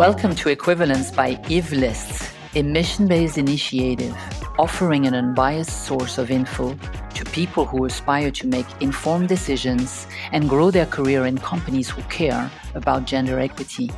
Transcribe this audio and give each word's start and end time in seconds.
Welcome 0.00 0.34
to 0.36 0.48
Equivalence 0.48 1.10
by 1.10 1.38
Evelist, 1.50 2.32
a 2.54 2.62
mission 2.62 3.06
based 3.06 3.36
initiative 3.36 4.16
offering 4.58 5.06
an 5.06 5.14
unbiased 5.14 5.84
source 5.84 6.16
of 6.16 6.30
info 6.30 6.74
to 7.12 7.24
people 7.26 7.66
who 7.66 7.84
aspire 7.84 8.30
to 8.30 8.46
make 8.46 8.64
informed 8.80 9.28
decisions 9.28 10.06
and 10.32 10.48
grow 10.48 10.70
their 10.70 10.86
career 10.86 11.26
in 11.26 11.36
companies 11.36 11.90
who 11.90 12.00
care 12.04 12.50
about 12.74 13.04
gender 13.04 13.38
equity. 13.38 13.90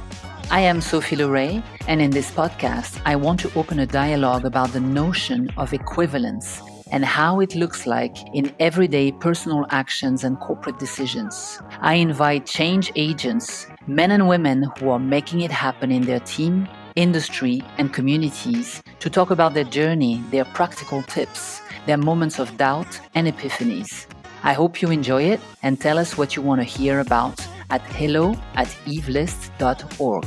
I 0.50 0.62
am 0.62 0.80
Sophie 0.80 1.14
Leray, 1.14 1.62
and 1.86 2.03
in 2.03 2.11
this 2.11 2.32
podcast, 2.32 3.00
I 3.07 3.14
want 3.14 3.39
to 3.39 3.53
open 3.55 3.79
a 3.79 3.87
dialogue 3.87 4.45
about 4.45 4.73
the 4.73 4.80
notion 4.80 5.50
of 5.57 5.73
equivalence 5.73 6.61
and 6.93 7.04
how 7.04 7.40
it 7.40 7.56
looks 7.56 7.86
like 7.86 8.16
in 8.34 8.54
everyday 8.61 9.11
personal 9.11 9.66
actions 9.70 10.22
and 10.22 10.38
corporate 10.38 10.79
decisions. 10.79 11.58
I 11.80 11.95
invite 11.95 12.46
change 12.46 12.93
agents 12.95 13.67
men 13.89 14.12
and 14.12 14.29
women 14.29 14.71
who 14.79 14.90
are 14.90 14.98
making 15.00 15.40
it 15.40 15.50
happen 15.50 15.90
in 15.90 16.03
their 16.03 16.20
team, 16.20 16.68
industry, 16.94 17.62
and 17.79 17.93
communities 17.93 18.82
to 19.00 19.11
talk 19.11 19.31
about 19.31 19.54
their 19.54 19.64
journey, 19.64 20.22
their 20.31 20.44
practical 20.44 21.03
tips, 21.03 21.61
their 21.86 21.96
moments 21.98 22.39
of 22.39 22.57
doubt 22.57 23.00
and 23.14 23.26
epiphanies. 23.26 24.06
I 24.45 24.53
hope 24.53 24.82
you 24.82 24.90
enjoy 24.90 25.25
it 25.25 25.40
and 25.62 25.81
tell 25.81 25.98
us 25.98 26.17
what 26.17 26.36
you 26.36 26.43
want 26.43 26.61
to 26.61 26.64
hear 26.64 27.00
about 27.00 27.45
at 27.70 27.81
hello 27.82 28.36
at 28.54 28.68
evelist.org. 28.86 30.26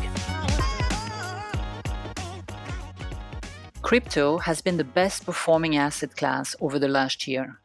Crypto 3.86 4.40
has 4.40 4.62
been 4.62 4.78
the 4.78 4.84
best 4.84 5.28
performing 5.28 5.78
asset 5.78 6.16
class 6.18 6.56
over 6.60 6.80
the 6.80 6.88
last 6.88 7.28
year. 7.28 7.62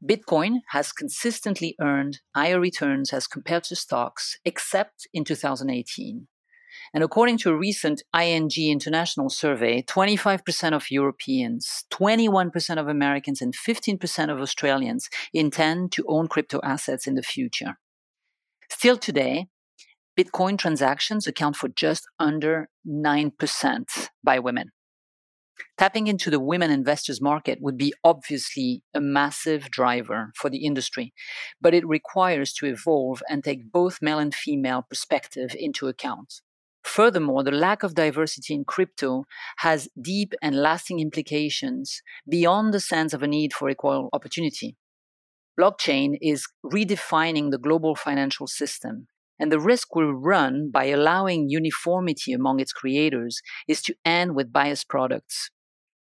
Bitcoin 0.00 0.60
has 0.68 0.92
consistently 0.92 1.74
earned 1.80 2.20
higher 2.32 2.60
returns 2.60 3.12
as 3.12 3.26
compared 3.26 3.64
to 3.64 3.74
stocks, 3.74 4.38
except 4.44 5.08
in 5.12 5.24
2018. 5.24 6.28
And 6.94 7.02
according 7.02 7.38
to 7.38 7.50
a 7.50 7.56
recent 7.56 8.04
ING 8.16 8.52
International 8.56 9.28
survey, 9.28 9.82
25% 9.82 10.74
of 10.74 10.92
Europeans, 10.92 11.84
21% 11.90 12.78
of 12.78 12.86
Americans, 12.86 13.42
and 13.42 13.52
15% 13.52 14.30
of 14.30 14.40
Australians 14.40 15.10
intend 15.34 15.90
to 15.90 16.04
own 16.06 16.28
crypto 16.28 16.60
assets 16.62 17.08
in 17.08 17.16
the 17.16 17.22
future. 17.22 17.78
Still 18.70 18.96
today, 18.96 19.48
Bitcoin 20.16 20.56
transactions 20.56 21.26
account 21.26 21.56
for 21.56 21.68
just 21.68 22.06
under 22.20 22.68
9% 22.86 24.08
by 24.22 24.38
women. 24.38 24.70
Tapping 25.76 26.06
into 26.06 26.30
the 26.30 26.40
women 26.40 26.70
investors 26.70 27.20
market 27.20 27.58
would 27.60 27.78
be 27.78 27.94
obviously 28.02 28.82
a 28.94 29.00
massive 29.00 29.70
driver 29.70 30.32
for 30.34 30.50
the 30.50 30.64
industry, 30.64 31.12
but 31.60 31.74
it 31.74 31.86
requires 31.86 32.52
to 32.54 32.66
evolve 32.66 33.22
and 33.28 33.42
take 33.42 33.72
both 33.72 34.02
male 34.02 34.18
and 34.18 34.34
female 34.34 34.82
perspective 34.82 35.54
into 35.58 35.88
account. 35.88 36.40
Furthermore, 36.84 37.42
the 37.42 37.50
lack 37.50 37.82
of 37.82 37.94
diversity 37.94 38.54
in 38.54 38.64
crypto 38.64 39.24
has 39.58 39.88
deep 40.00 40.32
and 40.40 40.56
lasting 40.56 41.00
implications 41.00 42.02
beyond 42.28 42.72
the 42.72 42.80
sense 42.80 43.12
of 43.12 43.22
a 43.22 43.26
need 43.26 43.52
for 43.52 43.68
equal 43.68 44.08
opportunity. 44.12 44.76
Blockchain 45.58 46.16
is 46.22 46.46
redefining 46.64 47.50
the 47.50 47.58
global 47.58 47.94
financial 47.94 48.46
system, 48.46 49.08
and 49.38 49.52
the 49.52 49.60
risk 49.60 49.94
we 49.94 50.04
run 50.04 50.70
by 50.70 50.86
allowing 50.86 51.48
uniformity 51.48 52.32
among 52.32 52.60
its 52.60 52.72
creators 52.72 53.40
is 53.66 53.82
to 53.82 53.94
end 54.04 54.34
with 54.34 54.52
biased 54.52 54.88
products. 54.88 55.50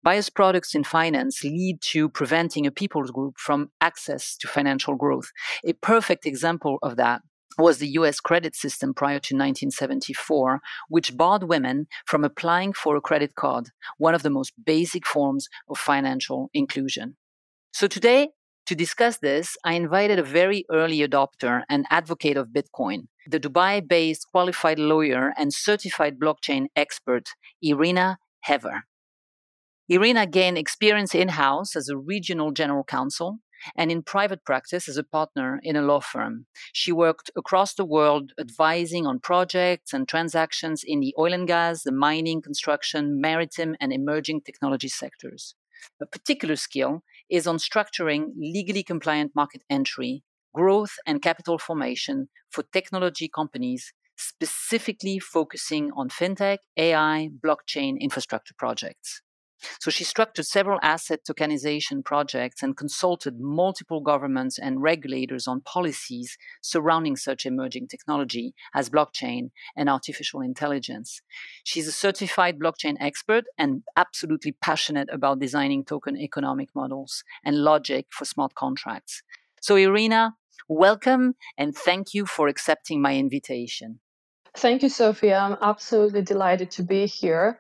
Biased 0.03 0.35
products 0.35 0.75
in 0.75 0.83
finance 0.83 1.45
lead 1.45 1.79
to 1.83 2.09
preventing 2.09 2.67
a 2.67 2.71
people's 2.71 3.11
group 3.11 3.35
from 3.37 3.71
access 3.81 4.37
to 4.39 4.49
financial 4.49 4.95
growth. 4.97 5.31
A 5.65 5.75
perfect 5.75 6.25
example 6.25 6.79
of 6.83 6.97
that 6.97 7.21
was 7.59 7.79
the 7.79 7.89
US 7.89 8.21
credit 8.21 8.57
system 8.57 8.95
prior 8.95 9.19
to 9.19 9.35
1974, 9.35 10.61
which 10.89 11.17
barred 11.17 11.45
women 11.45 11.87
from 12.07 12.25
applying 12.25 12.73
for 12.73 12.97
a 12.97 13.01
credit 13.01 13.35
card, 13.35 13.69
one 13.99 14.15
of 14.15 14.23
the 14.23 14.31
most 14.31 14.53
basic 14.65 15.07
forms 15.07 15.49
of 15.69 15.77
financial 15.77 16.49
inclusion. 16.55 17.17
So 17.73 17.87
today, 17.87 18.31
to 18.71 18.77
discuss 18.77 19.19
this, 19.19 19.57
I 19.65 19.73
invited 19.73 20.21
a 20.21 20.23
very 20.23 20.65
early 20.71 21.01
adopter 21.01 21.63
and 21.69 21.87
advocate 21.91 22.37
of 22.37 22.51
Bitcoin, 22.51 23.09
the 23.27 23.41
Dubai 23.41 23.83
based 23.85 24.29
qualified 24.31 24.79
lawyer 24.79 25.33
and 25.37 25.53
certified 25.53 26.21
blockchain 26.21 26.67
expert, 26.77 27.31
Irina 27.61 28.19
Heaver. 28.45 28.85
Irina 29.89 30.25
gained 30.25 30.57
experience 30.57 31.17
in 31.17 31.31
house 31.31 31.75
as 31.75 31.89
a 31.89 31.97
regional 31.97 32.53
general 32.53 32.85
counsel 32.85 33.41
and 33.77 33.91
in 33.91 34.05
private 34.05 34.45
practice 34.45 34.89
as 34.89 34.97
a 34.97 35.03
partner 35.03 35.59
in 35.65 35.75
a 35.75 35.83
law 35.83 35.99
firm. 35.99 36.47
She 36.73 36.93
worked 36.93 37.29
across 37.37 37.75
the 37.75 37.85
world 37.85 38.31
advising 38.39 39.05
on 39.05 39.19
projects 39.19 39.93
and 39.93 40.07
transactions 40.07 40.85
in 40.87 41.01
the 41.01 41.13
oil 41.19 41.33
and 41.33 41.49
gas, 41.49 41.83
the 41.83 41.91
mining, 41.91 42.41
construction, 42.41 43.21
maritime, 43.21 43.75
and 43.81 43.93
emerging 43.93 44.43
technology 44.43 44.87
sectors. 44.87 45.57
A 46.01 46.07
particular 46.07 46.57
skill 46.57 47.03
is 47.31 47.47
on 47.47 47.59
structuring 47.59 48.33
legally 48.37 48.83
compliant 48.83 49.33
market 49.35 49.63
entry, 49.71 50.23
growth, 50.55 50.95
and 51.07 51.23
capital 51.23 51.59
formation 51.59 52.29
for 52.51 52.65
technology 52.73 53.29
companies, 53.29 53.93
specifically 54.17 55.19
focusing 55.19 55.91
on 55.97 56.09
fintech, 56.09 56.59
AI, 56.77 57.31
blockchain 57.45 57.99
infrastructure 58.01 58.55
projects. 58.59 59.23
So 59.81 59.91
she 59.91 60.05
structured 60.05 60.47
several 60.47 60.79
asset 60.83 61.21
tokenization 61.29 62.05
projects 62.05 62.63
and 62.63 62.77
consulted 62.77 63.41
multiple 63.41 64.01
governments 64.01 64.59
and 64.59 64.83
regulators 64.83 65.47
on 65.47 65.61
policies 65.61 66.37
surrounding 66.61 67.17
such 67.17 67.47
emerging 67.47 67.89
technology 67.89 68.55
as 68.75 68.91
blockchain 68.91 69.51
and 69.77 69.89
artificial 69.89 70.41
intelligence. 70.41 71.21
She's 71.65 71.87
a 71.87 71.93
certified 71.93 72.59
blockchain 72.59 72.97
expert 73.01 73.45
and 73.59 73.83
absolutely 73.97 74.53
passionate 74.53 75.09
about 75.13 75.41
designing 75.41 75.85
token 75.85 76.17
economic 76.17 76.71
models 76.75 77.25
and 77.45 77.57
logic 77.65 78.07
for 78.11 78.25
smart 78.25 78.55
contracts. 78.55 79.23
So, 79.61 79.77
Irina, 79.77 80.37
welcome 80.69 81.35
and 81.59 81.77
thank 81.77 82.15
you 82.15 82.27
for 82.27 82.49
accepting 82.49 83.03
my 83.03 83.17
invitation. 83.17 84.01
Thank 84.55 84.83
you, 84.83 84.91
Sophia. 84.91 85.39
I'm 85.39 85.57
absolutely 85.63 86.23
delighted 86.23 86.71
to 86.73 86.83
be 86.83 87.07
here. 87.07 87.59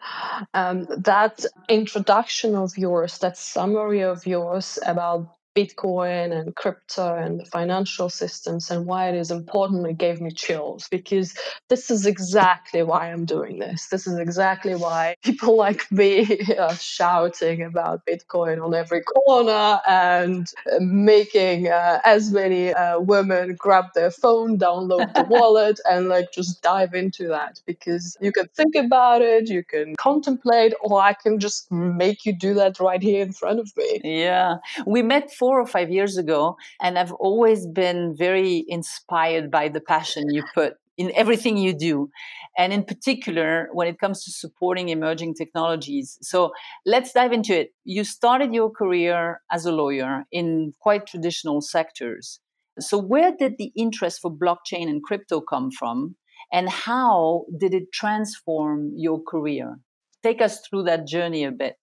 Um, 0.55 0.87
that 0.99 1.45
introduction 1.69 2.55
of 2.56 2.77
yours, 2.78 3.19
that 3.19 3.39
summary 3.39 4.03
of 4.03 4.27
yours 4.27 4.78
about 4.87 5.28
Bitcoin 5.56 6.33
and 6.38 6.55
crypto 6.55 7.15
and 7.15 7.41
the 7.41 7.44
financial 7.44 8.09
systems 8.09 8.71
and 8.71 8.87
why 8.87 9.09
it 9.09 9.16
is 9.16 9.31
important, 9.31 9.87
it 9.87 9.99
gave 9.99 10.21
me 10.21 10.31
chills 10.31 10.87
because 10.91 11.34
this 11.69 11.91
is 11.91 12.06
exactly 12.06 12.83
why 12.83 13.11
I'm 13.11 13.25
doing 13.25 13.59
this. 13.59 13.89
This 13.89 14.06
is 14.06 14.19
exactly 14.19 14.75
why 14.75 15.16
people 15.25 15.56
like 15.56 15.91
me 15.91 16.41
are 16.59 16.77
shouting 16.77 17.62
about 17.62 18.06
Bitcoin 18.06 18.65
on 18.65 18.75
every 18.75 19.03
corner 19.03 19.81
and 19.89 20.47
making 20.81 21.69
uh, 21.69 22.00
as 22.05 22.33
many 22.33 22.72
uh, 22.72 23.00
women 23.00 23.56
grab 23.59 23.87
their 23.94 24.10
phone, 24.10 24.59
download 24.59 25.12
the 25.15 25.25
wallet, 25.28 25.81
and 25.89 26.09
like 26.09 26.33
just 26.33 26.62
dive 26.62 26.94
into 26.94 27.27
that 27.28 27.60
because 27.66 28.16
you 28.21 28.33
can 28.33 28.47
think 28.56 28.75
about 28.75 29.22
it, 29.22 29.49
you 29.49 29.65
can 29.65 29.97
contemplate, 29.97 30.75
or 30.81 31.00
I 31.00 31.15
can 31.15 31.39
just 31.41 31.71
make 31.72 32.25
you 32.25 32.33
do 32.33 32.55
that 32.55 32.78
right 32.81 33.03
here 33.03 33.22
in 33.22 33.33
front 33.33 33.59
of 33.60 33.71
me. 33.77 34.00
Yeah. 34.05 34.56
We 34.87 35.03
met 35.03 35.33
four 35.41 35.59
or 35.59 35.67
five 35.67 35.91
years 35.91 36.19
ago, 36.19 36.56
and 36.81 36.99
I've 36.99 37.12
always 37.12 37.67
been 37.67 38.15
very 38.17 38.65
inspired 38.69 39.51
by 39.51 39.71
the 39.71 39.81
passion 39.81 40.28
you 40.28 40.45
put 40.55 40.75
in 41.01 41.11
everything 41.17 41.56
you 41.56 41.73
do. 41.73 42.11
And 42.59 42.75
in 42.75 42.84
particular, 42.84 43.71
when 43.73 43.89
it 43.89 43.99
comes 43.99 44.23
to 44.25 44.31
supporting 44.31 44.91
emerging 44.91 45.34
technologies. 45.34 46.19
So 46.21 46.53
let's 46.84 47.12
dive 47.12 47.33
into 47.33 47.59
it. 47.59 47.71
You 47.84 48.05
started 48.05 48.53
your 48.53 48.71
career 48.71 49.41
as 49.51 49.65
a 49.65 49.73
lawyer 49.73 50.25
in 50.31 50.75
quite 50.78 51.06
traditional 51.06 51.62
sectors. 51.62 52.41
So, 52.78 52.99
where 52.99 53.33
did 53.34 53.55
the 53.57 53.72
interest 53.75 54.21
for 54.21 54.31
blockchain 54.31 54.89
and 54.91 55.03
crypto 55.03 55.41
come 55.41 55.71
from? 55.71 56.16
And 56.53 56.69
how 56.69 57.47
did 57.59 57.72
it 57.72 57.92
transform 57.92 58.92
your 58.95 59.22
career? 59.22 59.78
Take 60.22 60.42
us 60.42 60.60
through 60.60 60.84
that 60.84 61.07
journey 61.07 61.45
a 61.45 61.51
bit. 61.51 61.79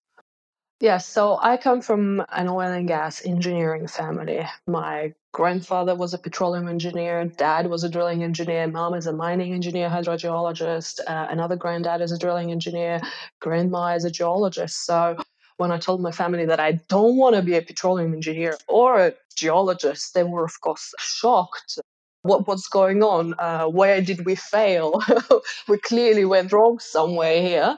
Yeah, 0.79 0.99
so 0.99 1.39
I 1.41 1.57
come 1.57 1.81
from 1.81 2.23
an 2.29 2.47
oil 2.47 2.71
and 2.71 2.87
gas 2.87 3.25
engineering 3.25 3.87
family. 3.87 4.45
My 4.67 5.15
grandfather 5.31 5.95
was 5.95 6.13
a 6.13 6.19
petroleum 6.19 6.67
engineer, 6.67 7.25
dad 7.25 7.67
was 7.67 7.83
a 7.83 7.89
drilling 7.89 8.23
engineer, 8.23 8.67
mom 8.67 8.93
is 8.93 9.07
a 9.07 9.13
mining 9.13 9.53
engineer, 9.53 9.89
hydrogeologist, 9.89 10.99
uh, 11.07 11.27
another 11.31 11.55
granddad 11.55 12.01
is 12.01 12.11
a 12.11 12.19
drilling 12.19 12.51
engineer, 12.51 13.01
grandma 13.39 13.95
is 13.95 14.05
a 14.05 14.11
geologist. 14.11 14.85
So 14.85 15.17
when 15.57 15.71
I 15.71 15.79
told 15.79 15.99
my 15.99 16.11
family 16.11 16.45
that 16.45 16.59
I 16.59 16.73
don't 16.73 17.17
want 17.17 17.35
to 17.35 17.41
be 17.41 17.55
a 17.55 17.61
petroleum 17.63 18.13
engineer 18.13 18.55
or 18.67 18.99
a 18.99 19.13
geologist, 19.35 20.13
they 20.13 20.23
were, 20.23 20.45
of 20.45 20.61
course, 20.61 20.93
shocked 20.99 21.79
what 22.27 22.47
what's 22.47 22.67
going 22.67 23.01
on? 23.03 23.33
Uh, 23.39 23.65
where 23.67 24.01
did 24.01 24.25
we 24.25 24.35
fail? 24.35 25.01
we 25.67 25.77
clearly 25.79 26.25
went 26.25 26.51
wrong 26.51 26.79
somewhere 26.79 27.41
here. 27.41 27.77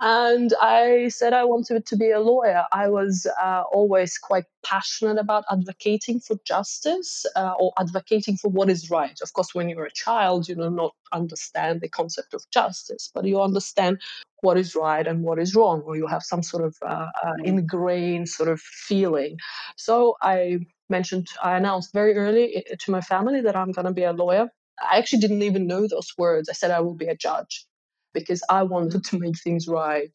And 0.00 0.52
I 0.60 1.08
said 1.08 1.32
I 1.32 1.44
wanted 1.44 1.86
to 1.86 1.96
be 1.96 2.10
a 2.10 2.20
lawyer. 2.20 2.64
I 2.72 2.88
was 2.88 3.26
uh, 3.40 3.62
always 3.72 4.18
quite 4.18 4.44
passionate 4.64 5.18
about 5.18 5.44
advocating 5.50 6.20
for 6.20 6.36
justice 6.44 7.26
uh, 7.36 7.54
or 7.58 7.72
advocating 7.78 8.36
for 8.36 8.48
what 8.48 8.70
is 8.70 8.90
right. 8.90 9.18
Of 9.22 9.32
course, 9.32 9.54
when 9.54 9.68
you're 9.68 9.84
a 9.84 9.92
child, 9.92 10.48
you 10.48 10.56
know, 10.56 10.70
not 10.70 10.94
understand 11.12 11.80
the 11.80 11.88
concept 11.88 12.34
of 12.34 12.42
justice, 12.50 13.10
but 13.14 13.24
you 13.24 13.40
understand 13.40 14.00
what 14.42 14.56
is 14.56 14.74
right 14.74 15.06
and 15.06 15.22
what 15.22 15.38
is 15.38 15.54
wrong, 15.54 15.82
or 15.82 15.96
you 15.96 16.06
have 16.06 16.22
some 16.22 16.42
sort 16.42 16.64
of 16.64 16.76
uh, 16.82 17.08
uh, 17.22 17.32
mm. 17.40 17.44
ingrained 17.44 18.28
sort 18.28 18.48
of 18.48 18.60
feeling. 18.60 19.36
So 19.76 20.16
I 20.22 20.60
mentioned, 20.88 21.28
I 21.42 21.56
announced 21.56 21.92
very 21.92 22.16
early 22.16 22.56
eh, 22.56 22.74
to 22.78 22.90
my 22.90 23.00
family 23.00 23.40
that 23.42 23.56
I'm 23.56 23.72
going 23.72 23.86
to 23.86 23.92
be 23.92 24.04
a 24.04 24.12
lawyer. 24.12 24.48
I 24.80 24.98
actually 24.98 25.20
didn't 25.20 25.42
even 25.42 25.66
know 25.66 25.86
those 25.86 26.12
words. 26.16 26.48
I 26.48 26.54
said 26.54 26.70
I 26.70 26.80
will 26.80 26.94
be 26.94 27.06
a 27.06 27.16
judge 27.16 27.66
because 28.14 28.42
I 28.48 28.62
wanted 28.62 29.04
to 29.04 29.18
make 29.18 29.38
things 29.38 29.68
right. 29.68 30.10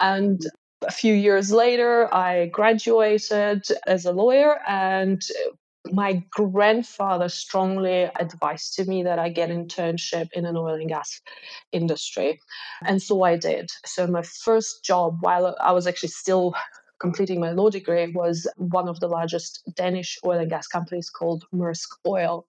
And 0.00 0.40
a 0.82 0.90
few 0.90 1.14
years 1.14 1.50
later, 1.50 2.12
I 2.14 2.46
graduated 2.46 3.66
as 3.86 4.04
a 4.04 4.12
lawyer, 4.12 4.58
and 4.66 5.22
my 5.92 6.22
grandfather 6.30 7.28
strongly 7.28 8.10
advised 8.18 8.74
to 8.74 8.84
me 8.84 9.02
that 9.02 9.18
I 9.18 9.28
get 9.28 9.50
internship 9.50 10.28
in 10.32 10.44
an 10.44 10.56
oil 10.56 10.74
and 10.74 10.88
gas 10.88 11.20
industry. 11.72 12.40
And 12.84 13.02
so 13.02 13.22
I 13.22 13.36
did. 13.36 13.70
So 13.84 14.06
my 14.06 14.22
first 14.22 14.84
job 14.84 15.18
while 15.20 15.56
I 15.60 15.72
was 15.72 15.86
actually 15.86 16.10
still 16.10 16.54
completing 16.98 17.40
my 17.40 17.50
law 17.50 17.70
degree 17.70 18.12
was 18.12 18.46
one 18.56 18.88
of 18.88 19.00
the 19.00 19.08
largest 19.08 19.62
Danish 19.74 20.18
oil 20.24 20.38
and 20.38 20.50
gas 20.50 20.66
companies 20.66 21.10
called 21.10 21.44
Maersk 21.54 21.88
Oil. 22.06 22.46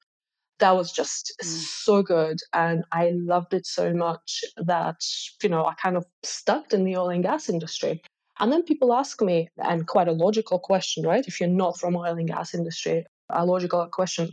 That 0.59 0.75
was 0.75 0.91
just 0.91 1.33
mm. 1.41 1.45
so 1.45 2.01
good. 2.01 2.39
And 2.53 2.83
I 2.91 3.11
loved 3.13 3.53
it 3.53 3.65
so 3.65 3.93
much 3.93 4.43
that, 4.57 5.01
you 5.43 5.49
know, 5.49 5.65
I 5.65 5.73
kind 5.75 5.97
of 5.97 6.05
stuck 6.23 6.73
in 6.73 6.83
the 6.83 6.97
oil 6.97 7.09
and 7.09 7.23
gas 7.23 7.49
industry. 7.49 8.01
And 8.39 8.51
then 8.51 8.63
people 8.63 8.93
ask 8.93 9.21
me, 9.21 9.49
and 9.57 9.87
quite 9.87 10.07
a 10.07 10.11
logical 10.11 10.59
question, 10.59 11.05
right? 11.05 11.25
If 11.27 11.39
you're 11.39 11.49
not 11.49 11.79
from 11.79 11.95
oil 11.95 12.17
and 12.17 12.27
gas 12.27 12.53
industry, 12.53 13.05
a 13.29 13.45
logical 13.45 13.85
question, 13.87 14.31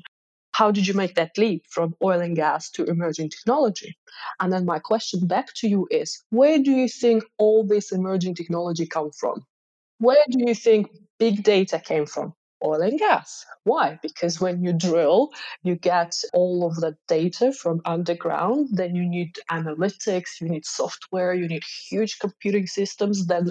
how 0.53 0.71
did 0.71 0.87
you 0.87 0.95
make 0.95 1.17
that 1.17 1.37
leap 1.37 1.65
from 1.69 1.97
oil 2.03 2.21
and 2.21 2.37
gas 2.37 2.71
to 2.71 2.85
emerging 2.85 3.29
technology? 3.31 3.97
And 4.39 4.53
then 4.53 4.65
my 4.65 4.79
question 4.79 5.27
back 5.27 5.53
to 5.57 5.69
you 5.69 5.89
is, 5.91 6.23
where 6.31 6.59
do 6.59 6.71
you 6.71 6.89
think 6.89 7.25
all 7.39 7.67
this 7.67 7.91
emerging 7.91 8.37
technology 8.37 8.87
come 8.87 9.11
from? 9.11 9.45
Where 9.99 10.25
do 10.31 10.39
you 10.47 10.55
think 10.55 10.91
big 11.19 11.43
data 11.43 11.81
came 11.81 12.07
from? 12.07 12.35
Oil 12.63 12.83
and 12.83 12.99
gas. 12.99 13.45
Why? 13.65 13.99
Because 14.01 14.41
when 14.41 14.63
you 14.63 14.73
drill, 14.73 15.31
you 15.65 15.75
get 15.75 16.15
all 16.33 16.67
of 16.67 16.77
the 16.77 16.97
data 17.09 17.53
from 17.53 17.83
underground. 17.85 18.69
Then 18.73 18.95
you 18.95 19.07
need 19.07 19.37
analytics, 19.51 20.41
you 20.41 20.49
need 20.49 20.65
software, 20.65 21.35
you 21.35 21.49
need 21.49 21.65
huge 21.65 22.19
computing 22.21 22.67
systems 22.67 23.27
that 23.27 23.43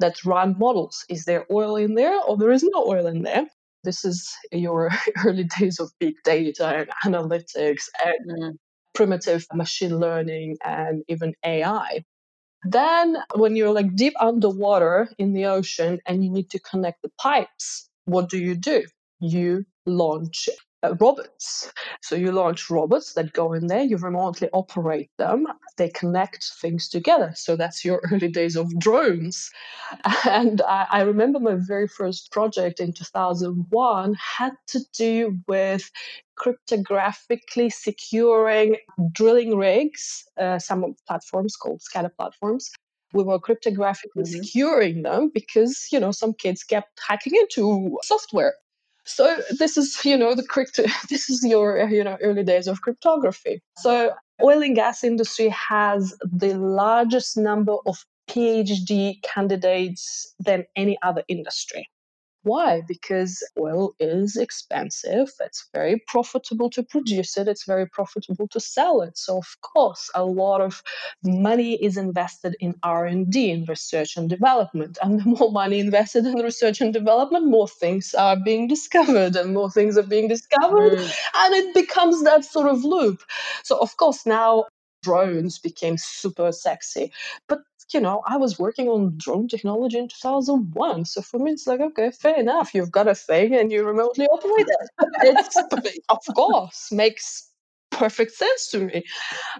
that 0.00 0.24
run 0.24 0.56
models. 0.58 1.04
Is 1.08 1.24
there 1.24 1.46
oil 1.50 1.76
in 1.76 1.94
there 1.94 2.18
or 2.20 2.36
there 2.36 2.52
is 2.52 2.62
no 2.62 2.84
oil 2.86 3.06
in 3.06 3.22
there? 3.22 3.46
This 3.84 4.04
is 4.04 4.34
your 4.52 4.90
early 5.24 5.44
days 5.58 5.78
of 5.80 5.90
big 5.98 6.14
data 6.24 6.86
and 7.04 7.14
analytics 7.14 7.84
and 8.04 8.30
mm. 8.40 8.52
primitive 8.94 9.46
machine 9.52 9.98
learning 9.98 10.56
and 10.64 11.02
even 11.08 11.34
AI. 11.44 12.04
Then, 12.64 13.18
when 13.34 13.54
you're 13.54 13.72
like 13.72 13.94
deep 13.94 14.14
underwater 14.20 15.08
in 15.18 15.32
the 15.32 15.46
ocean 15.46 16.00
and 16.06 16.24
you 16.24 16.30
need 16.30 16.50
to 16.50 16.58
connect 16.58 17.02
the 17.02 17.10
pipes, 17.20 17.88
what 18.06 18.28
do 18.28 18.38
you 18.38 18.54
do? 18.56 18.84
You 19.20 19.64
launch 19.86 20.48
uh, 20.82 20.94
robots. 21.00 21.72
So 22.02 22.14
you 22.14 22.32
launch 22.32 22.70
robots 22.70 23.14
that 23.14 23.32
go 23.32 23.52
in 23.52 23.66
there, 23.66 23.82
you 23.82 23.96
remotely 23.96 24.48
operate 24.52 25.10
them, 25.18 25.46
they 25.76 25.88
connect 25.88 26.44
things 26.60 26.88
together. 26.88 27.32
So 27.34 27.56
that's 27.56 27.84
your 27.84 28.00
early 28.12 28.28
days 28.28 28.56
of 28.56 28.78
drones. 28.78 29.50
And 30.24 30.60
I, 30.62 30.86
I 30.90 31.00
remember 31.02 31.40
my 31.40 31.56
very 31.56 31.88
first 31.88 32.30
project 32.30 32.80
in 32.80 32.92
2001 32.92 34.14
had 34.14 34.52
to 34.68 34.80
do 34.92 35.38
with 35.48 35.90
cryptographically 36.38 37.72
securing 37.72 38.76
drilling 39.12 39.56
rigs, 39.56 40.24
uh, 40.38 40.58
some 40.58 40.94
platforms 41.06 41.56
called 41.56 41.80
SCADA 41.80 42.14
platforms. 42.16 42.70
We 43.14 43.24
were 43.24 43.40
cryptographically 43.40 44.24
mm-hmm. 44.24 44.42
securing 44.42 45.02
them 45.02 45.30
because, 45.32 45.88
you 45.90 45.98
know, 45.98 46.12
some 46.12 46.34
kids 46.34 46.62
kept 46.62 47.00
hacking 47.00 47.34
into 47.34 47.98
software 48.02 48.54
so 49.08 49.40
this 49.58 49.76
is, 49.76 50.04
you 50.04 50.16
know, 50.16 50.34
the 50.34 50.44
crypto, 50.44 50.84
this 51.08 51.30
is 51.30 51.42
your, 51.44 51.88
you 51.88 52.04
know, 52.04 52.18
early 52.22 52.44
days 52.44 52.68
of 52.68 52.82
cryptography. 52.82 53.62
So 53.78 54.12
oil 54.42 54.62
and 54.62 54.74
gas 54.74 55.02
industry 55.02 55.48
has 55.48 56.14
the 56.22 56.54
largest 56.54 57.36
number 57.36 57.76
of 57.86 58.04
PhD 58.28 59.22
candidates 59.22 60.34
than 60.38 60.66
any 60.76 60.98
other 61.02 61.24
industry. 61.28 61.88
Why? 62.48 62.82
Because 62.88 63.42
oil 63.58 63.94
is 64.00 64.36
expensive. 64.36 65.28
It's 65.40 65.68
very 65.74 66.02
profitable 66.06 66.70
to 66.70 66.82
produce 66.82 67.36
it. 67.36 67.46
It's 67.46 67.66
very 67.66 67.86
profitable 67.86 68.48
to 68.48 68.60
sell 68.60 69.02
it. 69.02 69.18
So 69.18 69.36
of 69.36 69.50
course, 69.60 70.10
a 70.14 70.24
lot 70.24 70.62
of 70.62 70.82
money 71.22 71.74
is 71.74 71.98
invested 71.98 72.56
in 72.58 72.74
R&D, 72.82 73.50
in 73.50 73.64
research 73.66 74.16
and 74.16 74.30
development. 74.30 74.96
And 75.02 75.20
the 75.20 75.28
more 75.28 75.52
money 75.52 75.78
invested 75.78 76.24
in 76.24 76.38
research 76.38 76.80
and 76.80 76.92
development, 76.92 77.46
more 77.46 77.68
things 77.68 78.14
are 78.14 78.36
being 78.36 78.66
discovered 78.66 79.36
and 79.36 79.52
more 79.52 79.70
things 79.70 79.98
are 79.98 80.10
being 80.14 80.28
discovered. 80.28 80.98
Mm. 80.98 81.14
And 81.34 81.54
it 81.54 81.74
becomes 81.74 82.24
that 82.24 82.44
sort 82.46 82.68
of 82.68 82.82
loop. 82.82 83.20
So 83.62 83.78
of 83.78 83.94
course, 83.98 84.24
now 84.24 84.64
drones 85.02 85.58
became 85.58 85.96
super 85.98 86.52
sexy. 86.52 87.12
But 87.48 87.60
you 87.92 88.00
know, 88.00 88.22
I 88.26 88.36
was 88.36 88.58
working 88.58 88.88
on 88.88 89.14
drone 89.16 89.48
technology 89.48 89.98
in 89.98 90.08
2001. 90.08 91.04
So 91.06 91.22
for 91.22 91.38
me, 91.38 91.52
it's 91.52 91.66
like, 91.66 91.80
okay, 91.80 92.10
fair 92.10 92.38
enough. 92.38 92.74
You've 92.74 92.90
got 92.90 93.08
a 93.08 93.14
thing 93.14 93.54
and 93.54 93.72
you 93.72 93.84
remotely 93.84 94.26
operate 94.26 94.66
it. 94.68 94.90
it's, 95.22 95.56
of 96.08 96.34
course, 96.34 96.92
makes 96.92 97.48
perfect 97.90 98.32
sense 98.32 98.70
to 98.70 98.80
me. 98.80 99.04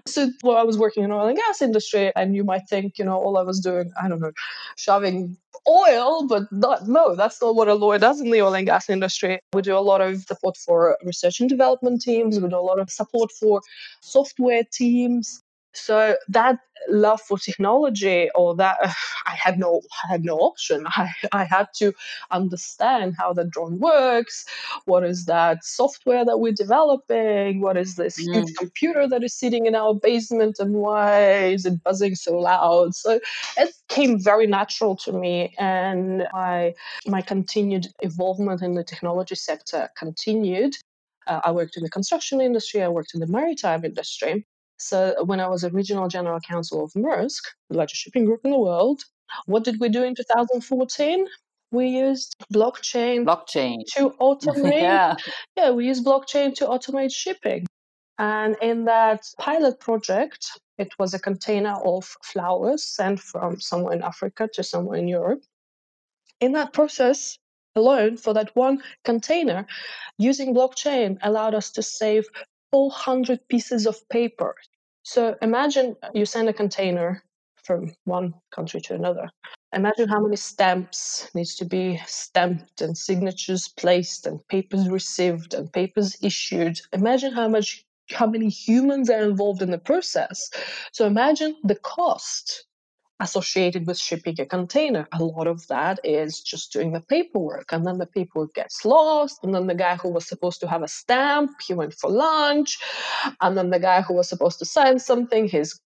So 0.07 0.29
well, 0.43 0.57
I 0.57 0.63
was 0.63 0.77
working 0.77 1.03
in 1.03 1.11
oil 1.11 1.27
and 1.27 1.37
gas 1.37 1.61
industry, 1.61 2.11
and 2.15 2.35
you 2.35 2.43
might 2.43 2.67
think, 2.69 2.97
you 2.97 3.05
know, 3.05 3.15
all 3.15 3.37
I 3.37 3.41
was 3.41 3.59
doing, 3.59 3.91
I 4.01 4.07
don't 4.07 4.21
know, 4.21 4.31
shoving 4.77 5.37
oil, 5.67 6.27
but 6.27 6.51
not, 6.51 6.87
no, 6.87 7.15
that's 7.15 7.41
not 7.41 7.55
what 7.55 7.67
a 7.67 7.73
lawyer 7.73 7.99
does 7.99 8.21
in 8.21 8.31
the 8.31 8.41
oil 8.41 8.55
and 8.55 8.65
gas 8.65 8.89
industry. 8.89 9.39
We 9.53 9.61
do 9.61 9.77
a 9.77 9.79
lot 9.79 10.01
of 10.01 10.21
support 10.21 10.57
for 10.57 10.97
research 11.03 11.39
and 11.39 11.49
development 11.49 12.01
teams. 12.01 12.39
We 12.39 12.47
do 12.47 12.55
a 12.55 12.61
lot 12.61 12.79
of 12.79 12.89
support 12.89 13.31
for 13.31 13.61
software 14.01 14.63
teams. 14.71 15.43
So 15.79 16.15
that 16.27 16.59
love 16.87 17.21
for 17.21 17.37
technology 17.37 18.29
or 18.35 18.55
that 18.55 18.77
uh, 18.83 18.91
I 19.25 19.35
had 19.35 19.59
no 19.59 19.81
I 20.03 20.11
had 20.11 20.23
no 20.23 20.37
option. 20.37 20.85
I, 20.87 21.09
I 21.31 21.43
had 21.43 21.67
to 21.75 21.93
understand 22.31 23.15
how 23.17 23.33
the 23.33 23.45
drone 23.45 23.79
works, 23.79 24.45
what 24.85 25.03
is 25.03 25.25
that 25.25 25.63
software 25.63 26.25
that 26.25 26.39
we're 26.39 26.53
developing, 26.53 27.61
what 27.61 27.77
is 27.77 27.95
this 27.95 28.19
mm. 28.19 28.33
huge 28.33 28.55
computer 28.55 29.07
that 29.07 29.23
is 29.23 29.33
sitting 29.33 29.65
in 29.65 29.75
our 29.75 29.93
basement 29.93 30.57
and 30.59 30.73
why 30.73 31.45
is 31.45 31.65
it 31.65 31.83
buzzing 31.83 32.15
so 32.15 32.37
loud? 32.37 32.95
So 32.95 33.19
it 33.57 33.73
came 33.87 34.19
very 34.19 34.47
natural 34.47 34.95
to 34.97 35.11
me 35.11 35.55
and 35.57 36.27
I 36.33 36.73
my 37.05 37.21
continued 37.21 37.87
involvement 38.01 38.61
in 38.61 38.75
the 38.75 38.83
technology 38.83 39.35
sector 39.35 39.89
continued. 39.97 40.75
Uh, 41.27 41.41
I 41.43 41.51
worked 41.51 41.77
in 41.77 41.83
the 41.83 41.89
construction 41.89 42.41
industry, 42.41 42.81
I 42.81 42.87
worked 42.87 43.13
in 43.13 43.19
the 43.19 43.27
maritime 43.27 43.85
industry. 43.85 44.45
So 44.79 45.23
when 45.25 45.39
I 45.39 45.47
was 45.47 45.63
a 45.63 45.69
regional 45.69 46.07
general 46.07 46.39
counsel 46.39 46.83
of 46.83 46.93
Maersk, 46.93 47.43
the 47.69 47.77
largest 47.77 48.01
shipping 48.01 48.25
group 48.25 48.41
in 48.43 48.51
the 48.51 48.59
world, 48.59 49.03
what 49.45 49.63
did 49.63 49.79
we 49.79 49.89
do 49.89 50.03
in 50.03 50.15
2014? 50.15 51.27
We 51.71 51.87
used 51.87 52.35
blockchain, 52.51 53.25
blockchain 53.25 53.83
to 53.95 54.09
automate. 54.21 54.81
yeah. 54.81 55.15
yeah, 55.55 55.71
we 55.71 55.85
used 55.85 56.05
blockchain 56.05 56.55
to 56.55 56.65
automate 56.65 57.13
shipping. 57.13 57.67
And 58.17 58.55
in 58.61 58.85
that 58.85 59.23
pilot 59.37 59.79
project, 59.79 60.59
it 60.77 60.91
was 60.97 61.13
a 61.13 61.19
container 61.19 61.75
of 61.85 62.05
flowers 62.23 62.83
sent 62.83 63.19
from 63.19 63.59
somewhere 63.59 63.93
in 63.93 64.01
Africa 64.01 64.49
to 64.53 64.63
somewhere 64.63 64.97
in 64.97 65.07
Europe. 65.07 65.43
In 66.39 66.53
that 66.53 66.73
process 66.73 67.37
alone, 67.75 68.17
for 68.17 68.33
that 68.33 68.55
one 68.55 68.81
container, 69.03 69.67
using 70.17 70.55
blockchain 70.55 71.17
allowed 71.21 71.53
us 71.53 71.71
to 71.71 71.83
save 71.83 72.27
400 72.71 73.47
pieces 73.47 73.85
of 73.85 74.07
paper. 74.09 74.55
So 75.03 75.35
imagine 75.41 75.95
you 76.13 76.25
send 76.25 76.49
a 76.49 76.53
container 76.53 77.23
from 77.63 77.93
one 78.05 78.33
country 78.51 78.81
to 78.81 78.95
another. 78.95 79.29
Imagine 79.73 80.09
how 80.09 80.19
many 80.19 80.35
stamps 80.35 81.29
needs 81.35 81.55
to 81.55 81.65
be 81.65 82.01
stamped 82.07 82.81
and 82.81 82.97
signatures 82.97 83.67
placed 83.67 84.25
and 84.25 84.45
papers 84.47 84.89
received 84.89 85.53
and 85.53 85.71
papers 85.71 86.17
issued. 86.23 86.81
Imagine 86.93 87.33
how 87.33 87.47
much 87.47 87.85
how 88.11 88.25
many 88.25 88.49
humans 88.49 89.09
are 89.09 89.21
involved 89.21 89.61
in 89.61 89.69
the 89.69 89.77
process. 89.77 90.49
So 90.91 91.05
imagine 91.05 91.55
the 91.63 91.75
cost 91.75 92.65
associated 93.19 93.85
with 93.85 93.97
shipping 93.97 94.35
a 94.39 94.45
container. 94.45 95.07
A 95.11 95.23
lot 95.23 95.47
of 95.47 95.67
that 95.67 95.99
is 96.03 96.39
just 96.39 96.71
doing 96.71 96.93
the 96.93 97.01
paperwork, 97.01 97.71
and 97.71 97.85
then 97.85 97.97
the 97.97 98.05
paperwork 98.05 98.53
gets 98.53 98.85
lost, 98.85 99.43
and 99.43 99.53
then 99.53 99.67
the 99.67 99.75
guy 99.75 99.95
who 99.95 100.09
was 100.09 100.27
supposed 100.27 100.59
to 100.61 100.67
have 100.67 100.83
a 100.83 100.87
stamp, 100.87 101.51
he 101.65 101.73
went 101.73 101.93
for 101.93 102.09
lunch, 102.09 102.77
and 103.41 103.57
then 103.57 103.69
the 103.69 103.79
guy 103.79 104.01
who 104.01 104.13
was 104.13 104.29
supposed 104.29 104.59
to 104.59 104.65
sign 104.65 104.99
something, 104.99 105.47
his 105.47 105.79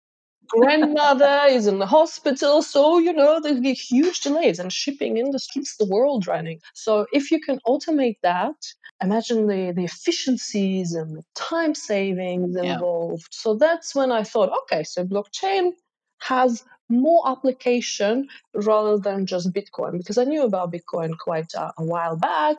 grandmother 0.50 1.46
is 1.50 1.68
in 1.68 1.80
the 1.80 1.86
hospital. 1.86 2.62
So, 2.62 2.98
you 3.00 3.14
know, 3.14 3.40
there's 3.40 3.60
huge 3.80 4.22
delays, 4.22 4.60
and 4.60 4.72
shipping 4.72 5.18
industry 5.18 5.62
keeps 5.62 5.78
the 5.78 5.86
world 5.86 6.28
running. 6.28 6.60
So, 6.74 7.08
if 7.12 7.32
you 7.32 7.40
can 7.40 7.60
automate 7.68 8.18
that, 8.24 8.56
imagine 9.02 9.48
the, 9.48 9.74
the 9.76 9.86
efficiencies 9.86 10.94
and 10.94 11.18
the 11.18 11.24
time 11.36 11.76
savings 11.76 12.56
involved. 12.56 13.30
Yeah. 13.32 13.42
So, 13.42 13.56
that's 13.56 13.96
when 13.96 14.12
I 14.12 14.24
thought, 14.24 14.52
okay, 14.64 14.84
so 14.84 15.06
blockchain 15.06 15.72
has 16.20 16.64
more 17.02 17.28
application 17.30 18.28
rather 18.54 18.98
than 18.98 19.26
just 19.26 19.52
Bitcoin 19.54 19.98
because 19.98 20.18
I 20.18 20.24
knew 20.24 20.44
about 20.44 20.72
Bitcoin 20.72 21.18
quite 21.18 21.54
a, 21.54 21.74
a 21.78 21.84
while 21.84 22.18
back 22.18 22.58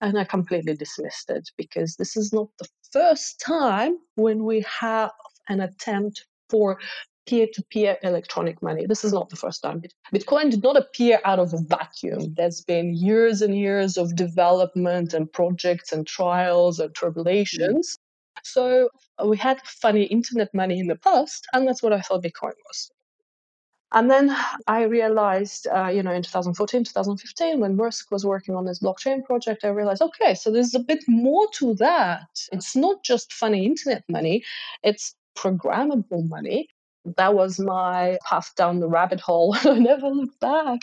and 0.00 0.18
I 0.18 0.24
completely 0.24 0.74
dismissed 0.74 1.30
it 1.30 1.50
because 1.56 1.96
this 1.96 2.16
is 2.16 2.32
not 2.32 2.48
the 2.58 2.68
first 2.92 3.40
time 3.40 3.98
when 4.14 4.44
we 4.44 4.64
have 4.80 5.12
an 5.48 5.60
attempt 5.60 6.26
for 6.50 6.78
peer-to-peer 7.26 7.98
electronic 8.02 8.62
money. 8.62 8.86
This 8.86 9.04
is 9.04 9.12
not 9.12 9.28
the 9.28 9.36
first 9.36 9.62
time. 9.62 9.82
Bitcoin 10.14 10.50
did 10.50 10.62
not 10.62 10.76
appear 10.76 11.20
out 11.26 11.38
of 11.38 11.52
a 11.52 11.58
vacuum. 11.58 12.32
There's 12.34 12.62
been 12.62 12.94
years 12.94 13.42
and 13.42 13.56
years 13.56 13.98
of 13.98 14.16
development 14.16 15.12
and 15.12 15.30
projects 15.30 15.92
and 15.92 16.06
trials 16.06 16.80
and 16.80 16.94
tribulations. 16.94 17.98
Mm. 17.98 18.44
So 18.44 18.88
we 19.24 19.36
had 19.36 19.60
funny 19.62 20.04
internet 20.04 20.54
money 20.54 20.78
in 20.78 20.86
the 20.86 20.96
past, 20.96 21.46
and 21.52 21.68
that's 21.68 21.82
what 21.82 21.92
I 21.92 22.00
thought 22.00 22.22
Bitcoin 22.22 22.54
was. 22.66 22.90
And 23.92 24.10
then 24.10 24.36
I 24.66 24.82
realized, 24.82 25.66
uh, 25.66 25.86
you 25.88 26.02
know, 26.02 26.12
in 26.12 26.22
2014, 26.22 26.84
2015, 26.84 27.60
when 27.60 27.76
Maersk 27.76 28.10
was 28.10 28.26
working 28.26 28.54
on 28.54 28.66
this 28.66 28.80
blockchain 28.80 29.24
project, 29.24 29.64
I 29.64 29.68
realized, 29.68 30.02
okay, 30.02 30.34
so 30.34 30.50
there's 30.50 30.74
a 30.74 30.80
bit 30.80 31.04
more 31.08 31.46
to 31.54 31.74
that. 31.74 32.28
It's 32.52 32.76
not 32.76 33.02
just 33.02 33.32
funny 33.32 33.64
internet 33.64 34.04
money, 34.08 34.44
it's 34.82 35.14
programmable 35.36 36.28
money. 36.28 36.68
That 37.16 37.34
was 37.34 37.58
my 37.58 38.18
path 38.28 38.52
down 38.56 38.80
the 38.80 38.88
rabbit 38.88 39.20
hole. 39.20 39.56
I 39.64 39.78
never 39.78 40.08
looked 40.08 40.38
back. 40.40 40.80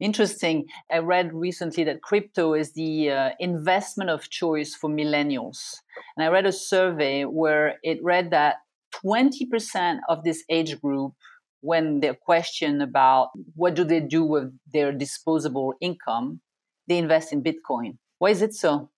Interesting. 0.00 0.66
I 0.90 0.98
read 0.98 1.32
recently 1.32 1.84
that 1.84 2.02
crypto 2.02 2.54
is 2.54 2.72
the 2.72 3.10
uh, 3.10 3.30
investment 3.38 4.10
of 4.10 4.30
choice 4.30 4.74
for 4.74 4.88
millennials. 4.88 5.76
And 6.16 6.24
I 6.24 6.28
read 6.28 6.46
a 6.46 6.52
survey 6.52 7.24
where 7.24 7.78
it 7.82 8.02
read 8.02 8.30
that 8.30 8.56
20% 9.04 9.98
of 10.08 10.24
this 10.24 10.42
age 10.48 10.80
group 10.80 11.14
when 11.60 12.00
they're 12.00 12.14
questioned 12.14 12.82
about 12.82 13.30
what 13.54 13.74
do 13.74 13.84
they 13.84 14.00
do 14.00 14.24
with 14.24 14.52
their 14.72 14.92
disposable 14.92 15.74
income, 15.80 16.40
they 16.86 16.98
invest 16.98 17.32
in 17.32 17.42
Bitcoin. 17.42 17.96
Why 18.18 18.30
is 18.30 18.42
it 18.42 18.54
so? 18.54 18.88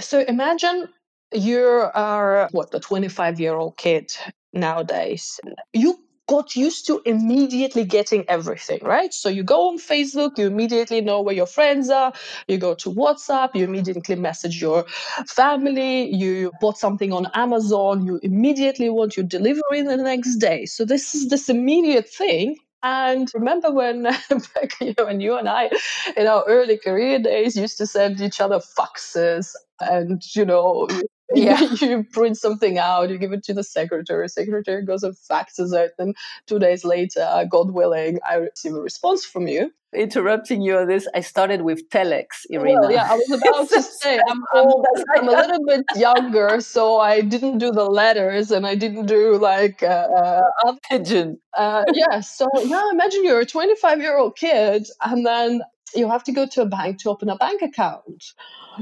So 0.00 0.20
imagine 0.20 0.88
you 1.32 1.88
are 1.94 2.48
what 2.52 2.74
a 2.74 2.80
25 2.80 3.40
year 3.40 3.54
old 3.54 3.76
kid 3.76 4.12
nowadays. 4.52 5.40
You 5.72 6.03
got 6.26 6.56
used 6.56 6.86
to 6.86 7.02
immediately 7.04 7.84
getting 7.84 8.24
everything, 8.28 8.80
right? 8.82 9.12
So 9.12 9.28
you 9.28 9.42
go 9.42 9.68
on 9.68 9.78
Facebook, 9.78 10.38
you 10.38 10.46
immediately 10.46 11.00
know 11.00 11.20
where 11.20 11.34
your 11.34 11.46
friends 11.46 11.90
are. 11.90 12.12
You 12.48 12.58
go 12.58 12.74
to 12.74 12.90
WhatsApp, 12.90 13.54
you 13.54 13.64
immediately 13.64 14.16
message 14.16 14.60
your 14.60 14.84
family. 15.26 16.14
You 16.14 16.52
bought 16.60 16.78
something 16.78 17.12
on 17.12 17.28
Amazon, 17.34 18.06
you 18.06 18.20
immediately 18.22 18.90
want 18.90 19.16
your 19.16 19.26
delivery 19.26 19.82
the 19.82 19.96
next 19.96 20.36
day. 20.36 20.66
So 20.66 20.84
this 20.84 21.14
is 21.14 21.28
this 21.28 21.48
immediate 21.48 22.08
thing. 22.08 22.56
And 22.82 23.30
remember 23.34 23.70
when 23.70 24.02
back, 24.28 24.72
you 24.80 24.94
when 24.98 25.20
you 25.20 25.36
and 25.38 25.48
I, 25.48 25.70
in 26.16 26.26
our 26.26 26.44
early 26.46 26.76
career 26.76 27.18
days, 27.18 27.56
used 27.56 27.78
to 27.78 27.86
send 27.86 28.20
each 28.20 28.40
other 28.40 28.58
faxes 28.60 29.52
and 29.80 30.22
you 30.34 30.44
know 30.44 30.88
yeah. 31.34 31.60
you 31.80 32.04
print 32.04 32.36
something 32.38 32.78
out, 32.78 33.10
you 33.10 33.18
give 33.18 33.32
it 33.32 33.44
to 33.44 33.54
the 33.54 33.64
secretary, 33.64 34.28
secretary 34.28 34.84
goes 34.84 35.02
and 35.02 35.14
faxes 35.16 35.74
it, 35.74 35.92
and 35.98 36.16
two 36.46 36.58
days 36.58 36.84
later, 36.84 37.46
God 37.50 37.70
willing, 37.72 38.20
I 38.28 38.36
receive 38.36 38.74
a 38.74 38.80
response 38.80 39.24
from 39.24 39.48
you. 39.48 39.72
Interrupting 39.94 40.60
you 40.62 40.76
on 40.78 40.88
this, 40.88 41.06
I 41.14 41.20
started 41.20 41.62
with 41.62 41.88
telex, 41.90 42.46
Irina. 42.50 42.80
Well, 42.80 42.92
yeah, 42.92 43.08
I 43.10 43.14
was 43.14 43.30
about 43.30 43.68
to 43.74 43.82
say, 43.82 44.18
I'm, 44.28 44.42
I'm, 44.52 44.68
I'm, 45.16 45.28
a 45.28 45.30
little 45.30 45.64
bit 45.66 45.84
younger, 45.96 46.60
so 46.60 46.98
I 46.98 47.20
didn't 47.20 47.58
do 47.58 47.70
the 47.70 47.84
letters 47.84 48.50
and 48.50 48.66
I 48.66 48.74
didn't 48.74 49.06
do 49.06 49.38
like 49.38 49.82
uh, 49.82 50.42
uh, 50.66 50.74
pigeon. 50.90 51.38
Uh, 51.56 51.84
yeah, 51.92 52.20
so 52.20 52.48
now 52.66 52.90
imagine 52.90 53.24
you're 53.24 53.40
a 53.40 53.46
25 53.46 54.00
year 54.00 54.18
old 54.18 54.36
kid, 54.36 54.86
and 55.02 55.24
then 55.24 55.62
you 55.94 56.08
have 56.10 56.24
to 56.24 56.32
go 56.32 56.46
to 56.46 56.62
a 56.62 56.66
bank 56.66 56.98
to 57.00 57.10
open 57.10 57.28
a 57.28 57.36
bank 57.36 57.62
account. 57.62 58.24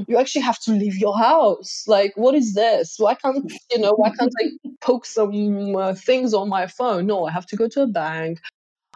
You 0.07 0.17
actually 0.17 0.41
have 0.41 0.59
to 0.61 0.71
leave 0.71 0.97
your 0.97 1.17
house. 1.17 1.83
Like, 1.87 2.13
what 2.15 2.33
is 2.35 2.55
this? 2.55 2.95
Why 2.97 3.15
can't 3.15 3.51
you 3.71 3.79
know? 3.79 3.93
Why 3.93 4.09
can't 4.09 4.33
I 4.41 4.69
poke 4.81 5.05
some 5.05 5.75
uh, 5.75 5.93
things 5.93 6.33
on 6.33 6.49
my 6.49 6.67
phone? 6.67 7.05
No, 7.05 7.25
I 7.25 7.31
have 7.31 7.45
to 7.47 7.55
go 7.55 7.67
to 7.67 7.83
a 7.83 7.87
bank. 7.87 8.39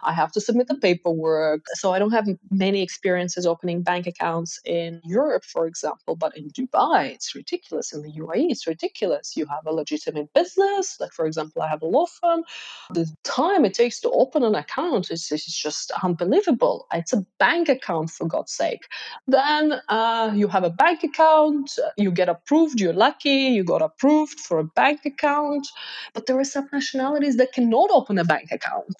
I 0.02 0.12
have 0.12 0.32
to 0.32 0.40
submit 0.40 0.68
the 0.68 0.76
paperwork. 0.76 1.64
So 1.74 1.92
I 1.92 1.98
don't 1.98 2.12
have 2.12 2.28
many 2.50 2.82
experiences 2.82 3.46
opening 3.46 3.82
bank 3.82 4.06
accounts 4.06 4.60
in 4.64 5.00
Europe, 5.04 5.44
for 5.44 5.66
example, 5.66 6.16
but 6.16 6.36
in 6.36 6.50
Dubai, 6.50 7.10
it's 7.10 7.34
ridiculous. 7.34 7.92
In 7.92 8.02
the 8.02 8.12
UAE, 8.12 8.50
it's 8.50 8.66
ridiculous. 8.66 9.36
You 9.36 9.46
have 9.46 9.66
a 9.66 9.72
legitimate 9.72 10.32
business, 10.34 10.98
like, 11.00 11.12
for 11.12 11.26
example, 11.26 11.62
I 11.62 11.68
have 11.68 11.82
a 11.82 11.86
law 11.86 12.06
firm. 12.06 12.44
The 12.92 13.06
time 13.24 13.64
it 13.64 13.74
takes 13.74 14.00
to 14.00 14.10
open 14.10 14.42
an 14.44 14.54
account 14.54 15.10
is, 15.10 15.30
is 15.32 15.44
just 15.44 15.90
unbelievable. 16.02 16.86
It's 16.92 17.12
a 17.12 17.24
bank 17.38 17.68
account, 17.68 18.10
for 18.10 18.26
God's 18.26 18.52
sake. 18.52 18.86
Then 19.26 19.80
uh, 19.88 20.32
you 20.34 20.48
have 20.48 20.64
a 20.64 20.70
bank 20.70 21.02
account, 21.02 21.78
you 21.96 22.10
get 22.10 22.28
approved, 22.28 22.80
you're 22.80 22.92
lucky, 22.92 23.40
you 23.56 23.64
got 23.64 23.82
approved 23.82 24.38
for 24.40 24.58
a 24.58 24.64
bank 24.64 25.00
account. 25.04 25.66
But 26.14 26.26
there 26.26 26.38
are 26.38 26.44
some 26.44 26.68
nationalities 26.72 27.36
that 27.36 27.52
cannot 27.52 27.90
open 27.90 28.18
a 28.18 28.24
bank 28.24 28.50
account 28.52 28.96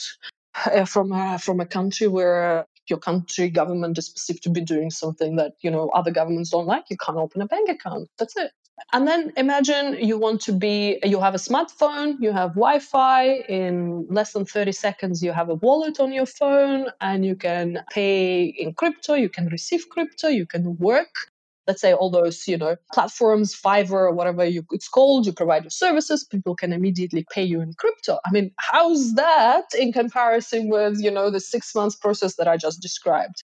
uh, 0.67 0.85
from 0.85 1.13
a, 1.13 1.39
from 1.39 1.61
a 1.61 1.67
country 1.67 2.07
where 2.07 2.67
your 2.89 2.99
country 2.99 3.51
government 3.51 3.99
is 3.99 4.09
perceived 4.09 4.43
to 4.43 4.51
be 4.51 4.61
doing 4.61 4.91
something 4.91 5.37
that 5.37 5.53
you 5.61 5.71
know 5.71 5.91
other 5.91 6.11
governments 6.11 6.51
don't 6.51 6.67
like 6.67 6.85
you 6.91 6.97
can't 6.97 7.19
open 7.19 7.43
a 7.43 7.47
bank 7.47 7.69
account. 7.69 8.09
That's 8.19 8.37
it. 8.37 8.53
And 8.93 9.07
then 9.09 9.33
imagine 9.37 9.99
you 10.01 10.19
want 10.19 10.41
to 10.43 10.53
be 10.53 10.99
you 11.03 11.21
have 11.21 11.35
a 11.35 11.39
smartphone 11.39 12.17
you 12.21 12.33
have 12.33 12.51
wi-fi 12.51 13.27
in 13.49 14.07
less 14.09 14.33
than 14.33 14.45
30 14.45 14.73
seconds 14.73 15.23
you 15.23 15.33
have 15.33 15.49
a 15.49 15.55
wallet 15.55 15.99
on 15.99 16.13
your 16.13 16.27
phone 16.27 16.87
and 17.01 17.25
you 17.27 17.35
can 17.35 17.81
pay 17.91 18.45
in 18.45 18.73
crypto 18.75 19.15
you 19.15 19.29
can 19.29 19.49
receive 19.49 19.89
crypto 19.91 20.29
you 20.29 20.47
can 20.47 20.77
work 20.79 21.31
let's 21.69 21.81
say 21.83 21.93
all 21.93 22.11
those 22.11 22.49
you 22.49 22.57
know 22.57 22.75
platforms 22.93 23.55
fiverr 23.55 23.93
or 23.93 24.13
whatever 24.13 24.45
you, 24.45 24.65
it's 24.73 24.89
called 24.89 25.27
you 25.27 25.33
provide 25.33 25.63
your 25.63 25.71
services 25.71 26.25
people 26.25 26.57
can 26.57 26.73
immediately 26.73 27.25
pay 27.31 27.45
you 27.45 27.61
in 27.61 27.73
crypto 27.75 28.19
i 28.27 28.33
mean 28.33 28.51
how's 28.59 29.15
that 29.15 29.67
in 29.79 29.93
comparison 29.93 30.69
with 30.69 30.99
you 30.99 31.11
know 31.11 31.31
the 31.31 31.39
six 31.39 31.75
months 31.75 31.95
process 31.95 32.35
that 32.37 32.49
i 32.49 32.57
just 32.57 32.81
described 32.81 33.45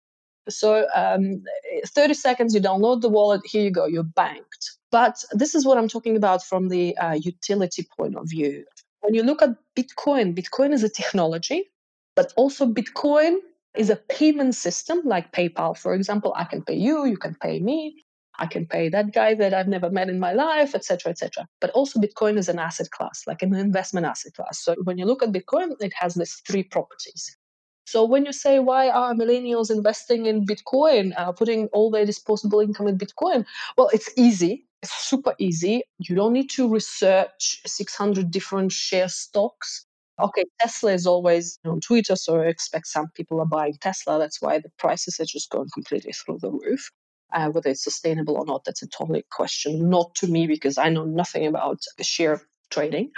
so 0.48 0.88
um, 0.96 1.44
30 1.86 2.14
seconds 2.16 2.54
you 2.56 2.62
download 2.62 3.02
the 3.02 3.10
wallet 3.10 3.42
here 3.46 3.64
you 3.64 3.72
go 3.72 3.86
you're 3.86 4.04
banked 4.04 4.78
but 4.92 5.24
this 5.32 5.56
is 5.56 5.66
what 5.66 5.78
i'm 5.78 5.88
talking 5.88 6.18
about 6.18 6.44
from 6.44 6.70
the 6.70 6.96
uh, 6.98 7.14
utility 7.14 7.88
point 7.98 8.16
of 8.16 8.30
view 8.30 8.66
when 9.02 9.14
you 9.16 9.24
look 9.24 9.42
at 9.42 9.50
bitcoin 9.78 10.36
bitcoin 10.36 10.74
is 10.74 10.84
a 10.84 10.90
technology 10.90 11.64
but 12.16 12.34
also 12.36 12.66
bitcoin 12.66 13.38
is 13.78 13.90
a 13.90 13.96
payment 13.96 14.56
system 14.56 15.02
like 15.06 15.32
PayPal, 15.32 15.78
for 15.78 15.94
example. 15.94 16.34
I 16.36 16.44
can 16.44 16.64
pay 16.64 16.76
you, 16.76 17.06
you 17.06 17.18
can 17.18 17.36
pay 17.36 17.60
me. 17.60 18.04
I 18.40 18.48
can 18.48 18.66
pay 18.66 18.90
that 18.90 19.14
guy 19.14 19.36
that 19.36 19.54
I've 19.54 19.68
never 19.68 19.90
met 19.90 20.10
in 20.10 20.20
my 20.20 20.34
life, 20.34 20.74
etc., 20.74 21.12
etc. 21.12 21.46
But 21.60 21.72
also, 21.72 22.00
Bitcoin 22.00 22.38
is 22.38 22.50
an 22.50 22.58
asset 22.58 22.90
class, 22.92 23.24
like 23.28 23.42
an 23.42 23.54
investment 23.54 24.06
asset 24.06 24.34
class. 24.34 24.60
So 24.64 24.76
when 24.86 24.98
you 24.98 25.06
look 25.06 25.22
at 25.22 25.32
Bitcoin, 25.32 25.76
it 25.82 25.94
has 25.96 26.16
these 26.16 26.42
three 26.48 26.64
properties. 26.64 27.38
So 27.86 28.06
when 28.06 28.26
you 28.26 28.34
say 28.34 28.60
why 28.60 28.90
are 28.90 29.14
millennials 29.16 29.72
investing 29.72 30.28
in 30.28 30.46
Bitcoin, 30.46 31.12
uh, 31.18 31.32
putting 31.32 31.68
all 31.74 31.90
their 31.92 32.06
disposable 32.06 32.60
income 32.60 32.88
in 32.88 32.98
Bitcoin, 32.98 33.46
well, 33.78 33.90
it's 33.92 34.10
easy. 34.16 34.68
It's 34.84 34.94
super 34.94 35.34
easy. 35.40 35.82
You 35.98 36.16
don't 36.16 36.34
need 36.34 36.50
to 36.52 36.70
research 36.70 37.62
600 37.66 38.32
different 38.32 38.72
share 38.72 39.10
stocks. 39.10 39.86
Okay, 40.22 40.46
Tesla 40.60 40.94
is 40.94 41.08
always 41.08 41.58
on 41.66 41.82
Twitter, 41.82 42.16
so 42.16 42.42
I 42.42 42.46
expect 42.46 42.88
some 42.88 43.08
people 43.16 43.40
are 43.40 43.46
buying 43.46 43.76
Tesla. 43.82 44.20
That's 44.20 44.42
why 44.42 44.60
the 44.60 44.70
prices 44.78 45.20
are 45.20 45.26
just 45.26 45.50
going 45.50 45.70
completely 45.74 46.12
through 46.14 46.40
the 46.42 46.52
roof. 46.52 46.92
Uh, 47.32 47.50
whether 47.50 47.70
it's 47.70 47.84
sustainable 47.84 48.36
or 48.36 48.46
not, 48.46 48.64
that's 48.64 48.82
a 48.82 48.88
totally 48.88 49.24
question, 49.32 49.90
not 49.90 50.16
to 50.16 50.28
me 50.28 50.48
because 50.48 50.78
I 50.78 50.90
know 50.90 51.06
nothing 51.06 51.46
about 51.46 51.84
share 52.02 52.42
trading. 52.70 53.12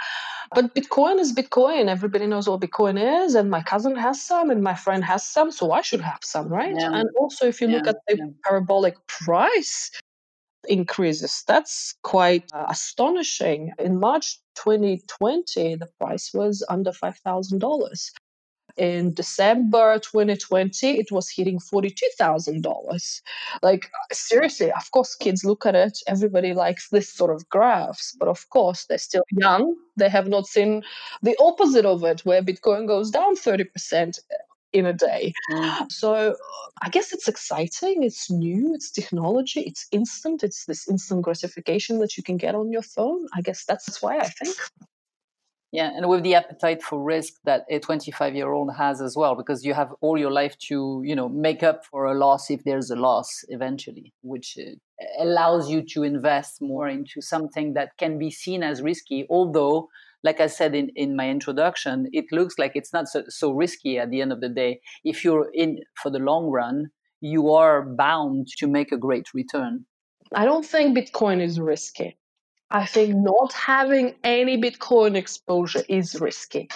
But 0.54 0.74
Bitcoin 0.74 1.18
is 1.18 1.32
Bitcoin. 1.32 1.88
Everybody 1.88 2.26
knows 2.26 2.48
what 2.48 2.60
Bitcoin 2.60 3.24
is, 3.24 3.34
and 3.34 3.50
my 3.50 3.62
cousin 3.62 3.96
has 3.96 4.20
some, 4.20 4.50
and 4.50 4.62
my 4.62 4.74
friend 4.74 5.04
has 5.04 5.26
some, 5.26 5.50
so 5.50 5.72
I 5.72 5.80
should 5.80 6.00
have 6.00 6.20
some, 6.22 6.48
right? 6.48 6.74
Yeah. 6.78 6.92
And 6.92 7.08
also, 7.18 7.46
if 7.46 7.60
you 7.60 7.68
yeah. 7.68 7.76
look 7.76 7.86
at 7.86 7.96
the 8.06 8.16
yeah. 8.18 8.24
parabolic 8.44 8.94
price 9.06 9.90
increases, 10.68 11.42
that's 11.46 11.94
quite 12.02 12.44
uh, 12.52 12.66
astonishing. 12.68 13.72
In 13.78 13.98
March 13.98 14.38
2020, 14.56 15.76
the 15.76 15.88
price 15.98 16.32
was 16.34 16.64
under 16.68 16.90
$5,000. 16.90 18.10
In 18.76 19.14
December 19.14 19.98
2020, 19.98 20.98
it 20.98 21.10
was 21.10 21.28
hitting 21.30 21.58
$42,000. 21.58 23.22
Like, 23.62 23.90
seriously, 24.12 24.72
of 24.72 24.90
course, 24.90 25.14
kids 25.14 25.44
look 25.44 25.66
at 25.66 25.74
it. 25.74 25.98
Everybody 26.06 26.54
likes 26.54 26.88
this 26.88 27.12
sort 27.12 27.30
of 27.34 27.48
graphs, 27.48 28.16
but 28.18 28.28
of 28.28 28.48
course, 28.50 28.86
they're 28.86 28.98
still 28.98 29.24
young. 29.30 29.76
They 29.96 30.08
have 30.08 30.28
not 30.28 30.46
seen 30.46 30.82
the 31.22 31.36
opposite 31.40 31.84
of 31.84 32.04
it, 32.04 32.20
where 32.24 32.42
Bitcoin 32.42 32.86
goes 32.86 33.10
down 33.10 33.36
30% 33.36 34.18
in 34.72 34.86
a 34.86 34.92
day. 34.92 35.32
Mm. 35.50 35.92
So 35.92 36.36
I 36.80 36.88
guess 36.88 37.12
it's 37.12 37.28
exciting, 37.28 38.02
it's 38.02 38.30
new, 38.30 38.74
it's 38.74 38.90
technology, 38.90 39.60
it's 39.60 39.86
instant, 39.92 40.42
it's 40.42 40.64
this 40.64 40.88
instant 40.88 41.22
gratification 41.22 41.98
that 41.98 42.16
you 42.16 42.22
can 42.22 42.38
get 42.38 42.54
on 42.54 42.72
your 42.72 42.82
phone. 42.82 43.26
I 43.34 43.42
guess 43.42 43.64
that's 43.64 44.00
why 44.02 44.18
I 44.18 44.28
think. 44.28 44.56
Yeah, 45.72 45.90
and 45.96 46.06
with 46.06 46.22
the 46.22 46.34
appetite 46.34 46.82
for 46.82 47.02
risk 47.02 47.32
that 47.44 47.64
a 47.70 47.78
25 47.78 48.34
year 48.34 48.52
old 48.52 48.74
has 48.76 49.00
as 49.00 49.16
well, 49.16 49.34
because 49.34 49.64
you 49.64 49.72
have 49.72 49.94
all 50.02 50.18
your 50.18 50.30
life 50.30 50.56
to, 50.68 51.00
you 51.02 51.16
know, 51.16 51.30
make 51.30 51.62
up 51.62 51.86
for 51.86 52.04
a 52.04 52.14
loss 52.14 52.50
if 52.50 52.62
there's 52.64 52.90
a 52.90 52.96
loss 52.96 53.42
eventually, 53.48 54.12
which 54.20 54.58
uh, 54.58 54.74
allows 55.18 55.70
you 55.70 55.82
to 55.94 56.02
invest 56.02 56.60
more 56.60 56.88
into 56.88 57.22
something 57.22 57.72
that 57.72 57.96
can 57.96 58.18
be 58.18 58.30
seen 58.30 58.62
as 58.62 58.82
risky, 58.82 59.26
although 59.30 59.88
like 60.24 60.40
I 60.40 60.46
said 60.46 60.74
in, 60.74 60.90
in 60.94 61.16
my 61.16 61.28
introduction, 61.28 62.08
it 62.12 62.26
looks 62.30 62.58
like 62.58 62.72
it's 62.74 62.92
not 62.92 63.08
so, 63.08 63.24
so 63.28 63.50
risky 63.50 63.98
at 63.98 64.10
the 64.10 64.20
end 64.20 64.32
of 64.32 64.40
the 64.40 64.48
day. 64.48 64.80
If 65.04 65.24
you're 65.24 65.48
in 65.52 65.80
for 66.00 66.10
the 66.10 66.18
long 66.18 66.46
run, 66.46 66.90
you 67.20 67.50
are 67.50 67.82
bound 67.82 68.48
to 68.58 68.66
make 68.66 68.92
a 68.92 68.96
great 68.96 69.34
return. 69.34 69.86
I 70.34 70.44
don't 70.44 70.64
think 70.64 70.96
Bitcoin 70.96 71.42
is 71.42 71.58
risky. 71.58 72.16
I 72.72 72.86
think 72.86 73.16
not 73.16 73.52
having 73.54 74.16
any 74.24 74.58
Bitcoin 74.60 75.16
exposure 75.16 75.84
is 75.88 76.20
risky. 76.20 76.70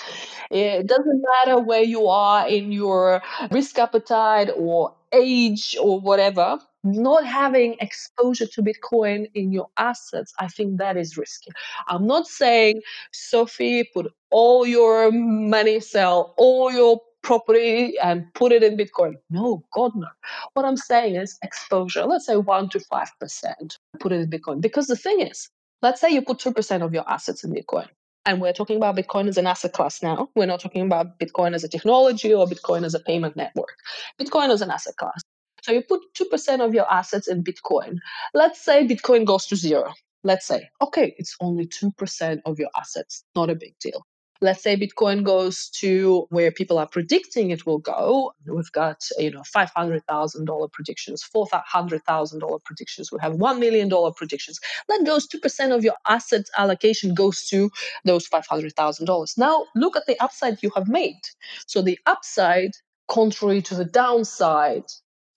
It 0.50 0.86
doesn't 0.88 1.22
matter 1.22 1.60
where 1.60 1.82
you 1.82 2.08
are 2.08 2.48
in 2.48 2.72
your 2.72 3.22
risk 3.50 3.78
appetite 3.78 4.50
or 4.56 4.94
age 5.12 5.76
or 5.80 6.00
whatever 6.00 6.60
not 6.84 7.26
having 7.26 7.76
exposure 7.80 8.46
to 8.46 8.62
Bitcoin 8.62 9.28
in 9.34 9.52
your 9.52 9.68
assets, 9.76 10.32
I 10.38 10.48
think 10.48 10.78
that 10.78 10.96
is 10.96 11.18
risky. 11.18 11.50
I'm 11.88 12.06
not 12.06 12.26
saying, 12.28 12.80
Sophie, 13.12 13.84
put 13.92 14.12
all 14.30 14.66
your 14.66 15.10
money, 15.12 15.80
sell 15.80 16.34
all 16.38 16.72
your 16.72 17.00
property 17.22 17.98
and 18.02 18.32
put 18.34 18.52
it 18.52 18.62
in 18.62 18.76
Bitcoin. 18.76 19.14
No, 19.30 19.64
God, 19.74 19.92
no. 19.96 20.06
What 20.54 20.64
I'm 20.64 20.76
saying 20.76 21.16
is 21.16 21.38
exposure, 21.42 22.04
let's 22.04 22.26
say 22.26 22.34
1% 22.34 22.70
to 22.70 22.78
5%, 22.78 23.78
put 24.00 24.12
it 24.12 24.20
in 24.20 24.30
Bitcoin. 24.30 24.60
Because 24.60 24.86
the 24.86 24.96
thing 24.96 25.20
is, 25.20 25.50
let's 25.82 26.00
say 26.00 26.10
you 26.10 26.22
put 26.22 26.38
2% 26.38 26.82
of 26.82 26.92
your 26.92 27.08
assets 27.08 27.44
in 27.44 27.52
Bitcoin. 27.52 27.88
And 28.24 28.40
we're 28.40 28.52
talking 28.52 28.76
about 28.76 28.96
Bitcoin 28.96 29.28
as 29.28 29.38
an 29.38 29.46
asset 29.46 29.72
class 29.72 30.02
now. 30.02 30.28
We're 30.34 30.46
not 30.46 30.60
talking 30.60 30.82
about 30.82 31.18
Bitcoin 31.20 31.54
as 31.54 31.62
a 31.62 31.68
technology 31.68 32.34
or 32.34 32.46
Bitcoin 32.46 32.84
as 32.84 32.94
a 32.94 33.00
payment 33.00 33.36
network. 33.36 33.76
Bitcoin 34.20 34.50
as 34.50 34.62
an 34.62 34.70
asset 34.70 34.96
class. 34.96 35.20
So 35.62 35.72
you 35.72 35.82
put 35.82 36.00
2% 36.14 36.60
of 36.64 36.74
your 36.74 36.92
assets 36.92 37.28
in 37.28 37.44
Bitcoin. 37.44 37.98
Let's 38.34 38.60
say 38.64 38.86
Bitcoin 38.86 39.24
goes 39.24 39.46
to 39.46 39.56
zero. 39.56 39.92
Let's 40.24 40.46
say, 40.46 40.68
okay, 40.82 41.14
it's 41.18 41.36
only 41.40 41.66
2% 41.68 42.40
of 42.44 42.58
your 42.58 42.70
assets, 42.76 43.22
not 43.36 43.48
a 43.48 43.54
big 43.54 43.78
deal. 43.78 44.04
Let's 44.40 44.62
say 44.62 44.76
Bitcoin 44.76 45.24
goes 45.24 45.70
to 45.80 46.26
where 46.30 46.52
people 46.52 46.78
are 46.78 46.88
predicting 46.88 47.50
it 47.50 47.66
will 47.66 47.78
go. 47.78 48.32
We've 48.46 48.72
got, 48.72 49.02
you 49.18 49.30
know, 49.32 49.42
$500,000 49.56 50.72
predictions, 50.72 51.24
$400,000 51.34 52.64
predictions. 52.64 53.12
We 53.12 53.18
have 53.22 53.34
$1 53.34 53.58
million 53.58 53.90
predictions. 54.14 54.60
Let 54.88 55.06
those 55.06 55.28
2% 55.28 55.74
of 55.74 55.84
your 55.84 55.96
asset 56.06 56.44
allocation 56.58 57.14
goes 57.14 57.46
to 57.48 57.70
those 58.04 58.28
$500,000. 58.28 59.38
Now 59.38 59.66
look 59.76 59.96
at 59.96 60.06
the 60.06 60.20
upside 60.20 60.62
you 60.62 60.70
have 60.76 60.88
made. 60.88 61.20
So 61.66 61.82
the 61.82 61.98
upside, 62.06 62.72
contrary 63.08 63.62
to 63.62 63.74
the 63.74 63.86
downside, 63.86 64.84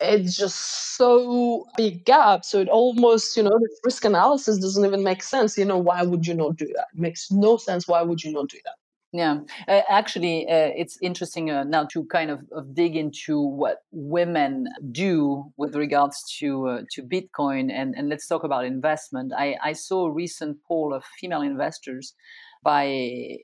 it's 0.01 0.37
just 0.37 0.97
so 0.97 1.65
big 1.77 2.05
gap. 2.05 2.45
So 2.45 2.59
it 2.61 2.69
almost, 2.69 3.37
you 3.37 3.43
know, 3.43 3.51
the 3.51 3.69
risk 3.85 4.05
analysis 4.05 4.59
doesn't 4.59 4.85
even 4.85 5.03
make 5.03 5.23
sense. 5.23 5.57
You 5.57 5.65
know, 5.65 5.77
why 5.77 6.03
would 6.03 6.27
you 6.27 6.35
not 6.35 6.57
do 6.57 6.67
that? 6.67 6.87
It 6.93 6.99
makes 6.99 7.31
no 7.31 7.57
sense. 7.57 7.87
Why 7.87 8.01
would 8.03 8.23
you 8.23 8.33
not 8.33 8.49
do 8.49 8.59
that? 8.65 8.78
Yeah, 9.11 9.39
uh, 9.67 9.81
actually, 9.89 10.47
uh, 10.47 10.69
it's 10.75 10.99
interesting 11.01 11.49
uh, 11.49 11.63
now 11.63 11.85
to 11.85 12.05
kind 12.05 12.29
of, 12.29 12.41
of, 12.51 12.75
dig 12.75 12.95
into 12.95 13.41
what 13.41 13.77
women 13.91 14.67
do 14.91 15.51
with 15.57 15.75
regards 15.75 16.23
to 16.37 16.67
uh, 16.67 16.81
to 16.91 17.01
Bitcoin, 17.01 17.71
and, 17.71 17.95
and 17.97 18.07
let's 18.07 18.27
talk 18.27 18.43
about 18.43 18.65
investment. 18.65 19.33
I, 19.35 19.55
I 19.63 19.73
saw 19.73 20.05
a 20.05 20.11
recent 20.11 20.57
poll 20.67 20.93
of 20.93 21.03
female 21.19 21.41
investors 21.41 22.13
by 22.61 22.83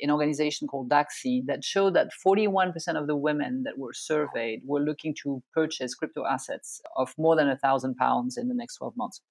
an 0.01 0.11
organization 0.11 0.67
called 0.67 0.89
DAXI 0.89 1.47
that 1.47 1.63
showed 1.63 1.95
that 1.95 2.09
41% 2.25 2.73
of 2.95 3.07
the 3.07 3.15
women 3.15 3.63
that 3.63 3.77
were 3.77 3.93
surveyed 3.93 4.61
were 4.65 4.81
looking 4.81 5.15
to 5.23 5.41
purchase 5.53 5.95
crypto 5.95 6.25
assets 6.25 6.81
of 6.95 7.13
more 7.17 7.35
than 7.35 7.49
a 7.49 7.57
thousand 7.57 7.95
pounds 7.95 8.37
in 8.37 8.49
the 8.49 8.55
next 8.55 8.75
12 8.75 8.95
months. 8.97 9.21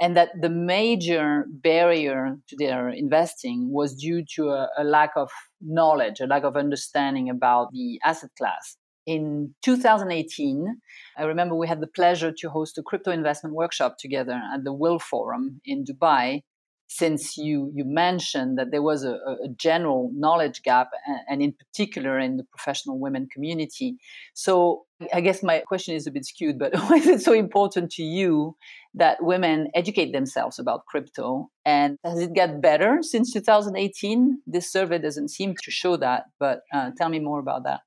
And 0.00 0.16
that 0.16 0.30
the 0.40 0.48
major 0.48 1.44
barrier 1.48 2.36
to 2.48 2.56
their 2.56 2.88
investing 2.88 3.72
was 3.72 3.94
due 3.94 4.24
to 4.36 4.50
a, 4.50 4.68
a 4.78 4.84
lack 4.84 5.10
of 5.16 5.28
knowledge, 5.60 6.20
a 6.20 6.26
lack 6.26 6.44
of 6.44 6.56
understanding 6.56 7.28
about 7.28 7.72
the 7.72 8.00
asset 8.04 8.30
class. 8.38 8.76
In 9.06 9.54
2018, 9.62 10.80
I 11.16 11.22
remember 11.24 11.54
we 11.54 11.66
had 11.66 11.80
the 11.80 11.86
pleasure 11.86 12.32
to 12.38 12.50
host 12.50 12.78
a 12.78 12.82
crypto 12.82 13.10
investment 13.10 13.56
workshop 13.56 13.96
together 13.98 14.40
at 14.54 14.64
the 14.64 14.72
Will 14.72 14.98
Forum 14.98 15.60
in 15.64 15.84
Dubai 15.84 16.42
since 16.88 17.36
you 17.36 17.70
you 17.74 17.84
mentioned 17.84 18.58
that 18.58 18.70
there 18.70 18.82
was 18.82 19.04
a, 19.04 19.12
a 19.44 19.48
general 19.56 20.10
knowledge 20.14 20.62
gap 20.62 20.88
and, 21.06 21.20
and, 21.28 21.42
in 21.42 21.52
particular 21.52 22.18
in 22.18 22.38
the 22.38 22.44
professional 22.44 22.98
women 22.98 23.28
community. 23.32 23.96
So 24.34 24.84
i 25.14 25.20
guess 25.20 25.44
my 25.44 25.60
question 25.60 25.94
is 25.94 26.08
a 26.08 26.10
bit 26.10 26.24
skewed 26.24 26.58
but 26.58 26.74
why 26.88 26.96
is 26.96 27.06
it 27.06 27.22
so 27.22 27.32
important 27.32 27.88
to 27.88 28.02
you 28.02 28.56
that 28.94 29.22
women 29.22 29.68
educate 29.74 30.12
themselves 30.12 30.58
about 30.58 30.86
crypto? 30.86 31.50
And 31.64 31.98
has 32.04 32.18
it 32.18 32.34
got 32.34 32.60
better 32.60 32.98
since 33.02 33.32
2018 33.32 34.42
this 34.46 34.72
survey 34.72 34.98
doesn't 34.98 35.28
seem 35.28 35.54
to 35.62 35.70
show 35.70 35.96
that 35.98 36.24
but 36.40 36.62
uh, 36.74 36.90
tell 36.96 37.10
me 37.10 37.20
more 37.20 37.38
about 37.38 37.64
that 37.64 37.80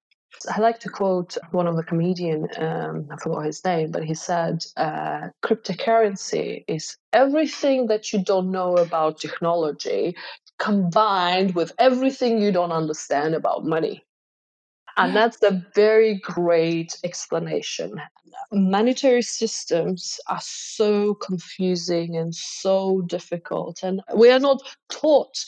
I 0.50 0.60
like 0.60 0.80
to 0.80 0.90
quote 0.90 1.38
one 1.52 1.68
of 1.68 1.76
the 1.76 1.84
comedian, 1.84 2.48
um, 2.58 3.08
I 3.12 3.18
forgot 3.18 3.46
his 3.46 3.64
name, 3.66 3.92
but 3.92 4.04
he 4.04 4.14
said, 4.14 4.66
uh, 4.78 5.30
"Cryptocurrency 5.44 6.64
is 6.68 6.98
everything 7.14 7.88
that 7.88 8.12
you 8.14 8.24
don't 8.24 8.52
know 8.52 8.78
about 8.78 9.20
technology, 9.20 10.16
combined 10.60 11.56
with 11.56 11.74
everything 11.80 12.42
you 12.42 12.52
don't 12.52 12.72
understand 12.72 13.36
about 13.36 13.66
money." 13.66 14.04
And 14.98 15.16
that's 15.16 15.42
a 15.44 15.64
very 15.76 16.20
great 16.20 17.00
explanation. 17.04 18.02
Monetary 18.52 19.22
systems 19.22 20.20
are 20.28 20.42
so 20.42 21.14
confusing 21.16 22.16
and 22.16 22.34
so 22.36 23.02
difficult, 23.02 23.84
and 23.84 24.02
we 24.16 24.30
are 24.30 24.40
not 24.40 24.62
taught 24.90 25.46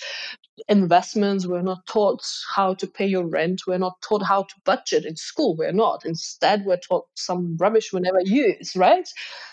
investments. 0.68 1.48
We're 1.48 1.62
not 1.62 1.86
taught 1.88 2.24
how 2.56 2.76
to 2.76 2.88
pay 2.88 3.08
your 3.08 3.26
rent. 3.26 3.64
We're 3.68 3.78
not 3.78 4.02
taught 4.02 4.24
how 4.24 4.44
to 4.44 4.56
budget 4.66 5.06
in 5.06 5.16
school. 5.16 5.56
We're 5.56 5.72
not. 5.72 6.06
Instead, 6.06 6.66
we're 6.66 6.78
taught 6.78 7.08
some 7.16 7.58
rubbish 7.58 7.92
we 7.92 8.02
never 8.02 8.22
use, 8.22 8.76
right? 8.76 9.08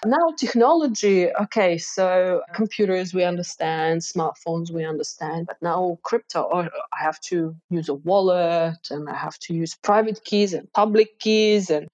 Now, 0.05 0.35
technology, 0.39 1.31
okay, 1.35 1.79
so 1.79 2.43
computers 2.55 3.15
we 3.15 3.25
understand, 3.25 4.03
smartphones 4.03 4.71
we 4.71 4.85
understand, 4.85 5.47
but 5.47 5.57
now 5.63 5.99
crypto, 6.03 6.49
oh, 6.53 6.69
I 6.93 7.03
have 7.03 7.21
to 7.23 7.57
use 7.71 7.89
a 7.89 7.95
wallet 7.95 8.91
and 8.91 9.09
I 9.09 9.17
have 9.17 9.39
to 9.41 9.55
use 9.55 9.75
private 9.83 10.25
keys 10.25 10.53
and 10.53 10.71
public 10.73 11.19
keys 11.19 11.71
and 11.71 11.89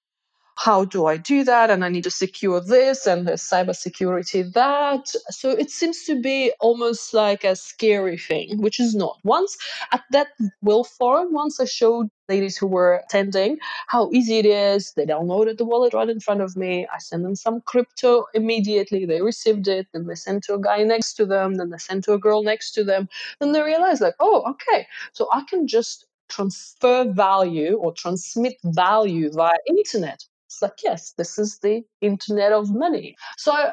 how 0.56 0.84
do 0.84 1.06
I 1.06 1.16
do 1.16 1.44
that? 1.44 1.70
And 1.70 1.84
I 1.84 1.88
need 1.88 2.04
to 2.04 2.10
secure 2.10 2.60
this 2.60 3.06
and 3.06 3.26
there's 3.26 3.42
cybersecurity 3.42 4.52
that. 4.54 5.08
So 5.30 5.50
it 5.50 5.70
seems 5.70 6.04
to 6.04 6.20
be 6.20 6.52
almost 6.60 7.12
like 7.14 7.44
a 7.44 7.54
scary 7.54 8.18
thing, 8.18 8.60
which 8.60 8.80
is 8.80 8.94
not. 8.94 9.18
Once 9.22 9.56
at 9.92 10.02
that 10.10 10.28
Will 10.62 10.84
Forum, 10.84 11.32
once 11.32 11.60
I 11.60 11.66
showed 11.66 12.08
ladies 12.28 12.56
who 12.56 12.66
were 12.66 13.02
attending 13.04 13.58
how 13.86 14.10
easy 14.12 14.38
it 14.38 14.46
is. 14.46 14.92
They 14.96 15.06
downloaded 15.06 15.58
the 15.58 15.64
wallet 15.64 15.94
right 15.94 16.08
in 16.08 16.20
front 16.20 16.40
of 16.40 16.56
me. 16.56 16.86
I 16.92 16.98
sent 16.98 17.22
them 17.22 17.36
some 17.36 17.60
crypto 17.60 18.24
immediately. 18.34 19.06
They 19.06 19.22
received 19.22 19.68
it. 19.68 19.86
Then 19.92 20.06
they 20.06 20.14
sent 20.14 20.42
to 20.44 20.54
a 20.54 20.60
guy 20.60 20.82
next 20.82 21.14
to 21.14 21.26
them. 21.26 21.54
Then 21.54 21.70
they 21.70 21.78
sent 21.78 22.04
to 22.04 22.14
a 22.14 22.18
girl 22.18 22.42
next 22.42 22.72
to 22.72 22.84
them. 22.84 23.08
Then 23.40 23.52
they 23.52 23.62
realized, 23.62 24.00
like, 24.00 24.16
oh, 24.18 24.42
okay, 24.50 24.86
so 25.12 25.28
I 25.32 25.42
can 25.48 25.66
just 25.68 26.06
transfer 26.28 27.04
value 27.12 27.76
or 27.76 27.92
transmit 27.92 28.56
value 28.64 29.30
via 29.30 29.52
internet 29.68 30.24
it's 30.46 30.62
like, 30.62 30.78
yes, 30.82 31.12
this 31.18 31.38
is 31.38 31.58
the 31.58 31.82
internet 32.00 32.52
of 32.52 32.74
money. 32.74 33.16
So 33.36 33.70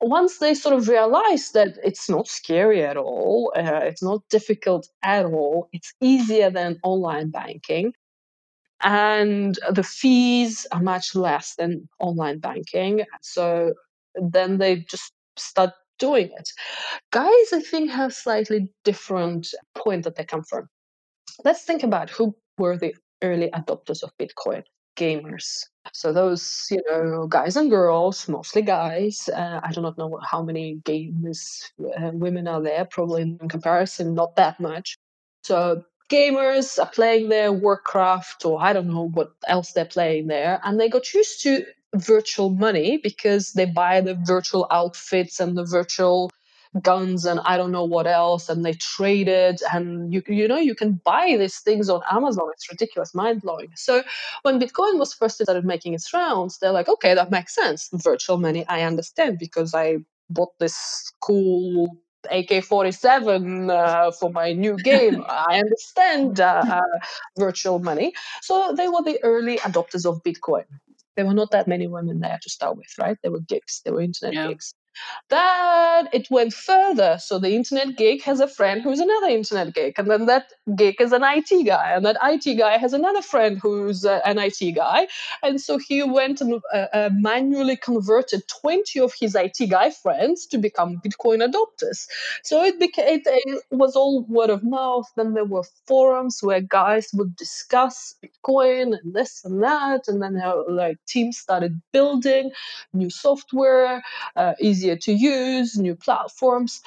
once 0.00 0.38
they 0.38 0.54
sort 0.54 0.74
of 0.74 0.88
realize 0.88 1.52
that 1.52 1.78
it's 1.82 2.10
not 2.10 2.28
scary 2.28 2.84
at 2.84 2.96
all, 2.96 3.52
uh, 3.56 3.80
it's 3.82 4.02
not 4.02 4.22
difficult 4.28 4.88
at 5.02 5.24
all, 5.24 5.68
it's 5.72 5.92
easier 6.00 6.50
than 6.50 6.78
online 6.82 7.30
banking, 7.30 7.92
and 8.82 9.58
the 9.70 9.82
fees 9.82 10.66
are 10.72 10.82
much 10.82 11.14
less 11.14 11.54
than 11.54 11.88
online 11.98 12.38
banking. 12.38 13.04
So 13.22 13.72
then 14.14 14.58
they 14.58 14.76
just 14.90 15.12
start 15.36 15.70
doing 15.98 16.30
it. 16.36 16.50
Guys, 17.10 17.52
I 17.54 17.60
think, 17.60 17.90
have 17.90 18.12
slightly 18.12 18.70
different 18.84 19.48
point 19.74 20.04
that 20.04 20.16
they 20.16 20.24
come 20.24 20.42
from. 20.42 20.68
Let's 21.44 21.62
think 21.62 21.82
about 21.82 22.10
who 22.10 22.36
were 22.58 22.76
the 22.76 22.94
early 23.22 23.48
adopters 23.50 24.02
of 24.02 24.10
Bitcoin 24.20 24.62
gamers. 24.96 25.66
So 25.92 26.12
those, 26.12 26.66
you 26.70 26.82
know, 26.88 27.26
guys 27.26 27.56
and 27.56 27.70
girls, 27.70 28.28
mostly 28.28 28.62
guys. 28.62 29.28
Uh, 29.28 29.60
I 29.62 29.72
do 29.72 29.80
not 29.80 29.96
know 29.98 30.18
how 30.22 30.42
many 30.42 30.76
gamers 30.84 31.70
uh, 31.80 32.10
women 32.12 32.48
are 32.48 32.60
there. 32.62 32.84
Probably 32.84 33.22
in 33.22 33.48
comparison, 33.48 34.14
not 34.14 34.36
that 34.36 34.58
much. 34.58 34.96
So 35.44 35.84
gamers 36.10 36.78
are 36.78 36.90
playing 36.90 37.28
their 37.28 37.52
Warcraft, 37.52 38.44
or 38.44 38.60
I 38.60 38.72
don't 38.72 38.88
know 38.88 39.08
what 39.08 39.32
else 39.46 39.72
they're 39.72 39.84
playing 39.84 40.26
there, 40.26 40.60
and 40.64 40.80
they 40.80 40.88
got 40.88 41.14
used 41.14 41.42
to 41.42 41.64
virtual 41.94 42.50
money 42.50 42.98
because 42.98 43.52
they 43.52 43.64
buy 43.64 44.00
the 44.00 44.14
virtual 44.26 44.66
outfits 44.70 45.40
and 45.40 45.56
the 45.56 45.64
virtual 45.64 46.30
guns 46.82 47.24
and 47.24 47.40
I 47.40 47.56
don't 47.56 47.72
know 47.72 47.84
what 47.84 48.06
else, 48.06 48.48
and 48.48 48.64
they 48.64 48.72
trade 48.74 49.28
it, 49.28 49.62
and 49.72 50.12
you 50.12 50.22
you 50.28 50.48
know 50.48 50.58
you 50.58 50.74
can 50.74 51.00
buy 51.04 51.36
these 51.38 51.58
things 51.58 51.88
on 51.88 52.02
Amazon. 52.10 52.48
It's 52.52 52.70
ridiculous, 52.70 53.14
mind 53.14 53.42
blowing. 53.42 53.70
So 53.74 54.02
when 54.42 54.60
Bitcoin 54.60 54.98
was 54.98 55.14
first 55.14 55.40
started 55.40 55.64
making 55.64 55.94
its 55.94 56.12
rounds, 56.12 56.58
they're 56.58 56.72
like, 56.72 56.88
okay, 56.88 57.14
that 57.14 57.30
makes 57.30 57.54
sense. 57.54 57.88
Virtual 57.92 58.38
money, 58.38 58.66
I 58.68 58.82
understand 58.82 59.38
because 59.38 59.74
I 59.74 59.98
bought 60.30 60.58
this 60.58 61.12
cool 61.20 61.96
AK-47 62.30 63.70
uh, 63.70 64.10
for 64.12 64.30
my 64.30 64.52
new 64.52 64.76
game. 64.76 65.24
I 65.28 65.60
understand 65.60 66.40
uh, 66.40 66.64
uh, 66.68 66.98
virtual 67.38 67.78
money. 67.78 68.12
So 68.42 68.74
they 68.76 68.88
were 68.88 69.02
the 69.02 69.18
early 69.22 69.58
adopters 69.58 70.04
of 70.06 70.22
Bitcoin. 70.22 70.64
There 71.16 71.26
were 71.26 71.34
not 71.34 71.50
that 71.52 71.66
many 71.66 71.86
women 71.86 72.20
there 72.20 72.38
to 72.42 72.50
start 72.50 72.76
with, 72.76 72.92
right? 72.98 73.16
There 73.22 73.32
were 73.32 73.40
gigs, 73.40 73.80
there 73.84 73.94
were 73.94 74.02
internet 74.02 74.34
yeah. 74.34 74.48
gigs. 74.48 74.74
Then 75.28 76.08
it 76.12 76.28
went 76.30 76.52
further. 76.52 77.18
So 77.20 77.38
the 77.38 77.54
internet 77.54 77.96
geek 77.96 78.22
has 78.24 78.40
a 78.40 78.48
friend 78.48 78.82
who's 78.82 79.00
another 79.00 79.28
internet 79.28 79.74
geek, 79.74 79.98
and 79.98 80.10
then 80.10 80.26
that 80.26 80.52
geek 80.76 81.00
is 81.00 81.12
an 81.12 81.22
IT 81.24 81.66
guy, 81.66 81.92
and 81.92 82.04
that 82.04 82.16
IT 82.22 82.56
guy 82.56 82.76
has 82.78 82.92
another 82.92 83.22
friend 83.22 83.58
who's 83.58 84.04
uh, 84.04 84.20
an 84.24 84.38
IT 84.38 84.72
guy. 84.72 85.06
And 85.42 85.60
so 85.60 85.78
he 85.78 86.02
went 86.02 86.40
and 86.40 86.60
uh, 86.72 86.86
uh, 86.92 87.10
manually 87.12 87.76
converted 87.76 88.42
20 88.60 89.00
of 89.00 89.12
his 89.18 89.34
IT 89.34 89.68
guy 89.70 89.90
friends 89.90 90.46
to 90.46 90.58
become 90.58 91.00
Bitcoin 91.04 91.46
adopters. 91.46 92.06
So 92.42 92.62
it 92.62 92.78
became 92.78 93.06
it, 93.08 93.22
it 93.26 93.62
was 93.70 93.96
all 93.96 94.24
word 94.24 94.50
of 94.50 94.62
mouth. 94.62 95.06
Then 95.16 95.34
there 95.34 95.44
were 95.44 95.64
forums 95.86 96.38
where 96.42 96.60
guys 96.60 97.08
would 97.14 97.36
discuss 97.36 98.14
Bitcoin 98.22 98.96
and 98.98 99.14
this 99.14 99.44
and 99.44 99.62
that, 99.62 100.08
and 100.08 100.22
then 100.22 100.40
like 100.68 100.98
teams 101.06 101.38
started 101.38 101.80
building 101.92 102.50
new 102.92 103.10
software, 103.10 104.02
uh, 104.36 104.54
easy 104.60 104.85
easier 104.86 104.96
to 104.96 105.12
use, 105.12 105.78
new 105.78 105.96
platforms. 105.96 106.80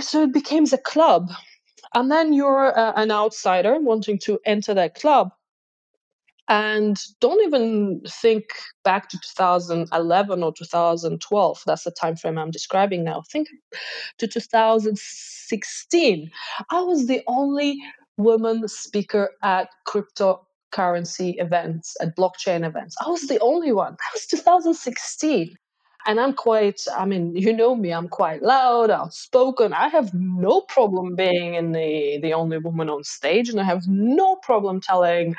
So 0.00 0.24
it 0.24 0.32
becomes 0.32 0.72
a 0.72 0.78
club. 0.78 1.30
And 1.94 2.10
then 2.10 2.32
you're 2.32 2.78
uh, 2.78 2.92
an 2.96 3.10
outsider 3.10 3.78
wanting 3.80 4.18
to 4.20 4.38
enter 4.44 4.74
that 4.74 4.94
club. 4.94 5.30
And 6.48 6.96
don't 7.20 7.44
even 7.44 8.02
think 8.08 8.44
back 8.84 9.08
to 9.08 9.18
2011 9.36 10.42
or 10.42 10.52
2012. 10.52 11.62
That's 11.66 11.84
the 11.84 11.90
time 11.90 12.16
frame 12.16 12.38
I'm 12.38 12.50
describing 12.50 13.02
now. 13.02 13.22
Think 13.32 13.48
to 14.18 14.28
2016. 14.28 16.30
I 16.70 16.80
was 16.82 17.06
the 17.06 17.22
only 17.26 17.78
woman 18.16 18.68
speaker 18.68 19.30
at 19.42 19.70
cryptocurrency 19.88 21.42
events, 21.42 21.96
at 22.00 22.16
blockchain 22.16 22.64
events. 22.64 22.94
I 23.04 23.10
was 23.10 23.22
the 23.22 23.40
only 23.40 23.72
one. 23.72 23.92
That 23.92 24.14
was 24.14 24.26
2016 24.26 25.56
and 26.06 26.20
I'm 26.20 26.32
quite, 26.32 26.80
I 26.96 27.04
mean, 27.04 27.34
you 27.36 27.52
know 27.52 27.74
me, 27.74 27.92
I'm 27.92 28.08
quite 28.08 28.42
loud, 28.42 28.90
outspoken. 28.90 29.72
I 29.72 29.88
have 29.88 30.14
no 30.14 30.60
problem 30.60 31.16
being 31.16 31.54
in 31.54 31.72
the, 31.72 32.18
the 32.22 32.32
only 32.32 32.58
woman 32.58 32.88
on 32.88 33.02
stage, 33.04 33.48
and 33.48 33.60
I 33.60 33.64
have 33.64 33.86
no 33.88 34.36
problem 34.36 34.80
telling 34.80 35.34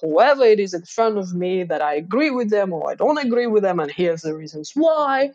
whoever 0.00 0.44
it 0.44 0.60
is 0.60 0.74
in 0.74 0.82
front 0.82 1.18
of 1.18 1.34
me 1.34 1.64
that 1.64 1.82
I 1.82 1.94
agree 1.94 2.30
with 2.30 2.50
them 2.50 2.72
or 2.72 2.90
I 2.90 2.94
don't 2.94 3.18
agree 3.18 3.48
with 3.48 3.64
them, 3.64 3.80
and 3.80 3.90
here's 3.90 4.22
the 4.22 4.34
reasons 4.34 4.72
why. 4.74 5.30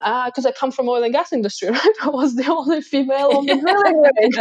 Because 0.00 0.46
uh, 0.46 0.48
I 0.48 0.52
come 0.52 0.72
from 0.72 0.88
oil 0.88 1.04
and 1.04 1.12
gas 1.12 1.32
industry, 1.32 1.70
right? 1.70 1.96
I 2.02 2.08
was 2.08 2.34
the 2.34 2.50
only 2.50 2.80
female 2.80 3.32
on 3.32 3.46
the 3.46 3.56
drilling 3.60 4.02
rig. 4.20 4.32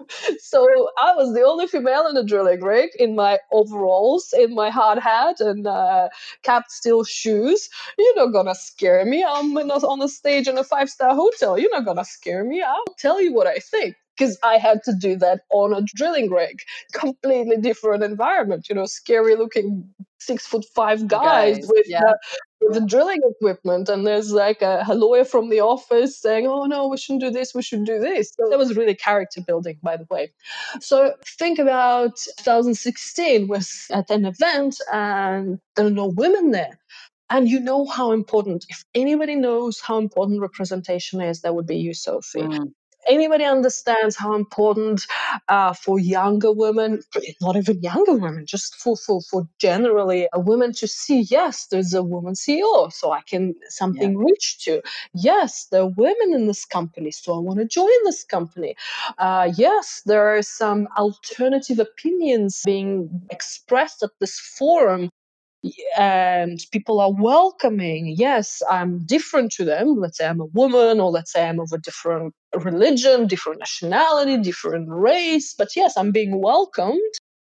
so 0.38 0.66
I 1.00 1.14
was 1.14 1.34
the 1.34 1.42
only 1.42 1.66
female 1.66 2.06
in 2.06 2.14
the 2.14 2.24
drilling 2.24 2.62
rig 2.62 2.90
in 2.98 3.14
my 3.14 3.38
overalls, 3.52 4.32
in 4.36 4.54
my 4.54 4.70
hard 4.70 4.98
hat, 4.98 5.40
and 5.40 5.66
uh, 5.66 6.08
capped 6.42 6.70
steel 6.70 7.04
shoes. 7.04 7.68
You're 7.98 8.16
not 8.16 8.32
gonna 8.32 8.54
scare 8.54 9.04
me. 9.04 9.24
I'm 9.24 9.56
a, 9.56 9.60
on 9.60 10.02
a 10.02 10.08
stage 10.08 10.48
in 10.48 10.58
a 10.58 10.64
five 10.64 10.88
star 10.88 11.14
hotel. 11.14 11.58
You're 11.58 11.72
not 11.72 11.84
gonna 11.84 12.04
scare 12.04 12.44
me. 12.44 12.62
I'll 12.62 12.94
tell 12.98 13.20
you 13.20 13.32
what 13.32 13.46
I 13.46 13.58
think 13.58 13.96
because 14.16 14.38
I 14.42 14.58
had 14.58 14.82
to 14.84 14.94
do 14.98 15.16
that 15.16 15.42
on 15.50 15.72
a 15.72 15.82
drilling 15.94 16.30
rig. 16.30 16.58
Completely 16.92 17.56
different 17.56 18.02
environment, 18.02 18.68
you 18.68 18.74
know, 18.74 18.86
scary 18.86 19.36
looking 19.36 19.88
six 20.18 20.46
foot 20.46 20.64
five 20.74 21.06
guys, 21.06 21.58
guys 21.58 21.68
with, 21.68 21.86
yeah. 21.88 22.12
Uh, 22.66 22.72
the 22.72 22.80
drilling 22.80 23.20
equipment. 23.24 23.88
And 23.88 24.06
there's 24.06 24.32
like 24.32 24.62
a, 24.62 24.84
a, 24.88 24.94
lawyer 24.94 25.24
from 25.24 25.48
the 25.48 25.60
office 25.60 26.18
saying, 26.18 26.46
oh 26.46 26.64
no, 26.64 26.88
we 26.88 26.96
shouldn't 26.96 27.22
do 27.22 27.30
this, 27.30 27.54
we 27.54 27.62
should 27.62 27.84
do 27.84 27.98
this. 27.98 28.32
So 28.38 28.48
that 28.48 28.58
was 28.58 28.76
really 28.76 28.94
character 28.94 29.40
building, 29.40 29.78
by 29.82 29.96
the 29.96 30.06
way. 30.10 30.32
So 30.80 31.14
think 31.38 31.58
about 31.58 32.16
2016 32.38 33.48
was 33.48 33.86
at 33.90 34.10
an 34.10 34.24
event 34.24 34.80
and 34.92 35.58
there 35.76 35.86
are 35.86 35.90
no 35.90 36.06
women 36.06 36.50
there. 36.50 36.78
And 37.30 37.46
you 37.46 37.60
know 37.60 37.84
how 37.84 38.12
important, 38.12 38.64
if 38.70 38.84
anybody 38.94 39.34
knows 39.34 39.80
how 39.80 39.98
important 39.98 40.40
representation 40.40 41.20
is, 41.20 41.42
that 41.42 41.54
would 41.54 41.66
be 41.66 41.76
you, 41.76 41.92
Sophie. 41.92 42.40
Mm 42.40 42.72
anybody 43.06 43.44
understands 43.44 44.16
how 44.16 44.34
important 44.34 45.06
uh, 45.48 45.72
for 45.72 45.98
younger 45.98 46.52
women, 46.52 47.02
not 47.40 47.56
even 47.56 47.82
younger 47.82 48.14
women, 48.14 48.46
just 48.46 48.74
for, 48.76 48.96
for, 48.96 49.20
for 49.22 49.48
generally 49.58 50.28
a 50.32 50.40
woman 50.40 50.72
to 50.72 50.88
see, 50.88 51.20
yes, 51.30 51.66
there's 51.70 51.94
a 51.94 52.02
woman 52.02 52.34
CEO, 52.34 52.92
so 52.92 53.12
I 53.12 53.20
can 53.22 53.54
something 53.68 54.12
yeah. 54.12 54.24
reach 54.24 54.64
to. 54.64 54.82
Yes, 55.14 55.66
there 55.70 55.82
are 55.82 55.92
women 55.96 56.34
in 56.34 56.46
this 56.46 56.64
company, 56.64 57.10
so 57.10 57.34
I 57.34 57.38
want 57.38 57.58
to 57.60 57.66
join 57.66 57.88
this 58.04 58.24
company. 58.24 58.76
Uh, 59.18 59.52
yes, 59.56 60.02
there 60.06 60.36
are 60.36 60.42
some 60.42 60.88
alternative 60.96 61.78
opinions 61.78 62.62
being 62.64 63.08
expressed 63.30 64.02
at 64.02 64.10
this 64.20 64.38
forum 64.38 65.10
and 65.98 66.60
people 66.72 67.00
are 67.00 67.12
welcoming. 67.12 68.14
Yes, 68.16 68.62
I'm 68.70 69.04
different 69.04 69.52
to 69.52 69.64
them. 69.64 69.96
Let's 69.98 70.18
say 70.18 70.26
I'm 70.26 70.40
a 70.40 70.46
woman, 70.46 71.00
or 71.00 71.10
let's 71.10 71.32
say 71.32 71.48
I'm 71.48 71.60
of 71.60 71.70
a 71.72 71.78
different 71.78 72.34
religion, 72.54 73.26
different 73.26 73.60
nationality, 73.60 74.38
different 74.38 74.88
race. 74.88 75.54
But 75.56 75.68
yes, 75.76 75.96
I'm 75.96 76.12
being 76.12 76.40
welcomed. 76.40 77.00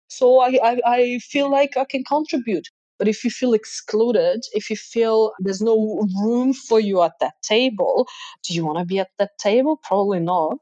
So 0.10 0.42
I, 0.42 0.60
I, 0.64 0.82
I 0.86 1.20
feel 1.20 1.50
like 1.50 1.78
I 1.78 1.86
can 1.86 2.04
contribute. 2.04 2.68
But 3.00 3.08
if 3.08 3.24
you 3.24 3.32
feel 3.32 3.54
excluded, 3.54 4.42
if 4.54 4.70
you 4.70 4.76
feel 4.76 5.32
there's 5.40 5.62
no 5.62 6.08
room 6.24 6.54
for 6.54 6.80
you 6.80 7.02
at 7.02 7.14
that 7.20 7.34
table, 7.44 8.08
do 8.48 8.54
you 8.54 8.66
want 8.66 8.78
to 8.80 8.86
be 8.86 9.00
at 9.00 9.10
that 9.18 9.32
table? 9.40 9.80
Probably 9.84 10.20
not. 10.20 10.60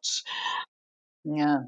Yeah 1.25 1.63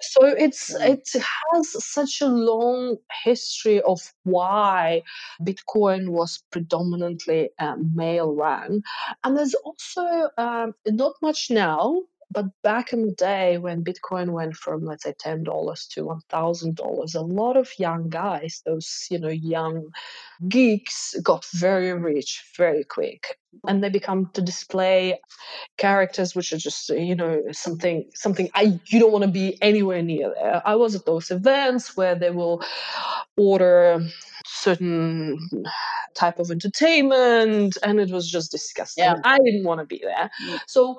so 0.00 0.26
it's 0.26 0.74
it 0.74 1.08
has 1.52 1.84
such 1.84 2.20
a 2.20 2.26
long 2.26 2.96
history 3.24 3.80
of 3.82 4.00
why 4.24 5.02
bitcoin 5.42 6.10
was 6.10 6.42
predominantly 6.50 7.50
um, 7.58 7.92
male 7.94 8.34
run. 8.34 8.82
And 9.24 9.36
there's 9.36 9.54
also 9.54 10.30
um, 10.36 10.74
not 10.86 11.14
much 11.22 11.50
now 11.50 12.02
but 12.30 12.46
back 12.62 12.92
in 12.92 13.02
the 13.06 13.12
day 13.12 13.58
when 13.58 13.84
bitcoin 13.84 14.30
went 14.30 14.56
from 14.56 14.84
let's 14.84 15.04
say 15.04 15.12
$10 15.12 15.44
to 15.88 16.18
$1000 16.32 17.14
a 17.14 17.20
lot 17.20 17.56
of 17.56 17.70
young 17.78 18.08
guys 18.08 18.62
those 18.66 19.06
you 19.10 19.18
know 19.18 19.28
young 19.28 19.88
geeks 20.48 21.14
got 21.22 21.44
very 21.46 21.92
rich 21.92 22.44
very 22.56 22.84
quick 22.84 23.38
and 23.66 23.82
they 23.82 23.88
become 23.88 24.30
to 24.34 24.42
display 24.42 25.18
characters 25.78 26.34
which 26.34 26.52
are 26.52 26.58
just 26.58 26.88
you 26.90 27.14
know 27.14 27.42
something 27.52 28.08
something 28.14 28.48
i 28.54 28.78
you 28.86 28.98
don't 29.00 29.12
want 29.12 29.24
to 29.24 29.30
be 29.30 29.60
anywhere 29.62 30.02
near 30.02 30.32
there 30.34 30.62
i 30.66 30.74
was 30.74 30.94
at 30.94 31.06
those 31.06 31.30
events 31.30 31.96
where 31.96 32.14
they 32.14 32.30
will 32.30 32.62
order 33.36 34.00
certain 34.44 35.38
type 36.14 36.38
of 36.38 36.50
entertainment 36.50 37.76
and 37.82 38.00
it 38.00 38.10
was 38.10 38.30
just 38.30 38.50
disgusting 38.50 39.04
yeah. 39.04 39.16
i 39.24 39.38
didn't 39.38 39.64
want 39.64 39.80
to 39.80 39.86
be 39.86 40.00
there 40.02 40.30
mm. 40.44 40.58
so 40.66 40.96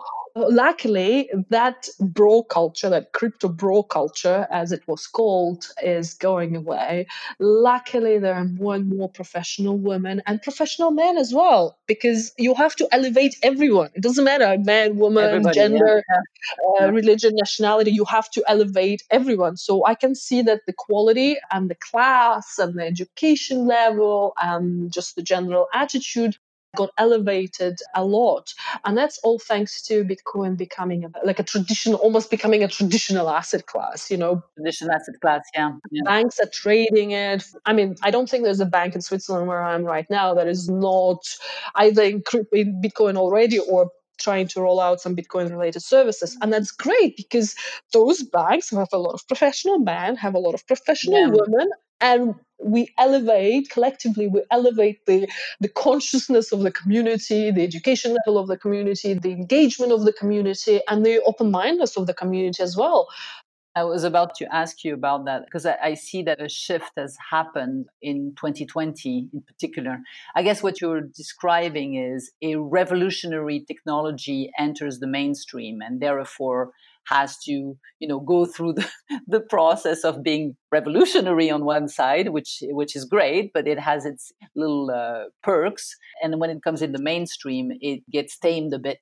luckily 0.50 1.30
that 1.50 1.88
bro 2.00 2.44
culture 2.44 2.90
that 2.90 3.12
crypto 3.14 3.48
bro 3.48 3.84
culture 3.84 4.48
as 4.52 4.72
it 4.72 4.82
was 4.88 5.08
called 5.08 5.66
is 5.82 6.14
going 6.14 6.56
away 6.56 7.06
luckily 7.40 8.20
there 8.20 8.36
are 8.36 8.46
more 8.46 8.76
and 8.76 8.90
more 8.90 9.10
professional 9.10 9.78
women 9.78 10.22
and 10.28 10.42
professional 10.42 10.92
men 10.92 11.18
as 11.18 11.34
well 11.34 11.78
because 11.88 12.34
you 12.38 12.54
have 12.54 12.76
to 12.76 12.88
elevate 12.92 13.36
everyone 13.44 13.90
it 13.96 14.04
doesn't 14.04 14.26
matter 14.26 14.58
man 14.60 14.98
woman 14.98 15.24
Everybody, 15.24 15.56
gender 15.56 16.04
yeah. 16.10 16.16
Uh, 16.18 16.86
yeah. 16.86 16.90
religion 16.92 17.34
nationality 17.36 17.92
you 17.92 18.06
have 18.06 18.30
to 18.32 18.44
elevate 18.48 19.04
everyone 19.10 19.58
so 19.58 19.86
i 19.86 19.96
can 19.96 20.14
see 20.14 20.42
that 20.42 20.62
the 20.68 20.74
quality 20.74 21.38
and 21.52 21.70
the 21.70 21.76
class 21.76 22.58
and 22.60 22.78
the 22.78 22.86
education 22.86 23.66
level 23.66 24.34
and 24.42 24.92
just 24.92 25.16
the 25.16 25.24
general 25.24 25.68
attitude 25.74 26.38
got 26.76 26.90
elevated 26.98 27.80
a 27.96 28.04
lot. 28.04 28.54
And 28.86 28.98
that's 28.98 29.20
all 29.20 29.40
thanks 29.40 29.82
to 29.84 30.04
Bitcoin 30.04 30.58
becoming 30.58 31.06
a, 31.06 31.26
like 31.26 31.40
a 31.40 31.44
traditional, 31.44 32.00
almost 32.00 32.30
becoming 32.30 32.64
a 32.64 32.68
traditional 32.68 33.30
asset 33.30 33.66
class, 33.66 34.12
you 34.12 34.18
know. 34.18 34.44
Traditional 34.56 34.92
asset 34.92 35.16
class, 35.22 35.42
yeah. 35.56 35.72
yeah. 35.92 36.04
Banks 36.04 36.40
are 36.40 36.50
trading 36.52 37.12
it. 37.12 37.44
I 37.66 37.74
mean, 37.74 37.96
I 38.04 38.12
don't 38.12 38.30
think 38.30 38.44
there's 38.44 38.60
a 38.60 38.66
bank 38.66 38.96
in 38.96 39.02
Switzerland 39.02 39.48
where 39.48 39.64
I'm 39.64 39.84
right 39.84 40.10
now 40.10 40.34
that 40.34 40.48
is 40.48 40.70
not 40.70 41.24
either 41.76 42.04
in 42.04 42.22
Bitcoin 42.22 43.16
already 43.16 43.60
or 43.60 43.90
trying 44.20 44.48
to 44.50 44.62
roll 44.62 44.80
out 44.80 45.02
some 45.02 45.16
Bitcoin 45.16 45.50
related 45.52 45.82
services. 45.82 46.38
And 46.42 46.54
that's 46.54 46.72
great 46.72 47.18
because 47.18 47.56
those 47.94 48.24
banks 48.24 48.72
have 48.72 48.90
a 48.94 48.98
lot 48.98 49.14
of 49.14 49.28
professional 49.28 49.80
men, 49.80 50.16
have 50.16 50.36
a 50.36 50.40
lot 50.40 50.54
of 50.54 50.66
professional 50.68 51.20
yeah. 51.20 51.28
women, 51.32 51.70
and 52.02 52.36
we 52.64 52.94
elevate 52.98 53.70
collectively 53.70 54.28
we 54.28 54.42
elevate 54.52 55.06
the 55.06 55.28
the 55.60 55.68
consciousness 55.68 56.52
of 56.52 56.62
the 56.62 56.72
community 56.72 57.52
the 57.52 57.64
education 57.64 58.16
level 58.26 58.40
of 58.40 58.48
the 58.48 58.58
community 58.58 59.14
the 59.14 59.32
engagement 59.32 59.92
of 59.92 60.06
the 60.06 60.14
community 60.14 60.82
and 60.90 61.06
the 61.06 61.22
open-mindedness 61.24 61.98
of 61.98 62.08
the 62.08 62.14
community 62.14 62.64
as 62.64 62.76
well 62.76 63.08
I 63.78 63.84
was 63.84 64.04
about 64.04 64.34
to 64.38 64.56
ask 64.56 64.84
you 64.84 64.96
about 64.96 65.26
that 65.26 65.46
because 65.46 65.68
I, 65.68 65.78
I, 65.84 65.94
see 65.94 66.24
that 66.24 66.42
a 66.42 66.50
shift 66.50 66.94
has 66.98 67.16
happened 67.30 67.86
in 68.02 68.34
2020 68.36 69.30
in 69.32 69.42
particular. 69.42 70.00
I 70.36 70.42
guess 70.42 70.64
what 70.64 70.82
you're 70.82 71.02
describing 71.02 71.94
is 71.94 72.32
a 72.42 72.56
revolutionary 72.56 73.64
technology 73.68 74.50
enters 74.58 74.98
the 74.98 75.06
mainstream 75.06 75.82
and 75.82 76.02
therefore 76.02 76.72
has 77.06 77.38
to 77.44 77.78
you 78.00 78.08
know 78.08 78.20
go 78.20 78.48
through 78.48 78.74
the, 78.74 78.90
the 79.28 79.42
process 79.42 80.04
of 80.04 80.24
being 80.24 80.56
revolutionary 80.72 81.52
on 81.52 81.64
one 81.64 81.88
side 81.88 82.30
which 82.30 82.64
which 82.80 82.96
is 82.96 83.06
great 83.06 83.52
but 83.54 83.68
it 83.68 83.80
has 83.80 84.06
its 84.06 84.34
little 84.56 84.92
uh, 84.92 85.26
perks 85.42 85.96
and 86.22 86.40
when 86.42 86.50
it 86.50 86.64
comes 86.64 86.82
in 86.82 86.92
the 86.92 87.02
mainstream 87.02 87.72
it 87.80 88.02
gets 88.12 88.38
tamed 88.38 88.74
a 88.74 88.80
bit 88.80 89.00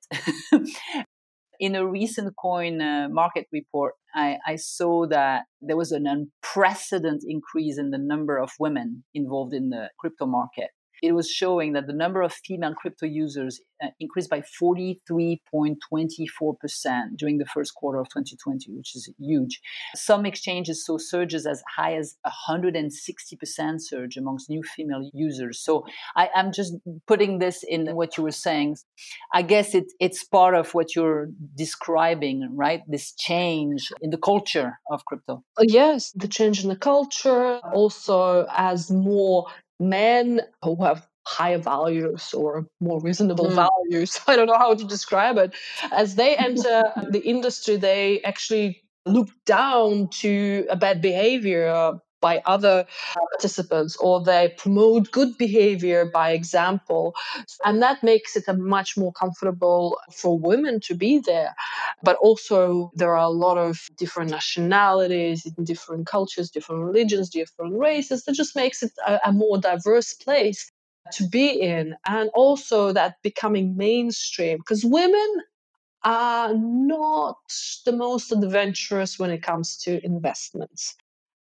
in 1.60 1.74
a 1.74 1.86
recent 1.86 2.34
coin 2.36 2.80
uh, 2.80 3.08
market 3.10 3.46
report 3.52 3.94
I, 4.14 4.38
I, 4.46 4.56
saw 4.56 5.06
that 5.08 5.44
there 5.60 5.76
was 5.76 5.92
an 5.92 6.06
unprecedented 6.06 7.24
increase 7.28 7.78
in 7.78 7.90
the 7.90 7.98
number 7.98 8.38
of 8.38 8.50
women 8.58 9.04
involved 9.14 9.52
in 9.52 9.68
the 9.70 9.90
crypto 9.98 10.26
market 10.26 10.70
it 11.02 11.12
was 11.12 11.30
showing 11.30 11.74
that 11.74 11.86
the 11.86 11.92
number 11.92 12.22
of 12.22 12.32
female 12.32 12.74
crypto 12.74 13.06
users 13.06 13.60
uh, 13.82 13.88
increased 14.00 14.30
by 14.30 14.40
43.24% 14.40 17.16
during 17.16 17.38
the 17.38 17.44
first 17.44 17.74
quarter 17.74 18.00
of 18.00 18.08
2020, 18.08 18.72
which 18.72 18.96
is 18.96 19.10
huge. 19.18 19.60
Some 19.94 20.24
exchanges 20.24 20.86
saw 20.86 20.96
surges 20.96 21.46
as 21.46 21.62
high 21.76 21.96
as 21.96 22.16
160% 22.26 23.80
surge 23.80 24.16
amongst 24.16 24.48
new 24.48 24.62
female 24.62 25.10
users. 25.12 25.60
So 25.60 25.84
I, 26.16 26.30
am 26.34 26.52
just 26.52 26.74
putting 27.06 27.38
this 27.38 27.62
in 27.62 27.94
what 27.94 28.16
you 28.16 28.22
were 28.22 28.30
saying. 28.30 28.78
I 29.34 29.42
guess 29.42 29.74
it, 29.74 29.92
it's 30.00 30.24
part 30.24 30.54
of 30.54 30.72
what 30.72 30.96
you're 30.96 31.28
describing, 31.54 32.48
right? 32.56 32.80
This 32.88 33.12
change 33.12 33.92
in 34.00 34.08
the 34.08 34.18
culture 34.18 34.80
of 34.90 35.04
crypto. 35.04 35.44
Yes, 35.60 36.12
the 36.12 36.28
change 36.28 36.62
in 36.62 36.70
the 36.70 36.76
culture, 36.76 37.60
also 37.74 38.46
as 38.56 38.90
more 38.90 39.48
men 39.80 40.40
who 40.62 40.82
have 40.82 41.06
higher 41.26 41.58
values 41.58 42.32
or 42.32 42.66
more 42.80 43.00
reasonable 43.00 43.46
mm. 43.46 43.68
values, 43.68 44.20
I 44.26 44.36
don't 44.36 44.46
know 44.46 44.58
how 44.58 44.74
to 44.74 44.84
describe 44.84 45.38
it, 45.38 45.54
as 45.92 46.14
they 46.14 46.36
enter 46.48 46.84
the 47.10 47.22
industry, 47.24 47.76
they 47.76 48.22
actually 48.22 48.82
look 49.04 49.28
down 49.44 50.08
to 50.08 50.66
a 50.68 50.76
bad 50.76 51.00
behavior 51.00 52.00
by 52.20 52.42
other 52.46 52.86
participants 53.30 53.96
or 53.96 54.22
they 54.22 54.54
promote 54.56 55.10
good 55.10 55.36
behavior 55.38 56.06
by 56.06 56.30
example. 56.30 57.14
And 57.64 57.82
that 57.82 58.02
makes 58.02 58.36
it 58.36 58.44
a 58.48 58.54
much 58.54 58.96
more 58.96 59.12
comfortable 59.12 59.98
for 60.12 60.38
women 60.38 60.80
to 60.80 60.94
be 60.94 61.18
there. 61.18 61.54
But 62.02 62.16
also 62.16 62.90
there 62.94 63.12
are 63.16 63.26
a 63.26 63.28
lot 63.28 63.58
of 63.58 63.88
different 63.96 64.30
nationalities 64.30 65.42
different 65.62 66.06
cultures 66.06 66.50
different 66.50 66.82
religions 66.82 67.30
different 67.30 67.78
races 67.78 68.24
that 68.24 68.34
just 68.34 68.56
makes 68.56 68.82
it 68.82 68.92
a, 69.06 69.18
a 69.26 69.32
more 69.32 69.58
diverse 69.58 70.14
place 70.14 70.70
to 71.12 71.28
be 71.28 71.48
in. 71.48 71.94
And 72.06 72.30
also 72.34 72.92
that 72.92 73.16
becoming 73.22 73.76
mainstream 73.76 74.58
because 74.58 74.84
women 74.84 75.30
are 76.02 76.54
not 76.54 77.38
the 77.84 77.92
most 77.92 78.30
adventurous 78.32 79.18
when 79.18 79.30
it 79.30 79.42
comes 79.42 79.76
to 79.78 80.04
investments 80.04 80.94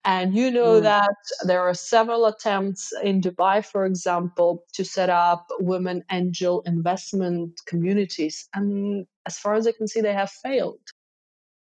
and 0.06 0.36
you 0.36 0.52
know 0.52 0.80
mm. 0.80 0.84
that 0.84 1.15
there 1.44 1.62
are 1.62 1.74
several 1.74 2.28
attempts 2.28 2.94
in 3.04 3.22
Dubai, 3.22 3.65
for 3.65 3.86
example, 3.86 4.63
to 4.74 4.86
set 4.86 5.10
up 5.10 5.48
women 5.60 6.04
angel 6.12 6.62
investment 6.68 7.60
communities. 7.65 8.48
And 8.54 9.08
as 9.26 9.39
far 9.39 9.56
as 9.56 9.65
I 9.65 9.72
can 9.72 9.88
see, 9.88 10.02
they 10.02 10.13
have 10.13 10.30
failed. 10.30 10.80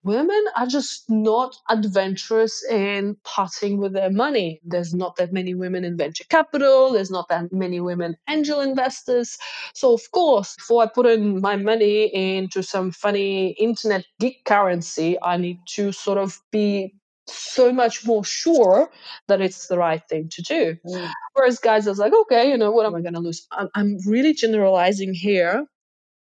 Women 0.05 0.45
are 0.57 0.67
just 0.67 1.09
not 1.09 1.55
adventurous 1.71 2.65
in 2.69 3.17
parting 3.23 3.79
with 3.79 3.93
their 3.93 4.11
money. 4.11 4.61
There's 4.65 4.93
not 4.93 5.15
that 5.17 5.33
many 5.33 5.55
women 5.55 5.85
in 5.85 5.97
venture 5.97 6.25
capital. 6.29 6.91
There's 6.93 7.13
not 7.13 7.29
that 7.29 7.53
many 7.53 7.79
women 7.79 8.17
angel 8.29 8.61
investors. 8.61 9.39
So, 9.75 9.95
of 9.95 10.11
course, 10.11 10.57
before 10.57 10.83
I 10.83 10.87
put 10.89 11.07
in 11.07 11.41
my 11.41 11.55
money 11.55 12.07
into 12.13 12.65
some 12.65 12.91
funny 12.91 13.51
internet 13.51 14.05
geek 14.19 14.45
currency, 14.45 15.17
I 15.23 15.37
need 15.37 15.61
to 15.77 15.93
sort 15.93 16.19
of 16.19 16.41
be 16.51 16.97
so 17.33 17.73
much 17.73 18.07
more 18.07 18.25
sure 18.25 18.91
that 19.29 19.41
it's 19.41 19.69
the 19.69 19.79
right 19.79 20.03
thing 20.09 20.29
to 20.31 20.43
do. 20.43 20.77
Mm. 20.87 21.11
Whereas 21.35 21.59
guys 21.59 21.89
are 21.89 21.95
like, 21.95 22.13
okay, 22.13 22.51
you 22.51 22.57
know, 22.57 22.71
what 22.71 22.87
am 22.87 22.95
I 22.95 23.01
going 23.01 23.15
to 23.15 23.21
lose? 23.21 23.47
I'm, 23.53 23.69
I'm 23.75 23.99
really 24.07 24.35
generalizing 24.35 25.15
here, 25.15 25.67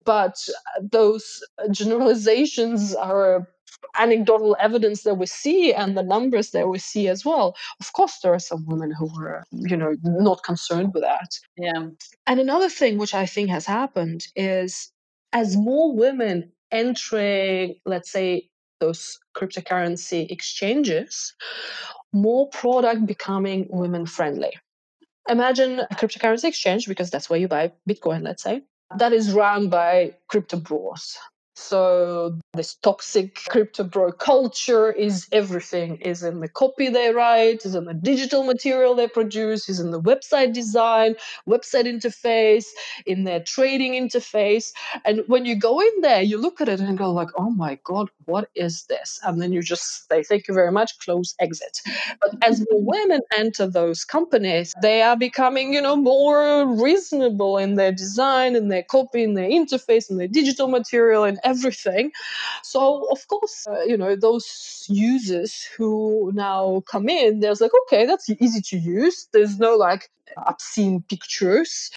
but 0.05 0.37
those 0.81 1.42
generalizations 1.70 2.94
are 2.94 3.48
anecdotal 3.98 4.57
evidence 4.61 5.03
that 5.03 5.16
we 5.16 5.27
see 5.27 5.72
and 5.72 5.96
the 5.96 6.03
numbers 6.03 6.51
that 6.51 6.68
we 6.68 6.79
see 6.79 7.09
as 7.09 7.25
well. 7.25 7.57
Of 7.81 7.92
course, 7.92 8.18
there 8.22 8.33
are 8.33 8.38
some 8.38 8.64
women 8.66 8.92
who 8.92 9.11
are, 9.20 9.44
you 9.51 9.77
know, 9.77 9.94
not 10.03 10.42
concerned 10.44 10.94
with 10.94 11.03
that. 11.03 11.31
Yeah. 11.57 11.88
And 12.27 12.40
another 12.40 12.68
thing 12.68 12.98
which 12.98 13.14
I 13.14 13.27
think 13.27 13.51
has 13.51 13.66
happened 13.66 14.27
is 14.37 14.90
as 15.33 15.57
more 15.57 15.94
women 15.94 16.53
entering, 16.70 17.77
let's 17.85 18.11
say, 18.11 18.48
those 18.83 19.18
cryptocurrency 19.37 20.31
exchanges, 20.31 21.35
more 22.12 22.49
product 22.49 23.07
becoming 23.07 23.66
women 23.71 24.05
friendly. 24.07 24.53
Imagine 25.29 25.81
a 25.81 25.95
cryptocurrency 25.95 26.45
exchange, 26.45 26.88
because 26.88 27.11
that's 27.11 27.31
where 27.31 27.38
you 27.38 27.49
buy 27.49 27.73
Bitcoin, 27.88 28.23
let's 28.23 28.42
say, 28.42 28.62
that 28.99 29.12
is 29.12 29.33
run 29.33 29.68
by 29.71 30.14
crypto 30.29 30.59
bros. 30.59 31.16
So 31.55 32.38
this 32.55 32.75
toxic 32.77 33.38
crypto 33.49 33.85
bro 33.85 34.11
culture 34.12 34.91
is 34.91 35.29
everything 35.33 35.97
is 35.97 36.23
in 36.23 36.41
the 36.41 36.49
copy 36.49 36.88
they 36.88 37.12
write, 37.12 37.67
is 37.67 37.75
in 37.75 37.85
the 37.85 37.95
digital 37.95 38.45
material 38.45 38.95
they 38.95 39.07
produce, 39.07 39.69
is 39.69 39.79
in 39.79 39.91
the 39.91 40.01
website 40.01 40.55
design, 40.55 41.15
website 41.47 41.85
interface, 41.85 42.67
in 43.05 43.25
their 43.25 43.41
trading 43.41 43.93
interface. 43.93 44.73
And 45.05 45.23
when 45.27 45.45
you 45.45 45.55
go 45.55 45.81
in 45.81 46.01
there, 46.01 46.23
you 46.23 46.38
look 46.38 46.62
at 46.62 46.71
it 46.71 46.81
and 46.81 46.97
go 46.97 47.12
like, 47.12 47.29
oh 47.37 47.51
my 47.51 47.79
God, 47.85 48.09
what 48.25 48.49
is 48.55 48.85
this? 48.85 49.21
And 49.23 49.41
then 49.41 49.53
you 49.53 49.62
just 49.62 50.09
say, 50.09 50.23
thank 50.23 50.49
you 50.49 50.55
very 50.55 50.73
much, 50.73 50.99
close, 51.01 51.35
exit. 51.38 51.81
But 52.21 52.35
as 52.43 52.61
the 52.61 52.67
women 52.71 53.21
enter 53.37 53.67
those 53.67 54.05
companies, 54.05 54.75
they 54.81 55.03
are 55.03 55.17
becoming, 55.17 55.75
you 55.75 55.83
know, 55.83 55.97
more 55.97 56.67
reasonable 56.83 57.59
in 57.59 57.75
their 57.75 57.93
design, 57.93 58.57
in 58.57 58.69
their 58.69 58.85
copy, 58.85 59.23
in 59.23 59.35
their 59.35 59.51
interface, 59.51 60.11
in 60.11 60.17
their 60.17 60.29
digital 60.29 60.69
material, 60.69 61.25
and 61.25 61.38
everything. 61.45 62.13
So 62.63 63.07
of 63.11 63.27
course, 63.29 63.67
uh, 63.67 63.83
you 63.83 63.97
know, 63.97 64.17
those 64.17 64.87
users 64.89 65.67
who 65.77 66.33
now 66.35 66.83
come 66.87 67.09
in, 67.09 67.41
there's 67.41 67.61
like, 67.61 67.73
okay, 67.85 68.07
that's 68.07 68.29
easy 68.31 68.61
to 68.63 68.79
use. 68.79 69.29
There's 69.33 69.59
no 69.59 69.77
like 69.77 70.11
obscene 70.37 71.05
pictures 71.09 71.91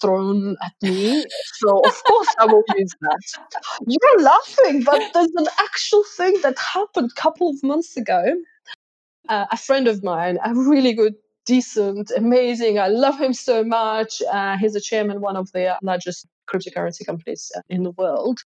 thrown 0.00 0.56
at 0.64 0.72
me. 0.82 1.24
So 1.54 1.80
of 1.84 2.04
course 2.04 2.34
I 2.38 2.46
will 2.46 2.64
use 2.76 2.94
that. 3.00 3.20
You're 3.86 4.22
laughing, 4.22 4.82
but 4.82 5.02
there's 5.12 5.34
an 5.36 5.46
actual 5.58 6.04
thing 6.16 6.34
that 6.42 6.58
happened 6.58 7.10
a 7.16 7.20
couple 7.20 7.50
of 7.50 7.62
months 7.62 7.96
ago. 7.96 8.22
Uh, 9.28 9.46
a 9.50 9.56
friend 9.56 9.86
of 9.86 10.02
mine, 10.02 10.38
a 10.44 10.54
really 10.54 10.92
good 10.92 11.14
decent, 11.44 12.10
amazing. 12.16 12.78
I 12.78 12.88
love 12.88 13.20
him 13.20 13.32
so 13.32 13.64
much. 13.64 14.22
Uh, 14.30 14.56
he's 14.58 14.74
a 14.76 14.80
chairman, 14.80 15.20
one 15.20 15.36
of 15.36 15.50
the 15.52 15.76
largest 15.82 16.26
cryptocurrency 16.48 17.04
companies 17.04 17.50
uh, 17.56 17.60
in 17.68 17.82
the 17.82 17.90
world. 17.92 18.40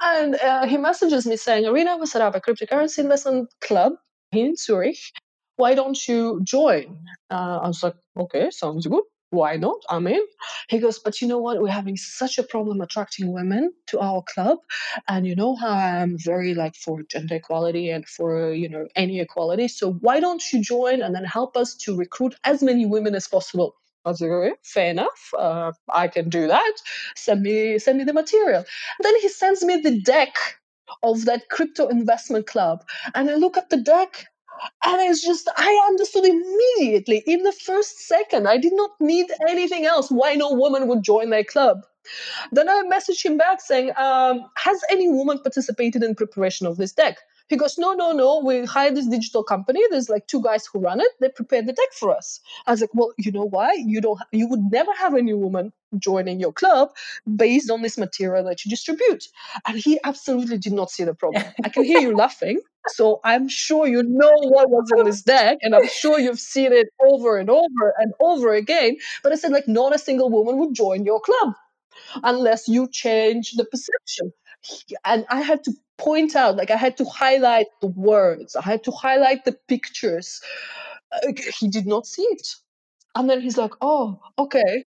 And 0.00 0.34
uh, 0.36 0.66
he 0.66 0.76
messages 0.76 1.26
me 1.26 1.36
saying, 1.36 1.64
Irina, 1.64 1.96
we 1.96 2.06
set 2.06 2.22
up 2.22 2.34
a 2.34 2.40
cryptocurrency 2.40 2.98
investment 2.98 3.50
club 3.60 3.94
in 4.32 4.56
Zurich. 4.56 4.98
Why 5.56 5.74
don't 5.74 5.98
you 6.06 6.40
join? 6.44 6.98
Uh, 7.30 7.60
I 7.62 7.68
was 7.68 7.82
like, 7.82 7.94
okay, 8.18 8.50
sounds 8.50 8.86
good. 8.86 9.02
Why 9.30 9.56
not? 9.56 9.78
I'm 9.88 10.06
in. 10.06 10.24
He 10.68 10.78
goes, 10.78 10.98
but 10.98 11.20
you 11.20 11.28
know 11.28 11.38
what? 11.38 11.60
We're 11.60 11.68
having 11.68 11.96
such 11.96 12.38
a 12.38 12.42
problem 12.42 12.80
attracting 12.80 13.32
women 13.32 13.72
to 13.88 14.00
our 14.00 14.22
club. 14.22 14.58
And 15.08 15.26
you 15.26 15.34
know 15.34 15.56
how 15.56 15.70
I'm 15.72 16.16
very 16.18 16.54
like 16.54 16.76
for 16.76 17.02
gender 17.10 17.36
equality 17.36 17.90
and 17.90 18.06
for, 18.06 18.52
you 18.52 18.68
know, 18.68 18.86
any 18.94 19.20
equality. 19.20 19.68
So 19.68 19.92
why 19.94 20.20
don't 20.20 20.42
you 20.52 20.60
join 20.62 21.02
and 21.02 21.14
then 21.14 21.24
help 21.24 21.56
us 21.56 21.74
to 21.84 21.96
recruit 21.96 22.36
as 22.44 22.62
many 22.62 22.86
women 22.86 23.14
as 23.14 23.26
possible? 23.28 23.74
Was 24.06 24.20
like, 24.20 24.30
okay, 24.30 24.54
fair 24.62 24.90
enough. 24.90 25.34
Uh, 25.38 25.72
I 25.92 26.08
can 26.08 26.30
do 26.30 26.48
that. 26.48 26.74
Send 27.16 27.42
me, 27.42 27.78
send 27.80 27.98
me 27.98 28.04
the 28.04 28.14
material. 28.14 28.64
Then 29.00 29.16
he 29.20 29.28
sends 29.28 29.64
me 29.64 29.78
the 29.78 30.00
deck 30.00 30.36
of 31.02 31.26
that 31.26 31.48
crypto 31.50 31.88
investment 31.88 32.46
club, 32.46 32.84
and 33.14 33.30
I 33.30 33.34
look 33.36 33.56
at 33.58 33.70
the 33.70 33.78
deck, 33.78 34.26
and 34.84 35.02
it's 35.02 35.24
just 35.24 35.50
I 35.56 35.86
understood 35.88 36.24
immediately 36.26 37.24
in 37.26 37.42
the 37.44 37.52
first 37.52 38.00
second. 38.08 38.48
I 38.48 38.58
did 38.58 38.74
not 38.74 38.92
need 39.00 39.26
anything 39.48 39.86
else. 39.86 40.10
Why 40.10 40.34
no 40.36 40.52
woman 40.52 40.88
would 40.88 41.02
join 41.02 41.30
their 41.30 41.44
club? 41.44 41.78
Then 42.52 42.68
I 42.68 42.82
messaged 42.90 43.24
him 43.24 43.38
back 43.38 43.60
saying, 43.60 43.92
um, 43.96 44.46
"Has 44.56 44.80
any 44.90 45.08
woman 45.08 45.40
participated 45.40 46.02
in 46.04 46.14
preparation 46.14 46.66
of 46.66 46.76
this 46.78 46.92
deck?" 46.92 47.18
He 47.48 47.56
goes, 47.56 47.78
no, 47.78 47.92
no, 47.92 48.12
no. 48.12 48.40
We 48.44 48.64
hired 48.64 48.96
this 48.96 49.06
digital 49.06 49.44
company. 49.44 49.80
There's 49.90 50.08
like 50.08 50.26
two 50.26 50.42
guys 50.42 50.66
who 50.66 50.80
run 50.80 51.00
it. 51.00 51.08
They 51.20 51.28
prepared 51.28 51.66
the 51.66 51.72
deck 51.72 51.92
for 51.92 52.14
us. 52.14 52.40
I 52.66 52.72
was 52.72 52.80
like, 52.80 52.94
well, 52.94 53.12
you 53.18 53.30
know 53.30 53.44
why? 53.44 53.74
You 53.74 54.00
don't. 54.00 54.20
You 54.32 54.48
would 54.48 54.62
never 54.70 54.92
have 54.94 55.14
any 55.14 55.34
woman 55.34 55.72
joining 55.98 56.40
your 56.40 56.52
club 56.52 56.90
based 57.36 57.70
on 57.70 57.82
this 57.82 57.96
material 57.96 58.44
that 58.44 58.64
you 58.64 58.70
distribute. 58.70 59.28
And 59.66 59.78
he 59.78 60.00
absolutely 60.04 60.58
did 60.58 60.72
not 60.72 60.90
see 60.90 61.04
the 61.04 61.14
problem. 61.14 61.44
I 61.64 61.68
can 61.68 61.84
hear 61.84 62.00
you 62.00 62.16
laughing. 62.16 62.60
So 62.88 63.20
I'm 63.24 63.48
sure 63.48 63.86
you 63.86 64.02
know 64.02 64.32
what 64.32 64.70
was 64.70 64.90
in 64.96 65.04
this 65.06 65.22
deck, 65.22 65.58
and 65.62 65.74
I'm 65.74 65.88
sure 65.88 66.20
you've 66.20 66.38
seen 66.38 66.72
it 66.72 66.88
over 67.00 67.36
and 67.36 67.50
over 67.50 67.94
and 67.98 68.12
over 68.20 68.54
again. 68.54 68.96
But 69.22 69.32
I 69.32 69.36
said, 69.36 69.50
like, 69.50 69.66
not 69.66 69.94
a 69.94 69.98
single 69.98 70.30
woman 70.30 70.58
would 70.58 70.74
join 70.74 71.04
your 71.04 71.20
club 71.20 71.54
unless 72.22 72.68
you 72.68 72.88
change 72.90 73.52
the 73.52 73.64
perception. 73.64 74.32
And 75.04 75.26
I 75.30 75.40
had 75.42 75.64
to 75.64 75.72
point 75.98 76.36
out, 76.36 76.56
like 76.56 76.70
I 76.70 76.76
had 76.76 76.96
to 76.98 77.04
highlight 77.04 77.66
the 77.80 77.88
words, 77.88 78.56
I 78.56 78.62
had 78.62 78.84
to 78.84 78.90
highlight 78.90 79.44
the 79.44 79.56
pictures. 79.68 80.40
Uh, 81.12 81.32
he 81.58 81.68
did 81.68 81.86
not 81.86 82.06
see 82.06 82.22
it. 82.22 82.48
And 83.14 83.30
then 83.30 83.40
he's 83.40 83.56
like, 83.56 83.72
oh, 83.80 84.20
okay. 84.38 84.84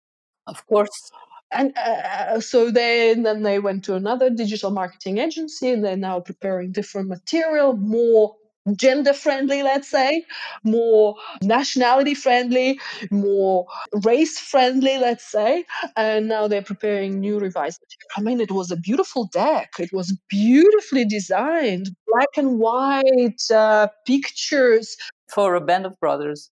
Of 0.47 0.65
course. 0.67 1.11
And 1.51 1.75
uh, 1.77 2.39
so 2.41 2.69
then, 2.69 3.23
then 3.23 3.41
they 3.43 3.59
went 3.59 3.83
to 3.85 3.95
another 3.95 4.29
digital 4.29 4.69
marketing 4.69 5.17
agency 5.17 5.71
and 5.71 5.83
they're 5.83 5.97
now 5.97 6.19
preparing 6.19 6.71
different 6.71 7.09
material, 7.09 7.75
more 7.75 8.35
gender 8.75 9.13
friendly, 9.13 9.63
let's 9.63 9.89
say, 9.89 10.25
more 10.63 11.15
nationality 11.41 12.13
friendly, 12.13 12.79
more 13.11 13.65
race 14.03 14.39
friendly, 14.39 14.97
let's 14.97 15.29
say. 15.29 15.65
And 15.95 16.27
now 16.27 16.47
they're 16.47 16.61
preparing 16.61 17.19
new 17.19 17.39
revised. 17.39 17.83
I 18.17 18.21
mean, 18.21 18.39
it 18.41 18.51
was 18.51 18.71
a 18.71 18.77
beautiful 18.77 19.29
deck. 19.31 19.71
It 19.79 19.91
was 19.93 20.17
beautifully 20.29 21.05
designed, 21.05 21.89
black 22.07 22.29
and 22.37 22.59
white 22.59 23.41
uh, 23.53 23.87
pictures. 24.05 24.95
For 25.33 25.55
a 25.55 25.61
band 25.61 25.85
of 25.85 25.99
brothers. 25.99 26.49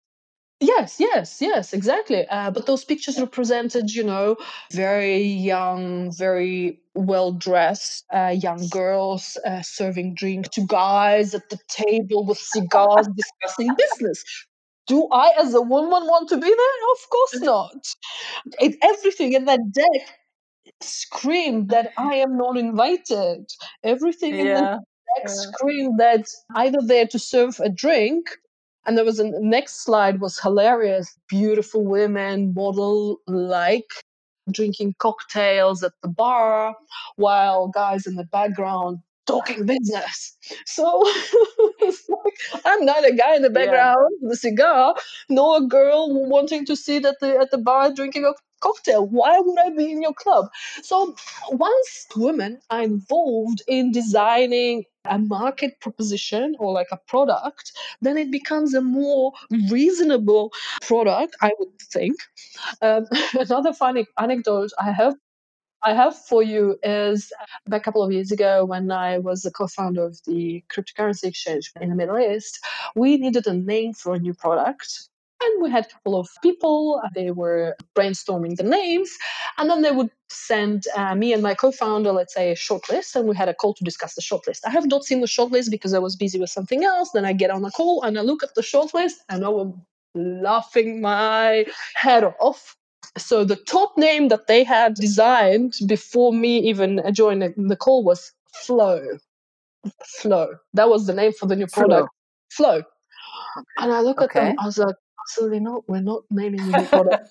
Yes, 0.60 0.98
yes, 0.98 1.42
yes, 1.42 1.74
exactly. 1.74 2.26
Uh, 2.28 2.50
but 2.50 2.64
those 2.64 2.82
pictures 2.84 3.20
represented, 3.20 3.90
you 3.94 4.02
know, 4.02 4.36
very 4.72 5.18
young, 5.18 6.10
very 6.12 6.80
well 6.94 7.32
dressed 7.32 8.06
uh, 8.14 8.34
young 8.34 8.66
girls 8.68 9.36
uh, 9.44 9.60
serving 9.60 10.14
drink 10.14 10.50
to 10.52 10.62
guys 10.62 11.34
at 11.34 11.50
the 11.50 11.58
table 11.68 12.24
with 12.24 12.38
cigars 12.38 13.06
discussing 13.14 13.74
business. 13.76 14.24
Do 14.86 15.06
I, 15.12 15.32
as 15.38 15.52
a 15.52 15.60
woman, 15.60 16.06
want 16.06 16.30
to 16.30 16.36
be 16.36 16.48
there? 16.48 16.92
Of 16.92 17.10
course 17.10 17.40
not. 17.42 17.86
It, 18.58 18.76
everything 18.82 19.34
in 19.34 19.44
that 19.44 19.60
deck 19.72 20.08
screamed 20.80 21.68
that 21.68 21.92
I 21.98 22.14
am 22.14 22.38
not 22.38 22.56
invited. 22.56 23.50
Everything 23.84 24.38
in 24.38 24.46
yeah. 24.46 24.60
the 24.60 24.66
deck 24.70 25.26
yeah. 25.26 25.32
screamed 25.32 26.00
that 26.00 26.26
either 26.54 26.78
there 26.82 27.06
to 27.08 27.18
serve 27.18 27.60
a 27.60 27.68
drink 27.68 28.30
and 28.86 28.96
there 28.96 29.04
was 29.04 29.18
a 29.18 29.30
next 29.40 29.84
slide 29.84 30.20
was 30.20 30.38
hilarious. 30.38 31.16
Beautiful 31.28 31.84
women, 31.84 32.54
model 32.54 33.20
like, 33.26 33.90
drinking 34.50 34.94
cocktails 34.98 35.82
at 35.82 35.92
the 36.02 36.08
bar, 36.08 36.74
while 37.16 37.68
guys 37.68 38.06
in 38.06 38.14
the 38.14 38.24
background 38.24 39.00
talking 39.26 39.66
business. 39.66 40.36
So 40.66 41.00
like, 41.80 42.64
I'm 42.64 42.84
not 42.84 43.06
a 43.06 43.12
guy 43.12 43.36
in 43.36 43.42
the 43.42 43.50
background 43.50 43.96
yeah. 44.12 44.18
with 44.20 44.32
a 44.32 44.36
cigar, 44.36 44.94
nor 45.28 45.58
a 45.58 45.66
girl 45.66 46.28
wanting 46.28 46.64
to 46.66 46.76
sit 46.76 47.04
at 47.04 47.16
the 47.20 47.36
at 47.38 47.50
the 47.50 47.58
bar 47.58 47.92
drinking 47.92 48.24
a 48.24 48.32
cocktail. 48.66 49.06
Why 49.06 49.38
would 49.40 49.58
I 49.58 49.70
be 49.70 49.90
in 49.92 50.02
your 50.02 50.14
club? 50.14 50.46
So 50.82 51.14
once 51.50 52.06
women 52.16 52.60
are 52.70 52.82
involved 52.82 53.62
in 53.68 53.92
designing 53.92 54.84
a 55.08 55.18
market 55.18 55.80
proposition 55.80 56.56
or 56.58 56.72
like 56.72 56.88
a 56.90 57.00
product, 57.06 57.72
then 58.00 58.16
it 58.18 58.30
becomes 58.30 58.74
a 58.74 58.80
more 58.80 59.32
reasonable 59.70 60.52
product, 60.82 61.36
I 61.40 61.52
would 61.58 61.78
think. 61.92 62.16
Um, 62.82 63.06
another 63.34 63.72
funny 63.72 64.06
anecdote 64.18 64.70
I 64.78 64.92
have 64.92 65.14
I 65.82 65.94
have 65.94 66.16
for 66.16 66.42
you 66.42 66.76
is 66.82 67.32
a 67.70 67.78
couple 67.78 68.02
of 68.02 68.10
years 68.10 68.32
ago 68.32 68.64
when 68.64 68.90
I 68.90 69.18
was 69.18 69.42
the 69.42 69.52
co-founder 69.52 70.04
of 70.04 70.18
the 70.26 70.64
cryptocurrency 70.68 71.24
exchange 71.24 71.70
in 71.80 71.90
the 71.90 71.94
Middle 71.94 72.18
East, 72.18 72.58
we 72.96 73.18
needed 73.18 73.46
a 73.46 73.54
name 73.54 73.92
for 73.92 74.14
a 74.14 74.18
new 74.18 74.34
product. 74.34 75.08
And 75.46 75.62
we 75.62 75.70
had 75.70 75.86
a 75.86 75.88
couple 75.88 76.18
of 76.18 76.28
people, 76.42 77.00
they 77.14 77.30
were 77.30 77.76
brainstorming 77.94 78.56
the 78.56 78.64
names, 78.64 79.10
and 79.58 79.70
then 79.70 79.82
they 79.82 79.92
would 79.92 80.10
send 80.28 80.84
uh, 80.96 81.14
me 81.14 81.32
and 81.32 81.42
my 81.42 81.54
co-founder, 81.54 82.10
let's 82.10 82.34
say, 82.34 82.50
a 82.50 82.56
shortlist, 82.56 83.14
and 83.14 83.28
we 83.28 83.36
had 83.36 83.48
a 83.48 83.54
call 83.54 83.74
to 83.74 83.84
discuss 83.84 84.14
the 84.14 84.22
shortlist. 84.22 84.60
I 84.66 84.70
have 84.70 84.86
not 84.86 85.04
seen 85.04 85.20
the 85.20 85.26
shortlist 85.26 85.70
because 85.70 85.94
I 85.94 86.00
was 86.00 86.16
busy 86.16 86.38
with 86.40 86.50
something 86.50 86.84
else. 86.84 87.10
Then 87.12 87.24
I 87.24 87.32
get 87.32 87.50
on 87.50 87.64
a 87.64 87.70
call 87.70 88.02
and 88.02 88.18
I 88.18 88.22
look 88.22 88.42
at 88.42 88.54
the 88.54 88.62
shortlist, 88.62 89.18
and 89.28 89.44
I 89.44 89.48
was 89.48 89.72
laughing 90.14 91.00
my 91.00 91.66
head 91.94 92.24
off. 92.40 92.76
So 93.18 93.44
the 93.44 93.56
top 93.56 93.96
name 93.96 94.28
that 94.28 94.46
they 94.46 94.64
had 94.64 94.94
designed 94.94 95.74
before 95.86 96.32
me 96.32 96.58
even 96.58 97.02
joining 97.12 97.68
the 97.68 97.76
call 97.76 98.02
was 98.02 98.32
Flow. 98.52 99.18
Flow. 100.04 100.56
That 100.74 100.88
was 100.88 101.06
the 101.06 101.14
name 101.14 101.32
for 101.32 101.46
the 101.46 101.56
new 101.56 101.66
product. 101.66 102.08
Flow. 102.50 102.80
Flow. 102.80 102.82
And 103.78 103.92
I 103.92 104.00
look 104.00 104.20
okay. 104.20 104.40
at 104.40 104.44
them, 104.48 104.56
I 104.58 104.66
was 104.66 104.78
like, 104.78 104.96
absolutely 105.26 105.60
not. 105.60 105.88
We're 105.88 106.02
not 106.02 106.24
naming 106.30 106.66
the 106.72 106.82
product. 106.90 107.30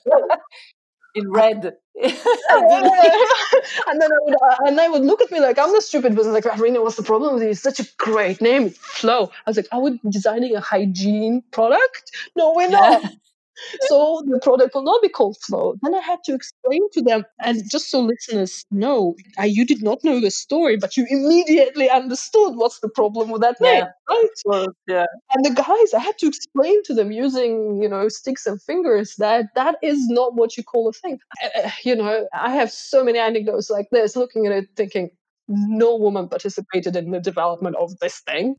in 1.16 1.32
red. 1.32 1.66
and 2.04 2.14
then 4.02 4.12
I 4.12 4.18
would, 4.22 4.36
uh, 4.36 4.56
and 4.68 4.80
they 4.80 4.90
would 4.90 5.04
look 5.04 5.22
at 5.22 5.32
me 5.32 5.40
like 5.40 5.60
I'm 5.60 5.74
the 5.74 5.82
stupid 5.82 6.16
person. 6.16 6.34
Like, 6.34 6.46
Irina, 6.46 6.82
what's 6.82 6.98
the 6.98 7.04
problem 7.04 7.36
with 7.36 7.44
you? 7.44 7.50
It's 7.50 7.62
such 7.62 7.80
a 7.80 7.86
great 7.98 8.42
name, 8.42 8.70
Flow. 8.72 9.32
I 9.46 9.50
was 9.50 9.58
like, 9.58 9.68
are 9.72 9.82
we 9.82 10.00
designing 10.10 10.56
a 10.56 10.62
hygiene 10.62 11.44
product? 11.52 12.12
No, 12.36 12.54
we're 12.56 12.70
not. 12.70 13.04
Yeah. 13.04 13.10
So 13.82 14.24
the 14.28 14.40
product 14.40 14.76
will 14.76 14.84
not 14.84 15.02
be 15.02 15.10
called 15.10 15.38
Flow. 15.42 15.76
Then 15.82 15.96
I 15.96 16.00
had 16.00 16.20
to 16.26 16.34
explain 16.34 16.90
to 16.92 17.02
them, 17.02 17.24
and 17.40 17.62
just 17.70 17.90
so 17.90 18.02
listeners 18.02 18.66
know, 18.72 19.16
uh, 19.40 19.44
you 19.44 19.66
did 19.66 19.84
not 19.84 20.04
know 20.04 20.20
the 20.20 20.32
story, 20.32 20.78
but 20.78 20.98
you 20.98 21.06
immediately 21.10 21.90
understood 21.90 22.56
what's 22.56 22.80
the 22.80 22.90
problem 22.90 23.30
with 23.30 23.42
that 23.42 23.60
name, 23.62 23.86
yeah. 23.86 23.90
right? 24.10 24.30
Well, 24.46 24.68
yeah. 24.88 25.06
And 25.34 25.46
the 25.46 25.52
guys, 25.52 25.94
I 25.94 26.00
had 26.00 26.18
to 26.20 26.28
explain 26.28 26.84
to 26.84 26.94
them 26.94 27.12
using, 27.12 27.82
you 27.82 27.90
know, 27.90 28.10
sticks 28.10 28.46
and 28.46 28.62
fingers 28.62 29.16
that 29.18 29.46
that 29.56 29.76
is 29.82 30.08
not 30.08 30.36
what 30.36 30.58
you 30.58 30.64
call 30.64 30.88
a 30.88 30.94
thing. 30.94 31.20
Uh, 31.44 31.70
you 31.84 31.96
know, 31.96 32.28
I 32.34 32.52
have 32.52 32.72
so 32.72 33.04
many 33.04 33.20
anecdotes 33.20 33.70
like 33.70 33.88
this, 33.92 34.16
looking 34.16 34.46
at 34.46 34.52
it, 34.52 34.70
thinking, 34.76 35.10
no 35.48 35.96
woman 35.96 36.28
participated 36.28 36.96
in 36.96 37.12
the 37.12 37.20
development 37.20 37.76
of 37.76 37.98
this 38.00 38.20
thing 38.22 38.56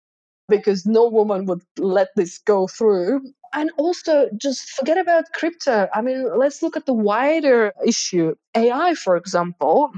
because 0.48 0.86
no 0.86 1.08
woman 1.08 1.46
would 1.46 1.62
let 1.78 2.08
this 2.16 2.38
go 2.38 2.66
through 2.66 3.20
and 3.52 3.70
also 3.76 4.28
just 4.36 4.70
forget 4.70 4.98
about 4.98 5.32
crypto. 5.34 5.88
I 5.94 6.02
mean, 6.02 6.38
let's 6.38 6.62
look 6.62 6.76
at 6.76 6.86
the 6.86 6.92
wider 6.92 7.72
issue. 7.84 8.34
AI, 8.56 8.94
for 8.94 9.16
example, 9.16 9.92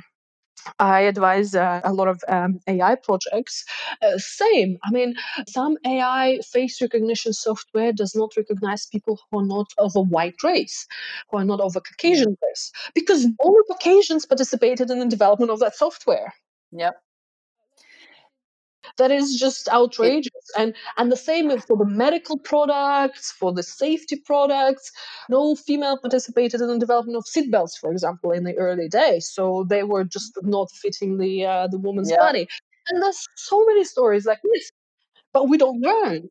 I 0.79 1.03
advise 1.03 1.55
uh, 1.55 1.81
a 1.85 1.93
lot 1.93 2.09
of 2.09 2.23
um, 2.29 2.61
AI 2.67 2.97
projects. 2.97 3.65
Uh, 4.03 4.19
same. 4.19 4.79
I 4.85 4.91
mean, 4.91 5.15
some 5.47 5.77
AI 5.87 6.41
face 6.53 6.81
recognition 6.83 7.33
software 7.33 7.93
does 7.93 8.15
not 8.15 8.33
recognize 8.37 8.87
people 8.87 9.19
who 9.31 9.41
are 9.41 9.47
not 9.47 9.69
of 9.79 9.97
a 9.97 10.01
white 10.03 10.43
race, 10.43 10.87
who 11.31 11.39
are 11.39 11.45
not 11.45 11.61
of 11.61 11.77
a 11.77 11.81
Caucasian 11.81 12.37
race, 12.43 12.73
because 12.95 13.27
all 13.39 13.61
Caucasians 13.69 14.27
participated 14.27 14.91
in 14.91 14.99
the 14.99 15.07
development 15.07 15.51
of 15.51 15.61
that 15.61 15.77
software. 15.77 16.35
Yep 16.73 16.97
that 18.99 19.11
is 19.11 19.39
just 19.39 19.69
outrageous. 19.69 20.33
And 20.57 20.75
and 20.97 21.11
the 21.11 21.17
same 21.17 21.51
for 21.61 21.77
the 21.77 21.85
medical 21.85 22.39
products 22.39 23.33
for 23.33 23.53
the 23.53 23.63
safety 23.63 24.17
products. 24.17 24.93
No 25.29 25.55
female 25.55 25.99
participated 25.99 26.61
in 26.61 26.69
the 26.69 26.79
development 26.79 27.17
of 27.17 27.25
seatbelts 27.25 27.79
for 27.79 27.91
example 27.91 28.33
in 28.33 28.45
the 28.45 28.55
early 28.57 28.89
days. 28.89 29.29
So 29.29 29.65
they 29.69 29.83
were 29.83 30.05
just 30.05 30.39
not 30.43 30.71
fitting 30.71 31.19
the 31.19 31.45
uh, 31.45 31.69
the 31.69 31.79
woman's 31.79 32.11
yeah. 32.11 32.19
body. 32.19 32.49
And 32.89 33.03
there's 33.03 33.27
so 33.37 33.65
many 33.67 33.85
stories 33.85 34.27
like 34.27 34.41
this 34.43 34.73
but 35.33 35.49
we 35.49 35.59
don't 35.59 35.81
learn. 35.81 36.29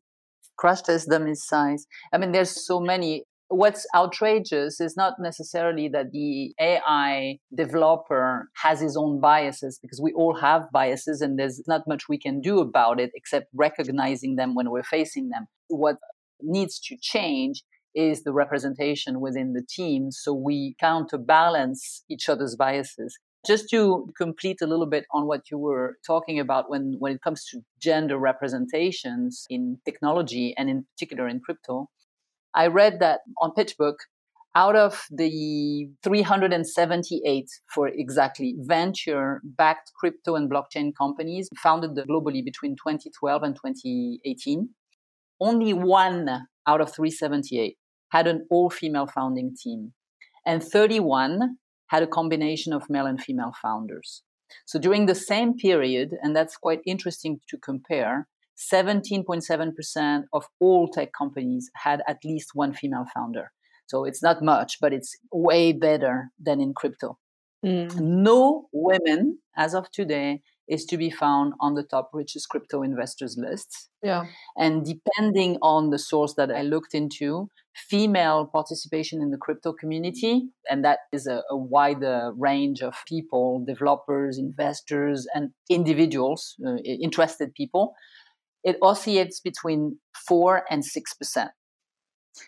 Crash 0.56 0.82
test 0.82 1.08
them 1.08 1.26
in 1.26 1.36
size. 1.36 1.86
I 2.12 2.18
mean 2.18 2.32
there's 2.32 2.66
so 2.66 2.80
many 2.80 3.24
what's 3.48 3.86
outrageous 3.94 4.80
is 4.80 4.96
not 4.96 5.14
necessarily 5.18 5.88
that 5.88 6.12
the 6.12 6.54
AI 6.60 7.38
developer 7.54 8.50
has 8.62 8.80
his 8.80 8.96
own 8.96 9.20
biases 9.20 9.78
because 9.80 10.00
we 10.00 10.12
all 10.12 10.36
have 10.36 10.70
biases 10.72 11.20
and 11.20 11.38
there's 11.38 11.62
not 11.66 11.82
much 11.88 12.08
we 12.08 12.18
can 12.18 12.40
do 12.40 12.60
about 12.60 13.00
it 13.00 13.10
except 13.14 13.46
recognizing 13.54 14.36
them 14.36 14.54
when 14.54 14.70
we're 14.70 14.82
facing 14.82 15.30
them. 15.30 15.46
What 15.68 15.96
needs 16.42 16.78
to 16.80 16.96
change 17.00 17.62
is 17.94 18.22
the 18.22 18.32
representation 18.32 19.20
within 19.20 19.54
the 19.54 19.64
team. 19.68 20.10
So 20.10 20.32
we 20.32 20.76
counterbalance 20.78 22.04
each 22.10 22.28
other's 22.28 22.54
biases. 22.54 23.18
Just 23.46 23.70
to 23.70 24.12
complete 24.16 24.58
a 24.60 24.66
little 24.66 24.86
bit 24.86 25.06
on 25.12 25.26
what 25.26 25.50
you 25.50 25.58
were 25.58 25.96
talking 26.06 26.38
about 26.38 26.68
when, 26.68 26.96
when 26.98 27.12
it 27.12 27.22
comes 27.22 27.44
to 27.46 27.60
gender 27.80 28.18
representations 28.18 29.46
in 29.48 29.78
technology 29.84 30.54
and 30.58 30.68
in 30.68 30.84
particular 30.94 31.28
in 31.28 31.40
crypto, 31.40 31.88
I 32.54 32.66
read 32.66 33.00
that 33.00 33.20
on 33.40 33.52
PitchBook, 33.56 33.96
out 34.54 34.74
of 34.74 35.04
the 35.10 35.88
378 36.02 37.46
for 37.72 37.88
exactly 37.88 38.56
venture 38.58 39.40
backed 39.44 39.92
crypto 39.98 40.34
and 40.34 40.50
blockchain 40.50 40.92
companies 40.96 41.48
founded 41.62 41.90
globally 42.08 42.44
between 42.44 42.72
2012 42.72 43.42
and 43.42 43.54
2018, 43.54 44.70
only 45.40 45.72
one 45.72 46.46
out 46.66 46.80
of 46.80 46.92
378 46.92 47.76
had 48.10 48.26
an 48.26 48.46
all 48.50 48.70
female 48.70 49.06
founding 49.06 49.54
team, 49.62 49.92
and 50.46 50.64
31 50.64 51.58
had 51.88 52.02
a 52.02 52.06
combination 52.06 52.72
of 52.72 52.88
male 52.88 53.06
and 53.06 53.20
female 53.22 53.52
founders. 53.62 54.22
So 54.66 54.78
during 54.78 55.06
the 55.06 55.14
same 55.14 55.56
period, 55.56 56.14
and 56.22 56.34
that's 56.34 56.56
quite 56.56 56.80
interesting 56.86 57.40
to 57.48 57.58
compare, 57.58 58.26
17.7% 58.72 60.22
of 60.32 60.44
all 60.60 60.88
tech 60.88 61.10
companies 61.16 61.70
had 61.76 62.02
at 62.08 62.18
least 62.24 62.50
one 62.54 62.74
female 62.74 63.06
founder. 63.14 63.52
So 63.86 64.04
it's 64.04 64.22
not 64.22 64.42
much, 64.42 64.78
but 64.80 64.92
it's 64.92 65.16
way 65.32 65.72
better 65.72 66.30
than 66.38 66.60
in 66.60 66.74
crypto. 66.74 67.18
Mm. 67.64 67.98
No 67.98 68.68
women, 68.72 69.38
as 69.56 69.74
of 69.74 69.90
today, 69.90 70.42
is 70.68 70.84
to 70.84 70.96
be 70.98 71.10
found 71.10 71.54
on 71.60 71.74
the 71.74 71.82
top 71.82 72.10
richest 72.12 72.48
crypto 72.48 72.82
investors 72.82 73.36
list. 73.38 73.88
Yeah. 74.02 74.26
And 74.56 74.84
depending 74.84 75.56
on 75.62 75.90
the 75.90 75.98
source 75.98 76.34
that 76.34 76.50
I 76.50 76.62
looked 76.62 76.94
into, 76.94 77.48
female 77.74 78.46
participation 78.46 79.22
in 79.22 79.30
the 79.30 79.38
crypto 79.38 79.72
community, 79.72 80.48
and 80.70 80.84
that 80.84 81.00
is 81.12 81.26
a, 81.26 81.42
a 81.50 81.56
wider 81.56 82.32
range 82.36 82.82
of 82.82 82.94
people, 83.06 83.64
developers, 83.64 84.36
investors, 84.38 85.26
and 85.34 85.50
individuals, 85.70 86.56
uh, 86.66 86.76
interested 86.76 87.54
people, 87.54 87.94
it 88.64 88.76
oscillates 88.82 89.40
between 89.40 89.98
4 90.26 90.64
and 90.70 90.82
6%. 90.82 91.48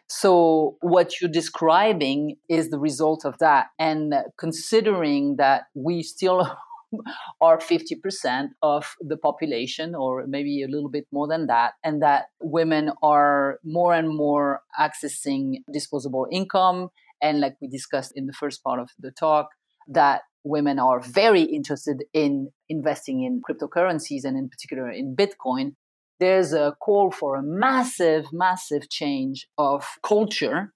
So, 0.09 0.77
what 0.81 1.21
you're 1.21 1.31
describing 1.31 2.37
is 2.49 2.71
the 2.71 2.79
result 2.79 3.25
of 3.25 3.39
that. 3.39 3.69
And 3.79 4.15
considering 4.39 5.37
that 5.37 5.65
we 5.75 6.03
still 6.03 6.57
are 7.41 7.59
50% 7.59 8.49
of 8.63 8.95
the 9.01 9.17
population, 9.17 9.95
or 9.95 10.25
maybe 10.27 10.63
a 10.63 10.69
little 10.69 10.91
bit 10.91 11.07
more 11.13 11.29
than 11.29 11.47
that, 11.47 11.75
and 11.85 12.03
that 12.03 12.27
women 12.41 12.93
are 13.03 13.59
more 13.65 13.95
and 13.95 14.09
more 14.09 14.63
accessing 14.79 15.63
disposable 15.73 16.27
income. 16.31 16.91
And, 17.23 17.41
like 17.41 17.57
we 17.61 17.69
discussed 17.69 18.13
in 18.15 18.27
the 18.27 18.33
first 18.33 18.63
part 18.63 18.81
of 18.81 18.91
the 18.99 19.11
talk, 19.11 19.49
that 19.89 20.23
women 20.43 20.79
are 20.79 21.01
very 21.01 21.43
interested 21.43 22.05
in 22.15 22.51
investing 22.69 23.23
in 23.25 23.43
cryptocurrencies 23.43 24.25
and, 24.25 24.37
in 24.37 24.49
particular, 24.49 24.91
in 24.91 25.15
Bitcoin 25.17 25.75
there's 26.21 26.53
a 26.53 26.77
call 26.81 27.11
for 27.11 27.35
a 27.35 27.43
massive, 27.43 28.27
massive 28.33 28.89
change 28.91 29.49
of 29.59 29.85
culture 30.03 30.73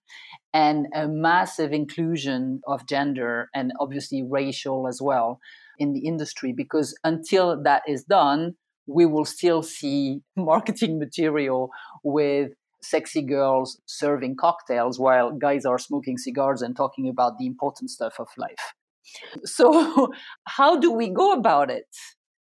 and 0.53 0.87
a 0.95 1.07
massive 1.07 1.73
inclusion 1.73 2.61
of 2.67 2.87
gender 2.89 3.49
and 3.55 3.73
obviously 3.79 4.23
racial 4.23 4.89
as 4.89 5.01
well 5.03 5.39
in 5.79 5.93
the 5.93 6.07
industry 6.07 6.53
because 6.53 6.97
until 7.05 7.63
that 7.63 7.83
is 7.87 8.05
done, 8.05 8.55
we 8.87 9.05
will 9.07 9.25
still 9.25 9.63
see 9.63 10.21
marketing 10.37 10.99
material 10.99 11.71
with 12.03 12.53
sexy 12.83 13.23
girls 13.23 13.81
serving 13.87 14.37
cocktails 14.37 14.99
while 14.99 15.33
guys 15.33 15.65
are 15.65 15.79
smoking 15.79 16.19
cigars 16.19 16.63
and 16.63 16.77
talking 16.77 17.09
about 17.09 17.39
the 17.39 17.47
important 17.47 17.91
stuff 17.91 18.15
of 18.19 18.29
life. 18.37 18.75
So, 19.45 20.13
how 20.47 20.79
do 20.79 20.91
we 20.91 21.09
go 21.09 21.33
about 21.33 21.71
it? 21.71 21.87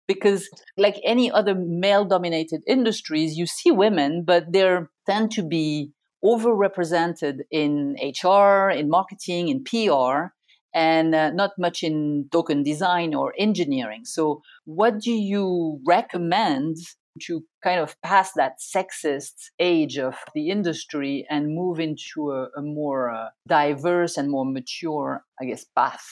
Because 0.06 0.48
like 0.76 1.00
any 1.04 1.30
other 1.30 1.54
male 1.54 2.04
dominated 2.04 2.62
industries 2.66 3.36
you 3.36 3.46
see 3.46 3.70
women 3.70 4.24
but 4.24 4.52
they 4.52 4.78
tend 5.06 5.30
to 5.30 5.42
be 5.42 5.90
overrepresented 6.24 7.40
in 7.50 7.96
hr 8.22 8.70
in 8.70 8.88
marketing 8.88 9.48
in 9.48 9.62
pr 9.62 10.32
and 10.74 11.14
uh, 11.14 11.30
not 11.30 11.52
much 11.56 11.82
in 11.82 12.28
token 12.32 12.62
design 12.64 13.14
or 13.14 13.32
engineering. 13.38 14.04
So 14.04 14.42
what 14.64 14.98
do 14.98 15.12
you 15.12 15.80
recommend 15.86 16.76
to 17.22 17.44
kind 17.62 17.78
of 17.78 17.94
pass 18.02 18.32
that 18.32 18.54
sexist 18.58 19.50
age 19.60 19.98
of 19.98 20.16
the 20.34 20.50
industry 20.50 21.24
and 21.30 21.54
move 21.54 21.78
into 21.78 22.32
a, 22.32 22.48
a 22.56 22.62
more 22.62 23.10
uh, 23.10 23.28
diverse 23.46 24.16
and 24.16 24.28
more 24.28 24.44
mature 24.44 25.22
i 25.40 25.44
guess 25.44 25.64
path? 25.76 26.04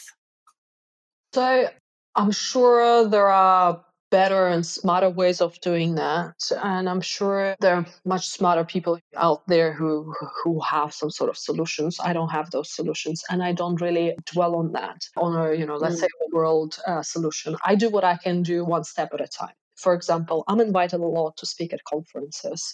So 1.34 1.68
I'm 2.14 2.30
sure 2.30 3.08
there 3.08 3.28
are 3.28 3.84
better 4.12 4.46
and 4.46 4.64
smarter 4.64 5.08
ways 5.08 5.40
of 5.40 5.58
doing 5.62 5.94
that 5.94 6.36
and 6.62 6.86
i'm 6.86 7.00
sure 7.00 7.56
there 7.60 7.76
are 7.76 7.86
much 8.04 8.28
smarter 8.28 8.62
people 8.62 8.98
out 9.16 9.40
there 9.48 9.72
who 9.72 10.14
who 10.44 10.60
have 10.60 10.92
some 10.92 11.10
sort 11.10 11.30
of 11.30 11.38
solutions. 11.38 11.98
I 11.98 12.12
don't 12.12 12.28
have 12.28 12.50
those 12.50 12.70
solutions 12.70 13.24
and 13.30 13.42
i 13.42 13.52
don't 13.52 13.80
really 13.80 14.14
dwell 14.32 14.54
on 14.56 14.72
that 14.72 15.00
on 15.16 15.30
a 15.34 15.54
you 15.54 15.64
know 15.64 15.76
let's 15.76 15.96
mm. 15.96 16.00
say 16.00 16.06
a 16.26 16.36
world 16.36 16.78
uh, 16.86 17.02
solution. 17.02 17.56
I 17.64 17.74
do 17.74 17.88
what 17.88 18.04
i 18.04 18.16
can 18.18 18.42
do 18.42 18.66
one 18.66 18.84
step 18.84 19.14
at 19.14 19.22
a 19.22 19.26
time 19.26 19.56
for 19.82 19.94
example, 19.94 20.44
I'm 20.46 20.60
invited 20.60 21.00
a 21.00 21.06
lot 21.06 21.36
to 21.38 21.46
speak 21.46 21.72
at 21.72 21.84
conferences. 21.84 22.72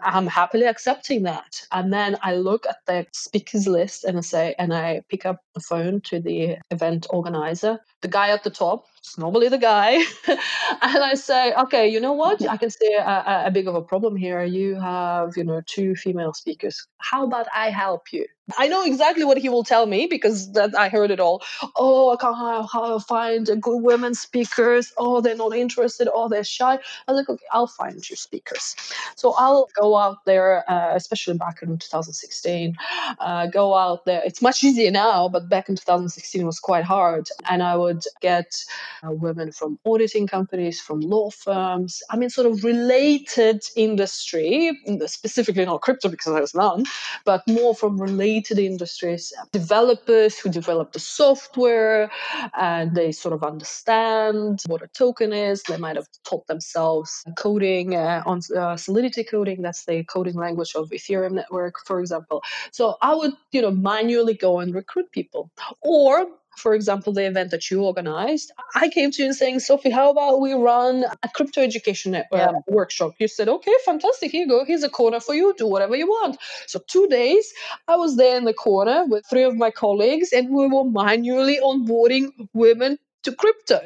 I'm 0.00 0.26
happily 0.26 0.64
accepting 0.64 1.22
that. 1.24 1.62
And 1.70 1.92
then 1.92 2.16
I 2.22 2.36
look 2.36 2.66
at 2.66 2.78
the 2.86 3.06
speakers 3.12 3.68
list 3.68 4.04
and 4.04 4.16
I 4.16 4.22
say, 4.22 4.54
and 4.58 4.72
I 4.72 5.02
pick 5.10 5.26
up 5.26 5.40
the 5.54 5.60
phone 5.60 6.00
to 6.02 6.18
the 6.18 6.56
event 6.70 7.06
organizer, 7.10 7.78
the 8.00 8.08
guy 8.08 8.30
at 8.30 8.42
the 8.42 8.50
top, 8.50 8.86
normally 9.18 9.48
the 9.48 9.58
guy. 9.58 9.92
and 10.26 11.02
I 11.10 11.14
say, 11.14 11.52
okay, 11.54 11.88
you 11.88 12.00
know 12.00 12.12
what? 12.12 12.46
I 12.48 12.56
can 12.56 12.70
see 12.70 12.92
a, 12.94 13.44
a, 13.46 13.50
big 13.50 13.68
of 13.68 13.74
a 13.74 13.82
problem 13.82 14.16
here. 14.16 14.42
You 14.44 14.74
have, 14.76 15.36
you 15.36 15.44
know, 15.44 15.62
two 15.66 15.94
female 15.94 16.32
speakers. 16.34 16.86
How 16.98 17.24
about 17.24 17.46
I 17.54 17.70
help 17.70 18.12
you? 18.12 18.26
I 18.58 18.68
know 18.68 18.84
exactly 18.84 19.24
what 19.24 19.38
he 19.38 19.48
will 19.48 19.64
tell 19.64 19.86
me 19.86 20.06
because 20.06 20.52
that 20.52 20.78
I 20.78 20.88
heard 20.88 21.10
it 21.10 21.18
all. 21.18 21.42
Oh, 21.74 22.14
I 22.14 22.16
can't 22.16 23.02
find 23.02 23.46
good 23.60 23.82
women 23.82 24.14
speakers. 24.14 24.92
Oh, 24.96 25.20
they're 25.20 25.36
not 25.36 25.56
interested. 25.56 26.08
Oh, 26.12 26.28
they're 26.28 26.44
shy. 26.44 26.74
I 26.74 27.12
was 27.12 27.16
like, 27.16 27.28
okay, 27.28 27.44
I'll 27.50 27.66
find 27.66 28.08
you 28.08 28.14
speakers. 28.14 28.76
So 29.16 29.34
I'll 29.36 29.68
go 29.74 29.96
out 29.96 30.24
there, 30.26 30.68
uh, 30.70 30.94
especially 30.94 31.36
back 31.38 31.60
in 31.62 31.76
2016. 31.76 32.76
Uh, 33.18 33.46
go 33.46 33.74
out 33.74 34.04
there. 34.04 34.22
It's 34.24 34.40
much 34.40 34.62
easier 34.62 34.92
now, 34.92 35.28
but 35.28 35.48
back 35.48 35.68
in 35.68 35.74
2016 35.74 36.40
it 36.40 36.44
was 36.44 36.60
quite 36.60 36.84
hard. 36.84 37.28
And 37.50 37.64
I 37.64 37.74
would 37.74 38.04
get 38.20 38.64
uh, 39.04 39.12
women 39.12 39.52
from 39.52 39.78
auditing 39.86 40.26
companies, 40.26 40.80
from 40.80 41.00
law 41.00 41.30
firms. 41.30 42.02
I 42.10 42.16
mean, 42.16 42.30
sort 42.30 42.46
of 42.46 42.64
related 42.64 43.62
industry, 43.76 44.78
specifically 45.06 45.64
not 45.64 45.82
crypto 45.82 46.08
because 46.08 46.32
there 46.32 46.40
was 46.40 46.54
none, 46.54 46.84
but 47.24 47.42
more 47.48 47.74
from 47.74 48.00
related 48.00 48.26
related 48.26 48.58
industries, 48.58 49.32
developers 49.52 50.38
who 50.38 50.50
develop 50.50 50.92
the 50.92 51.00
software 51.00 52.10
and 52.58 52.94
they 52.94 53.12
sort 53.12 53.34
of 53.34 53.42
understand 53.42 54.60
what 54.66 54.82
a 54.82 54.88
token 54.88 55.32
is. 55.32 55.62
They 55.62 55.76
might 55.76 55.96
have 55.96 56.08
taught 56.24 56.46
themselves 56.46 57.24
coding 57.36 57.94
uh, 57.94 58.22
on 58.26 58.40
uh, 58.56 58.76
Solidity 58.76 59.24
coding, 59.24 59.62
that's 59.62 59.84
the 59.84 60.04
coding 60.04 60.34
language 60.34 60.74
of 60.74 60.90
Ethereum 60.90 61.32
network, 61.32 61.74
for 61.86 62.00
example. 62.00 62.42
So 62.72 62.96
I 63.02 63.14
would, 63.14 63.32
you 63.52 63.62
know, 63.62 63.70
manually 63.70 64.34
go 64.34 64.60
and 64.60 64.74
recruit 64.74 65.10
people. 65.12 65.50
Or 65.82 66.26
for 66.56 66.74
example, 66.74 67.12
the 67.12 67.26
event 67.26 67.50
that 67.50 67.70
you 67.70 67.82
organized, 67.82 68.52
I 68.74 68.88
came 68.88 69.10
to 69.12 69.22
you 69.22 69.26
and 69.26 69.36
saying, 69.36 69.60
Sophie, 69.60 69.90
how 69.90 70.10
about 70.10 70.40
we 70.40 70.52
run 70.54 71.04
a 71.22 71.28
crypto 71.28 71.60
education 71.62 72.12
network 72.12 72.40
uh, 72.40 72.52
yeah. 72.52 72.74
workshop? 72.74 73.12
You 73.18 73.28
said, 73.28 73.48
okay, 73.48 73.74
fantastic. 73.84 74.32
Here 74.32 74.42
you 74.42 74.48
go. 74.48 74.64
Here's 74.64 74.82
a 74.82 74.88
corner 74.88 75.20
for 75.20 75.34
you. 75.34 75.54
Do 75.58 75.66
whatever 75.66 75.96
you 75.96 76.06
want. 76.06 76.38
So 76.66 76.80
two 76.86 77.06
days, 77.08 77.52
I 77.88 77.96
was 77.96 78.16
there 78.16 78.36
in 78.36 78.44
the 78.44 78.54
corner 78.54 79.04
with 79.06 79.24
three 79.28 79.44
of 79.44 79.56
my 79.56 79.70
colleagues, 79.70 80.32
and 80.32 80.50
we 80.50 80.66
were 80.66 80.84
manually 80.84 81.58
onboarding 81.62 82.30
women 82.52 82.98
to 83.26 83.34
crypto. 83.34 83.80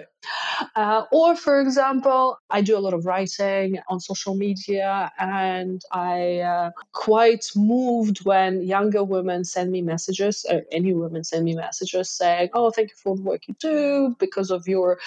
Uh, 0.76 1.04
or, 1.12 1.34
for 1.34 1.60
example, 1.60 2.36
I 2.50 2.60
do 2.60 2.76
a 2.76 2.82
lot 2.86 2.92
of 2.92 3.06
writing 3.06 3.78
on 3.88 3.98
social 4.00 4.34
media, 4.34 5.10
and 5.18 5.80
I 5.92 6.40
uh, 6.40 6.70
quite 6.92 7.46
moved 7.56 8.18
when 8.26 8.62
younger 8.62 9.02
women 9.02 9.44
send 9.44 9.72
me 9.72 9.80
messages, 9.80 10.44
or 10.50 10.60
any 10.70 10.92
women 10.92 11.24
send 11.24 11.44
me 11.46 11.54
messages 11.54 12.10
saying, 12.10 12.50
"Oh, 12.52 12.70
thank 12.70 12.90
you 12.90 12.96
for 13.02 13.16
the 13.16 13.22
work 13.22 13.48
you 13.48 13.54
do. 13.58 14.14
Because 14.18 14.50
of 14.50 14.68
your, 14.68 14.98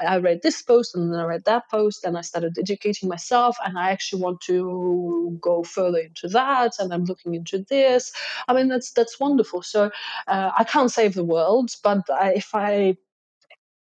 I 0.00 0.16
read 0.18 0.40
this 0.42 0.60
post 0.62 0.96
and 0.96 1.12
then 1.12 1.20
I 1.20 1.24
read 1.24 1.44
that 1.44 1.70
post, 1.70 2.04
and 2.04 2.18
I 2.18 2.22
started 2.22 2.58
educating 2.58 3.08
myself, 3.08 3.56
and 3.64 3.78
I 3.78 3.90
actually 3.92 4.22
want 4.22 4.40
to 4.42 5.38
go 5.40 5.62
further 5.62 5.98
into 5.98 6.26
that, 6.28 6.72
and 6.80 6.92
I'm 6.92 7.04
looking 7.04 7.36
into 7.36 7.64
this. 7.70 8.12
I 8.48 8.52
mean, 8.52 8.66
that's 8.66 8.90
that's 8.90 9.20
wonderful. 9.20 9.62
So 9.62 9.90
uh, 10.26 10.50
I 10.58 10.64
can't 10.64 10.90
save 10.90 11.14
the 11.14 11.24
world, 11.24 11.70
but 11.84 12.02
I, 12.10 12.34
if 12.34 12.52
I 12.52 12.96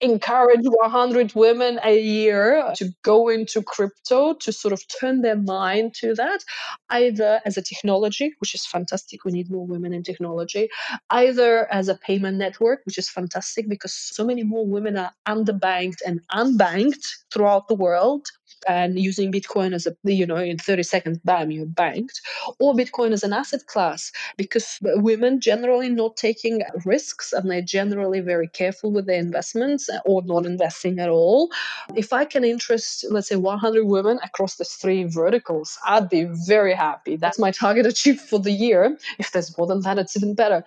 encourage 0.01 0.65
100 0.65 1.33
women 1.35 1.79
a 1.83 1.99
year 1.99 2.71
to 2.75 2.89
go 3.03 3.29
into 3.29 3.61
crypto 3.61 4.33
to 4.33 4.51
sort 4.51 4.73
of 4.73 4.81
turn 4.99 5.21
their 5.21 5.37
mind 5.37 5.93
to 5.93 6.13
that 6.15 6.43
either 6.89 7.39
as 7.45 7.57
a 7.57 7.61
technology 7.61 8.33
which 8.39 8.53
is 8.53 8.65
fantastic 8.65 9.23
we 9.23 9.31
need 9.31 9.49
more 9.49 9.65
women 9.65 9.93
in 9.93 10.03
technology 10.03 10.67
either 11.11 11.71
as 11.71 11.87
a 11.87 11.95
payment 11.95 12.37
network 12.37 12.81
which 12.85 12.97
is 12.97 13.09
fantastic 13.09 13.69
because 13.69 13.93
so 13.93 14.25
many 14.25 14.43
more 14.43 14.65
women 14.65 14.97
are 14.97 15.11
underbanked 15.27 16.01
and 16.05 16.19
unbanked 16.33 17.05
throughout 17.31 17.67
the 17.67 17.75
world 17.75 18.27
and 18.67 18.99
using 18.99 19.31
bitcoin 19.31 19.73
as 19.73 19.85
a 19.85 19.95
you 20.03 20.25
know 20.25 20.37
in 20.37 20.57
30 20.57 20.83
seconds 20.83 21.19
bam 21.23 21.51
you're 21.51 21.65
banked 21.65 22.21
or 22.59 22.73
bitcoin 22.73 23.11
as 23.11 23.23
an 23.23 23.33
asset 23.33 23.65
class 23.67 24.11
because 24.37 24.77
women 24.81 25.39
generally 25.39 25.89
not 25.89 26.17
taking 26.17 26.61
risks 26.85 27.33
and 27.33 27.49
they're 27.49 27.61
generally 27.61 28.19
very 28.19 28.47
careful 28.47 28.91
with 28.91 29.05
their 29.05 29.19
investments 29.19 29.89
or 30.05 30.21
not 30.23 30.45
investing 30.45 30.99
at 30.99 31.09
all 31.09 31.49
if 31.95 32.13
i 32.13 32.25
can 32.25 32.43
interest 32.43 33.05
let's 33.09 33.27
say 33.27 33.35
100 33.35 33.85
women 33.85 34.19
across 34.23 34.55
the 34.55 34.65
three 34.65 35.03
verticals 35.03 35.77
i'd 35.85 36.09
be 36.09 36.25
very 36.47 36.73
happy 36.73 37.15
that's 37.15 37.39
my 37.39 37.51
target 37.51 37.85
achieved 37.93 38.21
for 38.21 38.39
the 38.39 38.51
year 38.51 38.97
if 39.19 39.31
there's 39.31 39.57
more 39.57 39.67
than 39.67 39.81
that 39.81 39.97
it's 39.97 40.15
even 40.17 40.33
better 40.33 40.63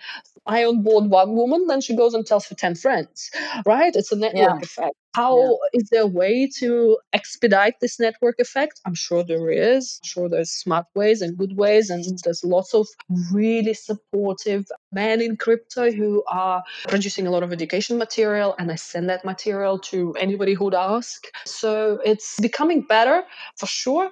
I 0.47 0.65
onboard 0.65 1.07
one 1.07 1.35
woman, 1.35 1.67
then 1.67 1.81
she 1.81 1.97
goes 1.97 2.15
and 2.15 2.25
tells 2.25 2.47
her 2.47 2.55
10 2.55 2.77
friends, 2.77 3.31
right? 3.65 3.95
It's 3.95 4.13
a 4.13 4.17
network 4.17 4.35
yeah. 4.35 4.59
effect. 4.59 4.97
How 5.17 5.39
yeah. 5.39 5.81
is 5.81 5.89
there 5.91 6.03
a 6.03 6.07
way 6.07 6.47
to 6.59 6.99
expedite 7.15 7.81
this 7.81 7.99
network 7.99 8.39
effect? 8.39 8.83
I'm 8.85 8.95
sure 8.95 9.25
there 9.25 9.51
is. 9.51 9.99
I'm 10.03 10.09
sure 10.09 10.29
there's 10.29 10.51
smart 10.51 10.85
ways 10.95 11.23
and 11.23 11.39
good 11.39 11.57
ways, 11.57 11.89
and 11.89 12.05
there's 12.23 12.45
lots 12.45 12.75
of 12.75 12.87
really 13.33 13.73
supportive 13.73 14.67
men 14.93 15.23
in 15.23 15.39
crypto 15.39 15.91
who 15.91 16.23
are 16.29 16.63
producing 16.89 17.27
a 17.27 17.31
lot 17.31 17.43
of 17.43 17.51
education 17.51 17.97
material, 17.97 18.55
and 18.59 18.71
I 18.71 18.75
send 18.75 19.09
that 19.09 19.25
material 19.25 19.79
to 19.91 20.13
anybody 20.21 20.53
who'd 20.53 20.75
ask. 20.75 21.25
So 21.47 21.99
it's 22.05 22.39
becoming 22.39 22.83
better 22.83 23.23
for 23.57 23.67
sure. 23.67 24.11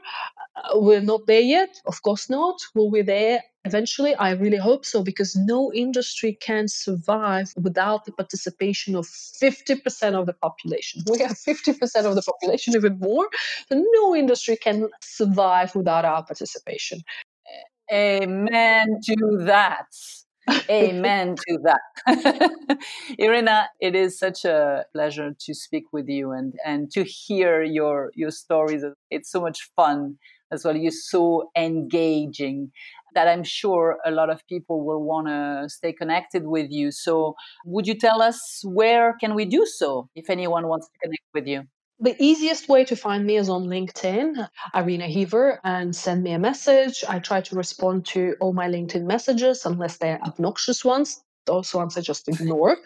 Uh, 0.56 0.80
we're 0.80 1.02
not 1.02 1.26
there 1.26 1.46
yet, 1.58 1.82
of 1.84 2.00
course 2.00 2.30
not. 2.30 2.56
Will 2.74 2.90
we 2.90 3.02
there 3.02 3.42
Eventually, 3.66 4.14
I 4.14 4.32
really 4.32 4.58
hope 4.58 4.84
so 4.84 5.02
because 5.02 5.34
no 5.34 5.72
industry 5.72 6.36
can 6.40 6.68
survive 6.68 7.52
without 7.56 8.04
the 8.04 8.12
participation 8.12 8.94
of 8.94 9.06
50% 9.06 10.14
of 10.14 10.26
the 10.26 10.34
population. 10.34 11.02
We 11.10 11.20
have 11.20 11.38
50% 11.38 12.04
of 12.04 12.14
the 12.14 12.22
population, 12.22 12.74
even 12.76 12.98
more. 12.98 13.26
So 13.70 13.82
no 13.92 14.14
industry 14.14 14.56
can 14.56 14.88
survive 15.00 15.74
without 15.74 16.04
our 16.04 16.24
participation. 16.24 17.00
Amen 17.90 19.00
to 19.04 19.44
that. 19.46 19.86
Amen 20.70 21.36
to 21.48 21.58
that. 21.64 22.78
Irina, 23.18 23.68
it 23.80 23.94
is 23.94 24.18
such 24.18 24.44
a 24.44 24.84
pleasure 24.92 25.34
to 25.38 25.54
speak 25.54 25.84
with 25.92 26.08
you 26.08 26.32
and, 26.32 26.54
and 26.66 26.90
to 26.92 27.02
hear 27.02 27.62
your, 27.62 28.10
your 28.14 28.30
stories. 28.30 28.84
It's 29.10 29.30
so 29.30 29.40
much 29.40 29.70
fun 29.74 30.18
as 30.50 30.64
well. 30.64 30.76
You're 30.76 30.92
so 30.92 31.50
engaging 31.56 32.72
that 33.14 33.28
I'm 33.28 33.44
sure 33.44 33.98
a 34.04 34.10
lot 34.10 34.30
of 34.30 34.46
people 34.46 34.84
will 34.84 35.02
want 35.02 35.28
to 35.28 35.68
stay 35.68 35.92
connected 35.92 36.46
with 36.46 36.70
you. 36.70 36.90
So, 36.90 37.34
would 37.64 37.86
you 37.86 37.94
tell 37.94 38.22
us 38.22 38.62
where 38.64 39.14
can 39.20 39.34
we 39.34 39.44
do 39.44 39.66
so 39.66 40.08
if 40.14 40.30
anyone 40.30 40.68
wants 40.68 40.88
to 40.88 40.98
connect 41.02 41.24
with 41.32 41.46
you? 41.46 41.62
The 42.00 42.16
easiest 42.18 42.68
way 42.68 42.84
to 42.86 42.96
find 42.96 43.24
me 43.24 43.36
is 43.36 43.48
on 43.48 43.64
LinkedIn, 43.66 44.48
Irina 44.74 45.06
Heaver, 45.06 45.60
and 45.62 45.94
send 45.94 46.24
me 46.24 46.32
a 46.32 46.38
message. 46.38 47.04
I 47.08 47.20
try 47.20 47.40
to 47.42 47.56
respond 47.56 48.06
to 48.06 48.34
all 48.40 48.52
my 48.52 48.68
LinkedIn 48.68 49.04
messages 49.04 49.64
unless 49.64 49.98
they're 49.98 50.20
obnoxious 50.22 50.84
ones 50.84 51.22
those 51.46 51.74
ones 51.74 51.96
I 51.96 52.00
just 52.00 52.28
ignore. 52.34 52.76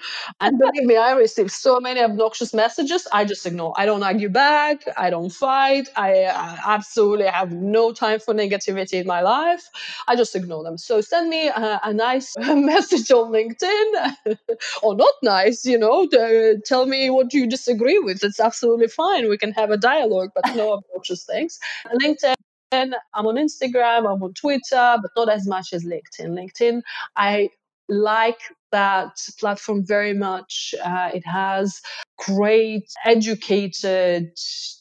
And 0.41 0.59
believe 0.65 0.87
me, 0.87 0.97
I 0.97 1.13
receive 1.13 1.51
so 1.51 1.81
many 1.81 2.01
obnoxious 2.01 2.55
messages. 2.55 3.07
I 3.13 3.25
just 3.25 3.47
ignore. 3.47 3.75
I 3.77 3.87
don't 3.87 4.03
argue 4.03 4.29
back. 4.29 4.85
I 4.97 5.11
don't 5.11 5.31
fight. 5.31 5.89
I, 5.97 6.25
I 6.25 6.61
absolutely 6.67 7.27
have 7.27 7.53
no 7.53 7.93
time 7.93 8.21
for 8.21 8.35
negativity 8.35 8.95
in 8.95 9.07
my 9.07 9.21
life. 9.21 9.69
I 10.07 10.17
just 10.17 10.35
ignore 10.35 10.63
them. 10.63 10.79
So 10.79 11.01
send 11.01 11.29
me 11.29 11.49
a, 11.49 11.81
a 11.83 11.93
nice 11.93 12.37
message 12.39 13.11
on 13.11 13.33
LinkedIn, 13.33 14.37
or 14.83 14.95
not 14.95 15.15
nice. 15.23 15.65
You 15.65 15.79
know, 15.79 16.07
to, 16.07 16.61
tell 16.65 16.87
me 16.87 17.11
what 17.11 17.33
you 17.33 17.47
disagree 17.47 17.99
with. 17.99 18.23
It's 18.23 18.41
absolutely 18.41 18.89
fine. 18.89 19.29
We 19.29 19.39
can 19.39 19.53
have 19.53 19.71
a 19.71 19.77
dialogue, 19.77 20.31
but 20.35 20.55
no 20.55 20.73
obnoxious 20.73 21.25
things. 21.25 21.59
LinkedIn. 22.03 22.35
I'm 22.71 23.27
on 23.27 23.37
Instagram, 23.37 24.01
I'm 24.01 24.23
on 24.23 24.35
Twitter, 24.35 24.99
but 25.01 25.11
not 25.17 25.31
as 25.31 25.47
much 25.47 25.73
as 25.73 25.87
LinkedIn. 25.87 26.33
LinkedIn, 26.39 26.83
I 27.17 27.49
like 27.89 28.41
that 28.73 29.17
platform 29.39 29.85
very 29.85 30.15
much. 30.15 30.75
Uh, 30.83 31.11
it 31.15 31.27
has 31.27 31.81
great, 32.19 32.85
educated, 33.05 34.31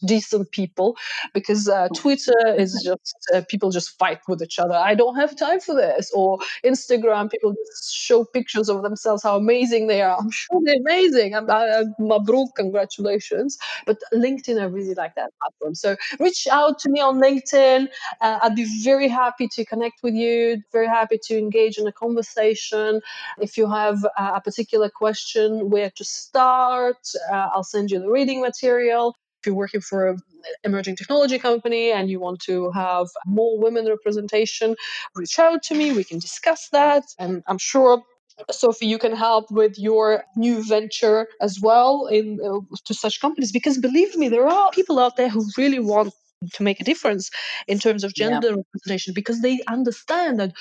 decent 0.05 0.51
people 0.51 0.97
because 1.33 1.67
uh, 1.69 1.87
Twitter 1.95 2.33
is 2.57 2.81
just 2.83 3.15
uh, 3.33 3.41
people 3.49 3.69
just 3.71 3.97
fight 3.97 4.19
with 4.27 4.41
each 4.41 4.59
other. 4.59 4.73
I 4.73 4.95
don't 4.95 5.15
have 5.15 5.37
time 5.37 5.59
for 5.59 5.75
this. 5.75 6.11
Or 6.13 6.39
Instagram, 6.65 7.29
people 7.29 7.53
just 7.53 7.95
show 7.95 8.25
pictures 8.25 8.69
of 8.69 8.81
themselves, 8.83 9.23
how 9.23 9.37
amazing 9.37 9.87
they 9.87 10.01
are. 10.01 10.17
I'm 10.17 10.31
sure 10.31 10.59
they're 10.63 10.75
amazing. 10.79 11.35
I'm, 11.35 11.49
I, 11.49 11.83
Mabruk, 11.99 12.47
congratulations. 12.55 13.57
But 13.85 13.99
LinkedIn, 14.13 14.59
I 14.59 14.65
really 14.65 14.95
like 14.95 15.15
that 15.15 15.31
platform. 15.39 15.75
So 15.75 15.95
reach 16.19 16.47
out 16.51 16.79
to 16.79 16.89
me 16.89 17.01
on 17.01 17.19
LinkedIn. 17.19 17.87
Uh, 18.21 18.39
I'd 18.41 18.55
be 18.55 18.67
very 18.83 19.07
happy 19.07 19.47
to 19.49 19.65
connect 19.65 20.01
with 20.03 20.13
you, 20.13 20.61
very 20.71 20.87
happy 20.87 21.19
to 21.25 21.37
engage 21.37 21.77
in 21.77 21.87
a 21.87 21.91
conversation. 21.91 23.01
If 23.39 23.57
you 23.57 23.67
have 23.77 23.99
a 24.17 24.41
particular 24.41 24.89
question, 24.89 25.69
where 25.69 25.91
to 25.99 26.03
start, 26.03 27.01
uh, 27.31 27.49
I'll 27.53 27.63
send 27.63 27.91
you 27.91 27.99
the 27.99 28.09
reading 28.09 28.41
material. 28.41 29.15
If 29.39 29.47
you're 29.47 29.55
working 29.55 29.81
for 29.81 29.99
an 30.09 30.19
emerging 30.63 30.95
technology 30.95 31.39
company 31.39 31.91
and 31.91 32.09
you 32.09 32.19
want 32.19 32.39
to 32.41 32.71
have 32.71 33.07
more 33.25 33.59
women 33.59 33.85
representation, 33.87 34.75
reach 35.15 35.37
out 35.39 35.63
to 35.63 35.75
me. 35.75 35.91
We 35.91 36.03
can 36.03 36.19
discuss 36.19 36.69
that. 36.69 37.03
And 37.19 37.43
I'm 37.47 37.59
sure 37.59 38.03
Sophie, 38.51 38.87
you 38.87 38.99
can 38.99 39.15
help 39.15 39.49
with 39.51 39.79
your 39.79 40.23
new 40.35 40.63
venture 40.63 41.27
as 41.41 41.59
well 41.59 42.07
in 42.07 42.39
uh, 42.47 42.75
to 42.85 42.93
such 42.93 43.19
companies 43.19 43.51
because 43.51 43.77
believe 43.77 44.15
me, 44.15 44.29
there 44.29 44.47
are 44.47 44.71
people 44.71 44.99
out 44.99 45.15
there 45.17 45.29
who 45.29 45.43
really 45.57 45.79
want 45.79 46.13
to 46.53 46.63
make 46.63 46.79
a 46.79 46.83
difference 46.83 47.31
in 47.67 47.79
terms 47.79 48.03
of 48.03 48.13
gender 48.13 48.49
yeah. 48.49 48.55
representation 48.55 49.13
because 49.13 49.41
they 49.41 49.59
understand 49.67 50.39
that 50.39 50.53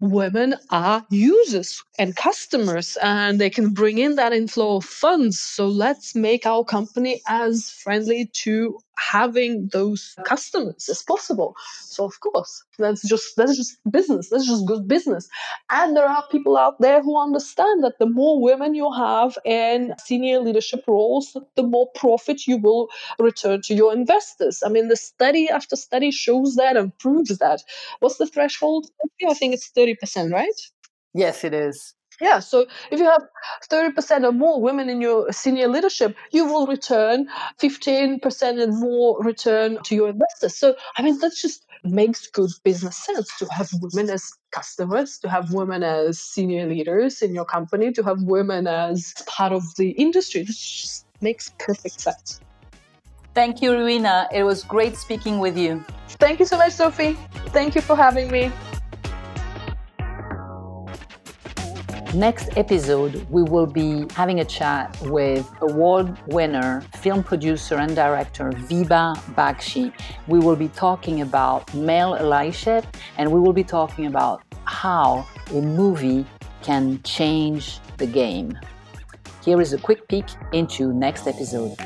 women 0.00 0.54
are 0.70 1.06
users 1.10 1.82
and 1.98 2.16
customers 2.16 2.96
and 3.02 3.40
they 3.40 3.50
can 3.50 3.70
bring 3.70 3.98
in 3.98 4.16
that 4.16 4.32
inflow 4.32 4.76
of 4.76 4.84
funds. 4.84 5.38
So 5.38 5.66
let's 5.68 6.14
make 6.14 6.46
our 6.46 6.64
company 6.64 7.20
as 7.28 7.70
friendly 7.70 8.30
to 8.44 8.78
having 9.00 9.68
those 9.72 10.14
customers 10.24 10.88
as 10.88 11.02
possible. 11.02 11.54
So 11.80 12.04
of 12.04 12.20
course, 12.20 12.64
that's 12.78 13.06
just 13.08 13.36
that's 13.36 13.56
just 13.56 13.78
business. 13.90 14.28
That's 14.28 14.46
just 14.46 14.66
good 14.66 14.86
business. 14.86 15.28
And 15.70 15.96
there 15.96 16.08
are 16.08 16.24
people 16.30 16.56
out 16.56 16.80
there 16.80 17.02
who 17.02 17.20
understand 17.20 17.82
that 17.84 17.98
the 17.98 18.06
more 18.06 18.40
women 18.40 18.74
you 18.74 18.92
have 18.92 19.38
in 19.44 19.94
senior 20.04 20.40
leadership 20.40 20.84
roles, 20.86 21.36
the 21.56 21.62
more 21.62 21.88
profit 21.94 22.46
you 22.46 22.58
will 22.58 22.88
return 23.18 23.62
to 23.62 23.74
your 23.74 23.92
investors. 23.92 24.62
I 24.64 24.68
mean, 24.68 24.88
the 24.88 24.96
study 24.96 25.48
after 25.48 25.76
study 25.76 26.10
shows 26.10 26.56
that 26.56 26.76
and 26.76 26.96
proves 26.98 27.38
that. 27.38 27.62
What's 28.00 28.18
the 28.18 28.26
threshold? 28.26 28.86
I 29.26 29.34
think 29.34 29.54
it's 29.54 29.70
30%, 29.76 30.32
right? 30.32 30.48
Yes, 31.14 31.44
it 31.44 31.54
is. 31.54 31.94
Yeah, 32.20 32.38
so 32.40 32.66
if 32.90 32.98
you 32.98 33.06
have 33.06 33.22
30% 33.70 34.24
or 34.24 34.32
more 34.32 34.60
women 34.60 34.90
in 34.90 35.00
your 35.00 35.32
senior 35.32 35.68
leadership, 35.68 36.16
you 36.32 36.44
will 36.44 36.66
return 36.66 37.28
15% 37.58 38.62
and 38.62 38.78
more 38.78 39.22
return 39.22 39.78
to 39.84 39.94
your 39.94 40.10
investors. 40.10 40.56
So, 40.56 40.74
I 40.96 41.02
mean, 41.02 41.18
that 41.20 41.32
just 41.34 41.64
makes 41.82 42.26
good 42.26 42.50
business 42.62 42.96
sense 42.96 43.30
to 43.38 43.46
have 43.46 43.70
women 43.80 44.10
as 44.10 44.32
customers, 44.50 45.18
to 45.18 45.30
have 45.30 45.54
women 45.54 45.82
as 45.82 46.20
senior 46.20 46.66
leaders 46.66 47.22
in 47.22 47.34
your 47.34 47.46
company, 47.46 47.90
to 47.92 48.02
have 48.02 48.22
women 48.22 48.66
as 48.66 49.14
part 49.26 49.52
of 49.52 49.62
the 49.76 49.90
industry. 49.92 50.42
This 50.42 50.58
just 50.58 51.06
makes 51.22 51.50
perfect 51.58 52.00
sense. 52.00 52.40
Thank 53.34 53.62
you, 53.62 53.72
Irina. 53.72 54.28
It 54.32 54.42
was 54.42 54.64
great 54.64 54.96
speaking 54.96 55.38
with 55.38 55.56
you. 55.56 55.82
Thank 56.08 56.40
you 56.40 56.46
so 56.46 56.58
much, 56.58 56.72
Sophie. 56.72 57.16
Thank 57.46 57.74
you 57.74 57.80
for 57.80 57.96
having 57.96 58.30
me. 58.30 58.52
Next 62.14 62.56
episode, 62.56 63.24
we 63.30 63.44
will 63.44 63.66
be 63.66 64.04
having 64.16 64.40
a 64.40 64.44
chat 64.44 65.00
with 65.02 65.48
award 65.60 66.18
winner, 66.26 66.80
film 66.96 67.22
producer, 67.22 67.76
and 67.76 67.94
director 67.94 68.50
Vibha 68.50 69.16
Bakshi. 69.36 69.92
We 70.26 70.40
will 70.40 70.56
be 70.56 70.66
talking 70.66 71.20
about 71.20 71.72
male 71.72 72.14
allyship 72.14 72.84
and 73.16 73.30
we 73.30 73.38
will 73.38 73.52
be 73.52 73.62
talking 73.62 74.06
about 74.06 74.42
how 74.64 75.24
a 75.52 75.60
movie 75.60 76.26
can 76.62 77.00
change 77.04 77.78
the 77.98 78.06
game. 78.06 78.58
Here 79.44 79.60
is 79.60 79.72
a 79.72 79.78
quick 79.78 80.08
peek 80.08 80.26
into 80.52 80.92
next 80.92 81.28
episode. 81.28 81.78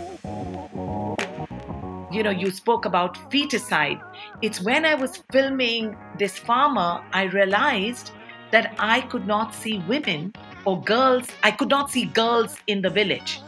You 2.11 2.23
know, 2.23 2.31
you 2.31 2.51
spoke 2.51 2.87
about 2.87 3.31
feticide. 3.31 4.01
It's 4.41 4.63
when 4.63 4.87
I 4.87 4.95
was 4.95 5.23
filming 5.31 5.95
this 6.19 6.39
farmer, 6.39 7.05
I 7.13 7.25
realized 7.25 8.13
that 8.55 8.73
I 8.79 9.01
could 9.01 9.27
not 9.27 9.53
see 9.53 9.79
women 9.89 10.33
or 10.65 10.81
girls, 10.81 11.27
I 11.43 11.51
could 11.51 11.69
not 11.69 11.91
see 11.91 12.05
girls 12.05 12.57
in 12.69 12.83
the 12.83 12.89
village. 12.89 13.41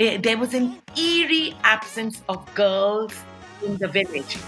Eh, 0.00 0.16
there 0.16 0.36
was 0.36 0.54
an 0.54 0.82
eerie 0.96 1.54
absence 1.62 2.20
of 2.28 2.52
girls 2.56 3.14
in 3.64 3.76
the 3.76 3.86
village. 3.86 4.38